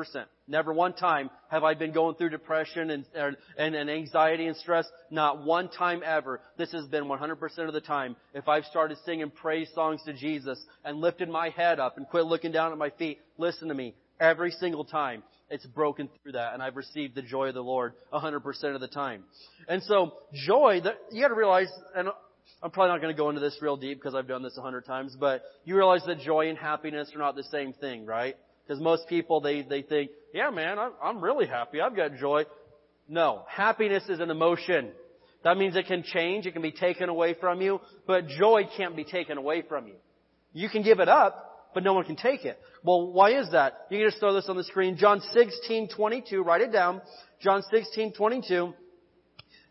Never 0.47 0.73
one 0.73 0.93
time 0.93 1.29
have 1.49 1.63
I 1.63 1.75
been 1.75 1.93
going 1.93 2.15
through 2.15 2.29
depression 2.29 2.89
and, 2.89 3.05
and, 3.57 3.75
and 3.75 3.89
anxiety 3.89 4.47
and 4.47 4.57
stress. 4.57 4.85
Not 5.09 5.45
one 5.45 5.69
time 5.69 6.01
ever. 6.05 6.41
This 6.57 6.71
has 6.73 6.85
been 6.87 7.05
100% 7.05 7.67
of 7.67 7.73
the 7.73 7.81
time. 7.81 8.17
If 8.33 8.49
I've 8.49 8.65
started 8.65 8.97
singing 9.05 9.31
praise 9.31 9.69
songs 9.73 10.01
to 10.05 10.13
Jesus 10.13 10.59
and 10.83 10.99
lifted 10.99 11.29
my 11.29 11.49
head 11.49 11.79
up 11.79 11.97
and 11.97 12.07
quit 12.07 12.25
looking 12.25 12.51
down 12.51 12.73
at 12.73 12.77
my 12.77 12.89
feet, 12.89 13.19
listen 13.37 13.69
to 13.69 13.73
me. 13.73 13.95
Every 14.21 14.51
single 14.51 14.85
time, 14.85 15.23
it's 15.49 15.65
broken 15.65 16.07
through 16.21 16.33
that 16.33 16.53
and 16.53 16.61
I've 16.61 16.77
received 16.77 17.15
the 17.15 17.23
joy 17.23 17.49
of 17.49 17.55
the 17.55 17.63
Lord 17.63 17.93
100% 18.13 18.75
of 18.75 18.79
the 18.79 18.87
time. 18.87 19.23
And 19.67 19.81
so, 19.83 20.13
joy, 20.45 20.81
you 21.11 21.21
gotta 21.21 21.33
realize, 21.33 21.69
and 21.95 22.07
I'm 22.61 22.69
probably 22.69 22.93
not 22.93 23.07
to 23.07 23.17
go 23.17 23.29
into 23.29 23.41
this 23.41 23.57
real 23.61 23.77
deep 23.77 23.97
because 23.97 24.13
I've 24.13 24.27
done 24.27 24.43
this 24.43 24.57
a 24.57 24.61
hundred 24.61 24.85
times, 24.85 25.17
but 25.19 25.41
you 25.65 25.75
realize 25.75 26.03
that 26.05 26.19
joy 26.19 26.49
and 26.49 26.57
happiness 26.57 27.11
are 27.15 27.19
not 27.19 27.35
the 27.35 27.43
same 27.45 27.73
thing, 27.73 28.05
right? 28.05 28.35
Because 28.67 28.79
most 28.79 29.07
people, 29.07 29.41
they, 29.41 29.63
they 29.63 29.81
think, 29.81 30.11
yeah 30.35 30.51
man, 30.51 30.77
I'm, 30.77 30.91
I'm 31.03 31.21
really 31.21 31.47
happy. 31.47 31.81
I've 31.81 31.95
got 31.95 32.15
joy. 32.17 32.45
No. 33.09 33.43
Happiness 33.49 34.03
is 34.07 34.19
an 34.19 34.29
emotion. 34.29 34.91
That 35.43 35.57
means 35.57 35.75
it 35.75 35.87
can 35.87 36.03
change. 36.03 36.45
It 36.45 36.51
can 36.51 36.61
be 36.61 36.71
taken 36.71 37.09
away 37.09 37.33
from 37.33 37.59
you. 37.59 37.81
But 38.05 38.27
joy 38.27 38.69
can't 38.77 38.95
be 38.95 39.03
taken 39.03 39.39
away 39.39 39.63
from 39.67 39.87
you. 39.87 39.95
You 40.53 40.69
can 40.69 40.83
give 40.83 40.99
it 40.99 41.09
up, 41.09 41.50
but 41.73 41.83
no 41.83 41.93
one 41.93 42.05
can 42.05 42.15
take 42.15 42.45
it. 42.45 42.59
Well, 42.83 43.11
why 43.11 43.39
is 43.39 43.51
that? 43.51 43.87
You 43.89 43.99
can 43.99 44.07
just 44.09 44.19
throw 44.19 44.33
this 44.33 44.49
on 44.49 44.57
the 44.57 44.63
screen. 44.63 44.97
John 44.97 45.21
16, 45.33 45.89
22. 45.95 46.41
Write 46.43 46.61
it 46.61 46.71
down. 46.71 47.01
John 47.41 47.63
16, 47.71 48.13
22. 48.13 48.73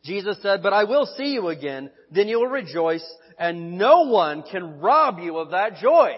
Jesus 0.05 0.37
said, 0.43 0.63
but 0.63 0.73
I 0.73 0.85
will 0.85 1.07
see 1.17 1.33
you 1.33 1.49
again. 1.49 1.91
Then 2.11 2.29
you 2.29 2.39
will 2.39 2.47
rejoice 2.47 3.05
and 3.39 3.79
no 3.79 4.03
one 4.03 4.43
can 4.43 4.81
rob 4.81 5.19
you 5.19 5.39
of 5.39 5.51
that 5.51 5.77
joy. 5.77 6.15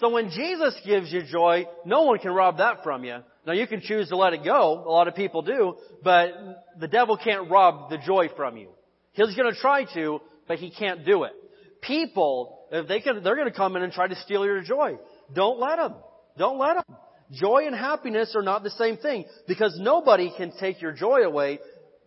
So 0.00 0.10
when 0.10 0.30
Jesus 0.30 0.74
gives 0.84 1.12
you 1.12 1.22
joy, 1.22 1.66
no 1.84 2.02
one 2.02 2.18
can 2.18 2.32
rob 2.32 2.58
that 2.58 2.82
from 2.82 3.04
you. 3.04 3.18
Now 3.46 3.52
you 3.52 3.66
can 3.66 3.80
choose 3.80 4.08
to 4.08 4.16
let 4.16 4.32
it 4.32 4.44
go. 4.44 4.84
A 4.86 4.90
lot 4.90 5.08
of 5.08 5.14
people 5.14 5.42
do, 5.42 5.76
but 6.02 6.30
the 6.78 6.88
devil 6.88 7.16
can't 7.16 7.50
rob 7.50 7.90
the 7.90 7.98
joy 7.98 8.28
from 8.36 8.56
you. 8.56 8.68
He's 9.12 9.34
going 9.34 9.52
to 9.52 9.58
try 9.58 9.84
to, 9.94 10.20
but 10.46 10.58
he 10.58 10.70
can't 10.70 11.06
do 11.06 11.24
it. 11.24 11.32
People, 11.80 12.55
if 12.70 12.88
they 12.88 13.00
can, 13.00 13.22
they're 13.22 13.36
going 13.36 13.50
to 13.50 13.56
come 13.56 13.76
in 13.76 13.82
and 13.82 13.92
try 13.92 14.06
to 14.06 14.16
steal 14.16 14.44
your 14.44 14.62
joy. 14.62 14.98
Don't 15.34 15.58
let 15.58 15.76
them. 15.76 15.94
Don't 16.38 16.58
let 16.58 16.74
them. 16.74 16.96
Joy 17.32 17.64
and 17.66 17.74
happiness 17.74 18.34
are 18.36 18.42
not 18.42 18.62
the 18.62 18.70
same 18.70 18.96
thing 18.98 19.24
because 19.48 19.76
nobody 19.80 20.32
can 20.36 20.52
take 20.58 20.80
your 20.80 20.92
joy 20.92 21.22
away, 21.22 21.58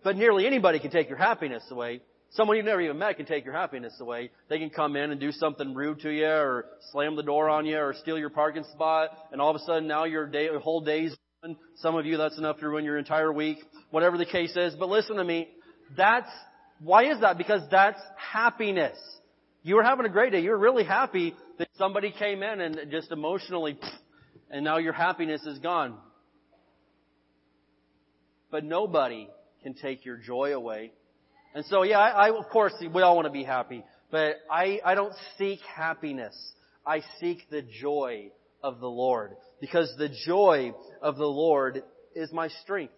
but 0.03 0.15
nearly 0.15 0.47
anybody 0.47 0.79
can 0.79 0.91
take 0.91 1.09
your 1.09 1.17
happiness 1.17 1.63
away. 1.71 2.01
Someone 2.31 2.57
you've 2.57 2.65
never 2.65 2.81
even 2.81 2.99
met 2.99 3.17
can 3.17 3.25
take 3.25 3.43
your 3.43 3.55
happiness 3.55 3.93
away. 3.99 4.29
They 4.49 4.59
can 4.59 4.69
come 4.69 4.95
in 4.95 5.11
and 5.11 5.19
do 5.19 5.31
something 5.31 5.73
rude 5.73 5.99
to 6.01 6.11
you 6.11 6.27
or 6.27 6.65
slam 6.91 7.15
the 7.15 7.23
door 7.23 7.49
on 7.49 7.65
you 7.65 7.77
or 7.77 7.93
steal 7.95 8.19
your 8.19 8.29
parking 8.29 8.63
spot 8.71 9.09
and 9.31 9.41
all 9.41 9.49
of 9.49 9.55
a 9.55 9.65
sudden 9.65 9.87
now 9.87 10.03
your 10.05 10.27
day, 10.27 10.43
your 10.45 10.59
whole 10.59 10.81
day's 10.81 11.15
ruined. 11.41 11.57
Some 11.77 11.95
of 11.95 12.05
you 12.05 12.17
that's 12.17 12.37
enough 12.37 12.59
to 12.59 12.69
ruin 12.69 12.85
your 12.85 12.99
entire 12.99 13.33
week. 13.33 13.57
Whatever 13.89 14.17
the 14.17 14.27
case 14.27 14.55
is. 14.55 14.75
But 14.75 14.89
listen 14.89 15.15
to 15.15 15.23
me. 15.23 15.49
That's, 15.97 16.29
why 16.79 17.11
is 17.11 17.19
that? 17.21 17.37
Because 17.39 17.63
that's 17.71 17.99
happiness. 18.15 18.97
You 19.61 19.75
were 19.75 19.83
having 19.83 20.05
a 20.05 20.09
great 20.09 20.31
day. 20.31 20.39
You 20.39 20.51
were 20.51 20.57
really 20.57 20.85
happy 20.85 21.35
that 21.57 21.67
somebody 21.77 22.11
came 22.17 22.43
in 22.43 22.61
and 22.61 22.79
just 22.89 23.11
emotionally, 23.11 23.77
and 24.49 24.63
now 24.63 24.77
your 24.77 24.93
happiness 24.93 25.41
is 25.45 25.59
gone. 25.59 25.97
But 28.51 28.63
nobody 28.63 29.27
can 29.63 29.73
take 29.73 30.05
your 30.05 30.17
joy 30.17 30.53
away. 30.53 30.93
And 31.53 31.65
so, 31.65 31.83
yeah, 31.83 31.99
I, 31.99 32.27
I, 32.27 32.37
of 32.37 32.49
course, 32.49 32.73
we 32.81 33.01
all 33.01 33.15
want 33.15 33.25
to 33.25 33.31
be 33.31 33.43
happy, 33.43 33.83
but 34.11 34.35
I, 34.49 34.79
I 34.85 34.95
don't 34.95 35.13
seek 35.37 35.59
happiness. 35.61 36.35
I 36.85 37.01
seek 37.19 37.49
the 37.49 37.61
joy 37.61 38.31
of 38.63 38.79
the 38.79 38.87
Lord. 38.87 39.35
Because 39.59 39.93
the 39.97 40.09
joy 40.25 40.73
of 41.01 41.17
the 41.17 41.25
Lord 41.25 41.83
is 42.15 42.31
my 42.31 42.47
strength. 42.63 42.93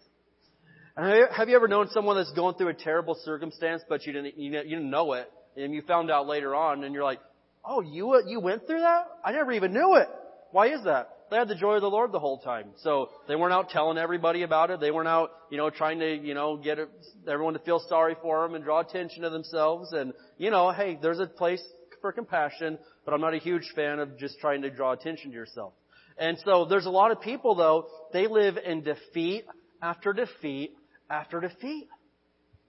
And 0.96 1.28
have 1.34 1.48
you 1.48 1.56
ever 1.56 1.68
known 1.68 1.88
someone 1.88 2.16
that's 2.16 2.32
going 2.32 2.54
through 2.54 2.68
a 2.68 2.74
terrible 2.74 3.16
circumstance, 3.24 3.82
but 3.88 4.06
you 4.06 4.12
didn't, 4.12 4.38
you 4.38 4.52
didn't 4.52 4.90
know 4.90 5.14
it, 5.14 5.30
and 5.56 5.74
you 5.74 5.82
found 5.82 6.10
out 6.10 6.26
later 6.26 6.54
on, 6.54 6.84
and 6.84 6.94
you're 6.94 7.04
like, 7.04 7.20
oh, 7.64 7.80
you, 7.80 8.20
you 8.26 8.40
went 8.40 8.66
through 8.66 8.80
that? 8.80 9.06
I 9.24 9.32
never 9.32 9.52
even 9.52 9.72
knew 9.72 9.96
it. 9.96 10.08
Why 10.50 10.68
is 10.68 10.84
that? 10.84 11.08
They 11.30 11.38
had 11.38 11.48
the 11.48 11.54
joy 11.54 11.76
of 11.76 11.80
the 11.80 11.88
Lord 11.88 12.12
the 12.12 12.18
whole 12.18 12.38
time. 12.38 12.66
So 12.82 13.08
they 13.26 13.36
weren't 13.36 13.54
out 13.54 13.70
telling 13.70 13.96
everybody 13.96 14.42
about 14.42 14.70
it. 14.70 14.80
They 14.80 14.90
weren't 14.90 15.08
out, 15.08 15.30
you 15.50 15.56
know, 15.56 15.70
trying 15.70 15.98
to, 16.00 16.14
you 16.14 16.34
know, 16.34 16.58
get 16.58 16.78
everyone 17.26 17.54
to 17.54 17.60
feel 17.60 17.80
sorry 17.88 18.16
for 18.20 18.42
them 18.42 18.54
and 18.54 18.62
draw 18.62 18.80
attention 18.80 19.22
to 19.22 19.30
themselves. 19.30 19.92
And, 19.92 20.12
you 20.36 20.50
know, 20.50 20.72
hey, 20.72 20.98
there's 21.00 21.20
a 21.20 21.26
place 21.26 21.62
for 22.02 22.12
compassion, 22.12 22.78
but 23.06 23.14
I'm 23.14 23.22
not 23.22 23.32
a 23.32 23.38
huge 23.38 23.72
fan 23.74 23.98
of 23.98 24.18
just 24.18 24.40
trying 24.40 24.60
to 24.62 24.70
draw 24.70 24.92
attention 24.92 25.30
to 25.30 25.34
yourself. 25.34 25.72
And 26.18 26.36
so 26.44 26.66
there's 26.66 26.84
a 26.84 26.90
lot 26.90 27.12
of 27.12 27.22
people 27.22 27.54
though, 27.54 27.86
they 28.12 28.26
live 28.26 28.58
in 28.62 28.82
defeat 28.82 29.46
after 29.80 30.12
defeat 30.12 30.76
after 31.08 31.40
defeat. 31.40 31.88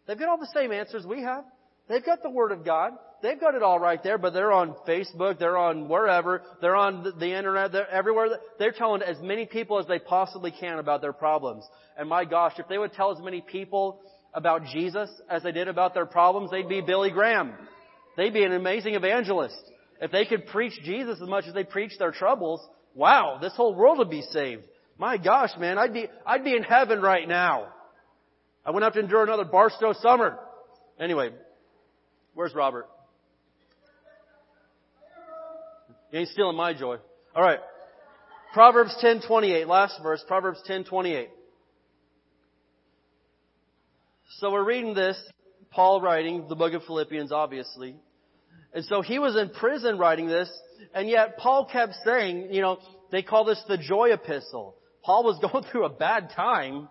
They've 0.08 0.17
got 0.17 0.30
all 0.30 0.38
the 0.38 0.52
same 0.54 0.72
answers 0.72 1.06
we 1.06 1.22
have. 1.24 1.43
They've 1.93 2.03
got 2.03 2.23
the 2.23 2.29
Word 2.32 2.52
of 2.52 2.65
God. 2.65 2.94
They've 3.21 3.39
got 3.39 3.54
it 3.54 3.62
all 3.62 3.77
right 3.77 4.02
there, 4.02 4.17
but 4.17 4.33
they're 4.33 4.52
on 4.52 4.73
Facebook, 4.87 5.37
they're 5.37 5.60
on 5.60 5.87
wherever, 5.87 6.41
they're 6.60 6.75
on 6.75 7.04
the, 7.04 7.12
the 7.12 7.37
internet, 7.37 7.71
they're 7.71 7.87
everywhere. 7.87 8.29
They're 8.58 8.71
telling 8.71 9.04
as 9.04 9.17
many 9.21 9.46
people 9.46 9.77
as 9.77 9.85
they 9.85 10.00
possibly 10.00 10.50
can 10.50 10.79
about 10.79 11.02
their 11.02 11.13
problems. 11.13 11.63
And 11.96 12.10
my 12.10 12.25
gosh, 12.25 12.54
if 12.58 12.67
they 12.67 12.79
would 12.79 12.94
tell 12.94 13.15
as 13.15 13.23
many 13.23 13.41
people 13.41 14.02
about 14.33 14.65
Jesus 14.73 15.08
as 15.29 15.44
they 15.44 15.52
did 15.52 15.67
about 15.67 15.94
their 15.94 16.08
problems, 16.08 16.50
they'd 16.50 16.67
be 16.67 16.81
Billy 16.81 17.12
Graham. 17.12 17.54
They'd 18.17 18.33
be 18.33 18.44
an 18.44 18.54
amazing 18.54 18.96
evangelist. 18.96 19.62
If 20.02 20.12
they 20.12 20.25
could 20.25 20.48
preach 20.48 20.73
Jesus 20.83 21.19
as 21.21 21.29
much 21.29 21.46
as 21.48 21.54
they 21.54 21.63
preach 21.63 21.91
their 22.00 22.12
troubles, 22.12 22.60
wow, 22.96 23.37
this 23.39 23.54
whole 23.56 23.75
world 23.75 24.00
would 24.00 24.10
be 24.10 24.23
saved. 24.31 24.63
My 24.98 25.17
gosh, 25.17 25.52
man, 25.60 25.77
I'd 25.77 25.94
be, 25.94 26.08
I'd 26.25 26.44
be 26.44 26.56
in 26.56 26.63
heaven 26.63 27.04
right 27.04 27.27
now. 27.27 27.67
I 28.65 28.71
wouldn't 28.71 28.83
have 28.83 28.94
to 28.94 29.00
endure 29.00 29.23
another 29.23 29.46
Barstow 29.46 29.94
summer. 29.94 30.39
Anyway, 31.00 31.29
where's 32.34 32.54
Robert? 32.54 32.88
You 36.12 36.19
ain't 36.19 36.29
stealing 36.29 36.58
my 36.58 36.73
joy. 36.73 36.98
All 37.36 37.44
right. 37.44 37.60
Proverbs 38.54 38.96
10:28, 39.02 39.67
last 39.67 40.00
verse, 40.04 40.23
Proverbs 40.27 40.62
10:28. 40.67 41.29
So 44.38 44.52
we're 44.52 44.63
reading 44.63 44.94
this, 44.94 45.17
Paul 45.71 46.02
writing 46.02 46.48
the 46.48 46.56
book 46.56 46.73
of 46.73 46.84
Philippians, 46.84 47.31
obviously. 47.31 47.96
And 48.73 48.86
so 48.86 49.02
he 49.02 49.19
was 49.19 49.36
in 49.36 49.50
prison 49.50 49.98
writing 49.98 50.27
this, 50.27 50.52
and 50.94 51.10
yet 51.10 51.38
Paul 51.38 51.65
kept 51.65 51.94
saying, 52.06 52.50
you 52.52 52.62
know, 52.62 52.79
they 53.12 53.23
call 53.23 53.46
this 53.46 53.62
the 53.67 53.77
joy 53.77 54.12
epistle. 54.12 54.75
Paul 55.04 55.23
was 55.23 55.40
going 55.52 55.63
through 55.65 55.86
a 55.86 55.90
bad 55.90 56.31
time, 56.36 56.90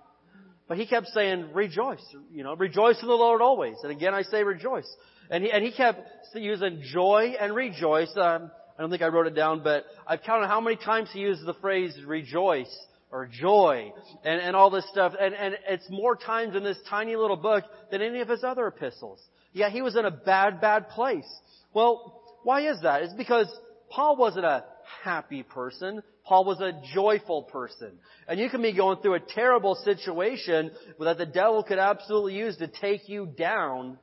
but 0.66 0.78
he 0.78 0.86
kept 0.86 1.09
saying, 1.09 1.51
rejoice, 1.53 2.05
you 2.32 2.43
know, 2.43 2.55
rejoice 2.55 3.01
in 3.03 3.09
the 3.09 3.14
Lord 3.14 3.40
always. 3.40 3.76
And 3.82 3.93
again, 3.93 4.14
I 4.14 4.22
say 4.22 4.43
rejoice. 4.43 4.88
And 5.33 5.43
he, 5.43 5.51
and 5.51 5.64
he 5.64 5.72
kept 5.72 6.07
using 6.35 6.83
joy 6.93 7.35
and 7.41 7.55
rejoice. 7.57 8.12
Um, 8.16 8.51
I 8.78 8.83
don't 8.83 8.91
think 8.91 9.03
I 9.03 9.09
wrote 9.09 9.26
it 9.26 9.35
down, 9.35 9.62
but 9.64 9.87
I've 10.07 10.22
counted 10.22 10.49
how 10.49 10.61
many 10.61 10.76
times 10.76 11.09
he 11.11 11.20
used 11.20 11.45
the 11.47 11.55
phrase 11.55 11.97
rejoice 12.07 12.72
or 13.11 13.26
joy 13.26 13.93
and, 14.24 14.41
and 14.43 14.55
all 14.55 14.68
this 14.68 14.87
stuff. 14.91 15.14
And, 15.18 15.35
and 15.35 15.57
it's 15.66 15.89
more 15.89 16.16
times 16.16 16.55
in 16.55 16.62
this 16.62 16.76
tiny 16.89 17.16
little 17.16 17.39
book 17.39 17.64
than 17.91 18.03
any 18.03 18.20
of 18.20 18.28
his 18.28 18.45
other 18.45 18.66
epistles. 18.66 19.20
Yeah, 19.55 19.70
he 19.70 19.80
was 19.80 19.97
in 19.97 20.05
a 20.05 20.11
bad, 20.11 20.61
bad 20.61 20.91
place. 20.91 21.28
Well, 21.72 22.22
why 22.43 22.70
is 22.70 22.83
that? 22.83 23.03
It's 23.03 23.14
because 23.14 23.49
Paul 23.89 24.16
wasn't 24.16 24.45
a 24.45 24.64
happy 25.03 25.43
person. 25.43 26.03
Paul 26.26 26.45
was 26.45 26.61
a 26.61 26.78
joyful 26.95 27.45
person. 27.45 27.93
And 28.28 28.39
you 28.39 28.51
can 28.51 28.61
be 28.61 28.74
going 28.74 29.01
through 29.01 29.14
a 29.14 29.20
terrible 29.20 29.76
situation 29.76 30.72
that 31.01 31.16
the 31.16 31.26
devil 31.26 31.62
could 31.62 31.78
absolutely 31.78 32.35
use 32.35 32.59
to 32.59 32.68
take 32.68 33.09
you 33.09 33.26
down. 33.26 33.99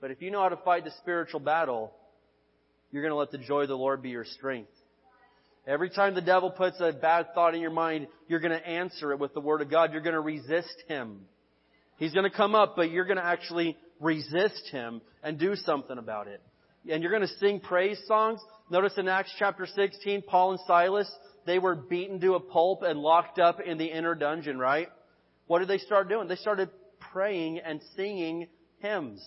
But 0.00 0.10
if 0.10 0.22
you 0.22 0.30
know 0.30 0.42
how 0.42 0.48
to 0.48 0.56
fight 0.56 0.84
the 0.84 0.92
spiritual 0.98 1.40
battle, 1.40 1.92
you're 2.90 3.02
going 3.02 3.12
to 3.12 3.16
let 3.16 3.30
the 3.30 3.38
joy 3.38 3.62
of 3.62 3.68
the 3.68 3.76
Lord 3.76 4.02
be 4.02 4.10
your 4.10 4.24
strength. 4.24 4.70
Every 5.66 5.90
time 5.90 6.14
the 6.14 6.22
devil 6.22 6.50
puts 6.50 6.80
a 6.80 6.92
bad 6.92 7.34
thought 7.34 7.54
in 7.54 7.60
your 7.60 7.70
mind, 7.70 8.08
you're 8.26 8.40
going 8.40 8.58
to 8.58 8.66
answer 8.66 9.12
it 9.12 9.18
with 9.18 9.34
the 9.34 9.40
Word 9.40 9.60
of 9.60 9.70
God. 9.70 9.92
You're 9.92 10.00
going 10.00 10.14
to 10.14 10.20
resist 10.20 10.74
him. 10.88 11.20
He's 11.98 12.14
going 12.14 12.28
to 12.28 12.34
come 12.34 12.54
up, 12.54 12.76
but 12.76 12.90
you're 12.90 13.04
going 13.04 13.18
to 13.18 13.24
actually 13.24 13.76
resist 14.00 14.68
him 14.72 15.02
and 15.22 15.38
do 15.38 15.54
something 15.54 15.98
about 15.98 16.28
it. 16.28 16.40
And 16.90 17.02
you're 17.02 17.12
going 17.12 17.28
to 17.28 17.38
sing 17.38 17.60
praise 17.60 18.00
songs. 18.06 18.40
Notice 18.70 18.94
in 18.96 19.06
Acts 19.06 19.34
chapter 19.38 19.66
16, 19.66 20.22
Paul 20.22 20.52
and 20.52 20.60
Silas, 20.66 21.10
they 21.44 21.58
were 21.58 21.74
beaten 21.74 22.20
to 22.22 22.34
a 22.34 22.40
pulp 22.40 22.82
and 22.82 22.98
locked 22.98 23.38
up 23.38 23.60
in 23.60 23.76
the 23.76 23.84
inner 23.84 24.14
dungeon, 24.14 24.58
right? 24.58 24.88
What 25.46 25.58
did 25.58 25.68
they 25.68 25.78
start 25.78 26.08
doing? 26.08 26.26
They 26.26 26.36
started 26.36 26.70
praying 27.12 27.58
and 27.58 27.80
singing 27.96 28.48
hymns. 28.78 29.22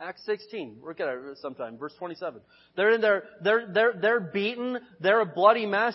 Acts 0.00 0.24
16. 0.26 0.78
Look 0.84 1.00
at 1.00 1.08
it 1.08 1.38
sometime. 1.38 1.78
Verse 1.78 1.94
27. 1.98 2.40
They're 2.76 2.90
in 2.90 3.00
there, 3.00 3.24
they're, 3.42 3.66
they're, 3.72 3.94
they're 4.00 4.20
beaten. 4.20 4.78
They're 5.00 5.20
a 5.20 5.26
bloody 5.26 5.66
mess. 5.66 5.94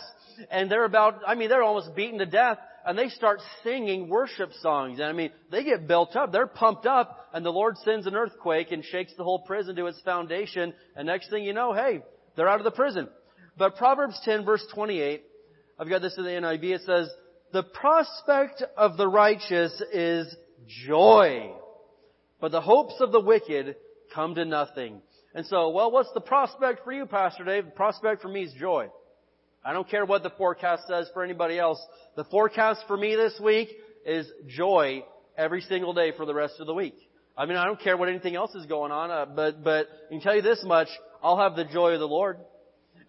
And 0.50 0.72
they're 0.72 0.86
about, 0.86 1.22
I 1.28 1.36
mean, 1.36 1.50
they're 1.50 1.64
almost 1.64 1.96
beaten 1.96 2.20
to 2.20 2.26
death. 2.26 2.58
And 2.86 2.98
they 2.98 3.10
start 3.10 3.42
singing 3.64 4.08
worship 4.08 4.52
songs. 4.62 5.00
And 5.00 5.10
I 5.10 5.12
mean, 5.12 5.32
they 5.52 5.64
get 5.64 5.88
built 5.88 6.16
up. 6.16 6.32
They're 6.32 6.48
pumped 6.48 6.86
up. 6.86 7.28
And 7.34 7.46
the 7.46 7.52
Lord 7.52 7.78
sends 7.80 8.08
an 8.08 8.16
earthquake 8.16 8.72
and 8.72 8.84
shakes 8.84 9.12
the 9.18 9.24
whole 9.24 9.40
prison 9.40 9.76
to 9.76 9.88
its 9.88 10.00
foundation. 10.02 10.74
And 10.96 11.08
next 11.08 11.30
thing 11.30 11.44
you 11.44 11.54
know, 11.54 11.74
hey, 11.74 12.02
they're 12.36 12.48
out 12.48 12.60
of 12.60 12.64
the 12.64 12.72
prison. 12.72 13.10
But 13.58 13.76
Proverbs 13.76 14.20
10 14.24 14.46
verse 14.46 14.66
28, 14.74 15.24
I've 15.80 15.90
got 15.90 16.02
this 16.02 16.18
in 16.18 16.24
the 16.24 16.30
NIV, 16.30 16.64
it 16.64 16.82
says, 16.86 17.10
the 17.54 17.64
prospect 17.64 18.64
of 18.76 18.98
the 18.98 19.08
righteous 19.08 19.82
is 19.94 20.36
joy, 20.86 21.52
but 22.40 22.52
the 22.52 22.62
hopes 22.62 22.96
of 23.00 23.12
the 23.12 23.22
wicked 23.22 23.76
come 24.18 24.34
to 24.34 24.46
nothing. 24.46 25.00
And 25.36 25.46
so, 25.46 25.70
well, 25.70 25.92
what's 25.92 26.12
the 26.16 26.22
prospect 26.22 26.84
for 26.84 26.92
you, 26.92 27.06
Pastor 27.06 27.44
Dave? 27.44 27.66
The 27.66 27.72
prospect 27.72 28.24
for 28.24 28.28
me 28.28 28.42
is 28.42 28.54
joy. 28.60 28.88
I 29.64 29.74
don't 29.74 29.88
care 29.88 30.06
what 30.06 30.24
the 30.24 30.32
forecast 30.32 30.88
says 30.88 31.08
for 31.14 31.24
anybody 31.24 31.60
else. 31.60 31.80
The 32.16 32.24
forecast 32.24 32.82
for 32.88 32.98
me 32.98 33.16
this 33.16 33.40
week 33.40 33.70
is 34.08 34.26
joy 34.48 35.04
every 35.38 35.62
single 35.62 35.94
day 35.94 36.14
for 36.18 36.26
the 36.26 36.34
rest 36.34 36.56
of 36.60 36.66
the 36.66 36.74
week. 36.74 36.96
I 37.38 37.46
mean, 37.46 37.58
I 37.58 37.66
don't 37.66 37.80
care 37.80 37.96
what 37.96 38.10
anything 38.10 38.36
else 38.36 38.56
is 38.56 38.66
going 38.66 38.92
on, 38.92 39.12
uh, 39.12 39.26
but, 39.28 39.64
but 39.64 39.88
I 40.08 40.14
can 40.14 40.22
tell 40.22 40.36
you 40.36 40.42
this 40.42 40.64
much, 40.64 40.88
I'll 41.22 41.38
have 41.38 41.56
the 41.56 41.66
joy 41.66 41.94
of 41.94 42.00
the 42.00 42.08
Lord. 42.08 42.40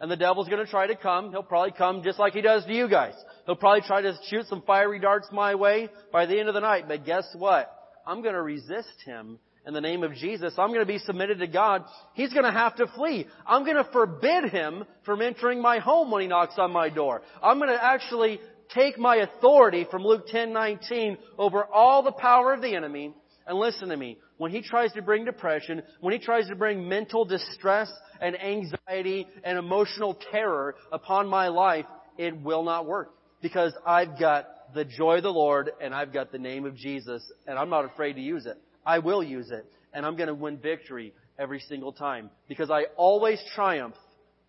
And 0.00 0.10
the 0.10 0.16
devil's 0.16 0.48
gonna 0.48 0.66
try 0.66 0.88
to 0.88 0.96
come. 0.96 1.30
He'll 1.30 1.42
probably 1.42 1.72
come 1.72 2.02
just 2.04 2.18
like 2.18 2.34
he 2.34 2.42
does 2.42 2.66
to 2.66 2.74
you 2.74 2.86
guys. 2.86 3.14
He'll 3.46 3.56
probably 3.56 3.80
try 3.80 4.02
to 4.02 4.12
shoot 4.28 4.46
some 4.46 4.62
fiery 4.62 5.00
darts 5.00 5.28
my 5.32 5.54
way 5.54 5.88
by 6.12 6.26
the 6.26 6.38
end 6.38 6.48
of 6.48 6.54
the 6.54 6.60
night. 6.60 6.84
But 6.86 7.06
guess 7.06 7.24
what? 7.34 7.74
I'm 8.06 8.22
gonna 8.22 8.42
resist 8.42 8.92
him 9.06 9.38
in 9.68 9.74
the 9.74 9.80
name 9.82 10.02
of 10.02 10.14
Jesus. 10.14 10.54
I'm 10.56 10.68
going 10.68 10.80
to 10.80 10.86
be 10.86 10.98
submitted 10.98 11.40
to 11.40 11.46
God. 11.46 11.84
He's 12.14 12.32
going 12.32 12.46
to 12.46 12.50
have 12.50 12.76
to 12.76 12.86
flee. 12.86 13.26
I'm 13.46 13.64
going 13.64 13.76
to 13.76 13.88
forbid 13.92 14.48
him 14.48 14.84
from 15.04 15.20
entering 15.20 15.60
my 15.60 15.78
home 15.78 16.10
when 16.10 16.22
he 16.22 16.26
knocks 16.26 16.54
on 16.56 16.72
my 16.72 16.88
door. 16.88 17.20
I'm 17.42 17.58
going 17.58 17.68
to 17.68 17.84
actually 17.84 18.40
take 18.74 18.98
my 18.98 19.16
authority 19.16 19.86
from 19.90 20.04
Luke 20.04 20.26
10:19 20.32 21.18
over 21.38 21.64
all 21.64 22.02
the 22.02 22.12
power 22.12 22.54
of 22.54 22.62
the 22.62 22.74
enemy. 22.74 23.14
And 23.46 23.58
listen 23.58 23.90
to 23.90 23.96
me. 23.96 24.18
When 24.38 24.50
he 24.50 24.62
tries 24.62 24.92
to 24.92 25.02
bring 25.02 25.26
depression, 25.26 25.82
when 26.00 26.12
he 26.12 26.18
tries 26.18 26.48
to 26.48 26.54
bring 26.54 26.88
mental 26.88 27.26
distress 27.26 27.90
and 28.20 28.40
anxiety 28.40 29.26
and 29.44 29.58
emotional 29.58 30.18
terror 30.30 30.76
upon 30.92 31.28
my 31.28 31.48
life, 31.48 31.86
it 32.16 32.40
will 32.40 32.62
not 32.62 32.86
work. 32.86 33.10
Because 33.42 33.72
I've 33.86 34.18
got 34.18 34.46
the 34.74 34.84
joy 34.84 35.18
of 35.18 35.22
the 35.22 35.32
Lord 35.32 35.70
and 35.80 35.94
I've 35.94 36.12
got 36.12 36.32
the 36.32 36.38
name 36.38 36.64
of 36.64 36.74
Jesus 36.74 37.22
and 37.46 37.58
I'm 37.58 37.70
not 37.70 37.84
afraid 37.84 38.14
to 38.14 38.20
use 38.20 38.46
it. 38.46 38.58
I 38.88 38.98
will 39.00 39.22
use 39.22 39.50
it. 39.50 39.66
And 39.92 40.06
I'm 40.06 40.16
going 40.16 40.28
to 40.28 40.34
win 40.34 40.56
victory 40.56 41.12
every 41.38 41.60
single 41.60 41.92
time. 41.92 42.30
Because 42.48 42.70
I 42.70 42.84
always 42.96 43.38
triumph 43.54 43.94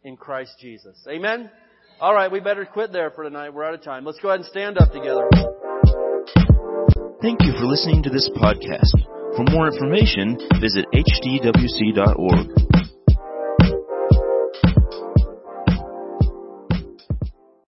in 0.04 0.16
Christ 0.16 0.54
Jesus. 0.62 0.98
Amen? 1.08 1.52
Alright, 2.02 2.32
we 2.32 2.40
better 2.40 2.66
quit 2.66 2.94
there 2.94 3.12
for 3.12 3.26
tonight. 3.26 3.54
We're 3.54 3.66
out 3.66 3.74
of 3.74 3.84
time. 3.84 4.06
Let's 4.06 4.20
go 4.20 4.30
ahead 4.30 4.40
and 4.40 4.48
stand 4.48 4.78
up 4.78 4.94
together. 4.94 5.28
Thank 7.22 7.42
you 7.44 7.52
for 7.60 7.66
listening 7.66 8.02
to 8.04 8.10
this 8.10 8.30
podcast. 8.38 8.96
For 9.36 9.44
more 9.52 9.68
information, 9.68 10.38
visit 10.62 10.86
hdwc.org. 10.94 12.48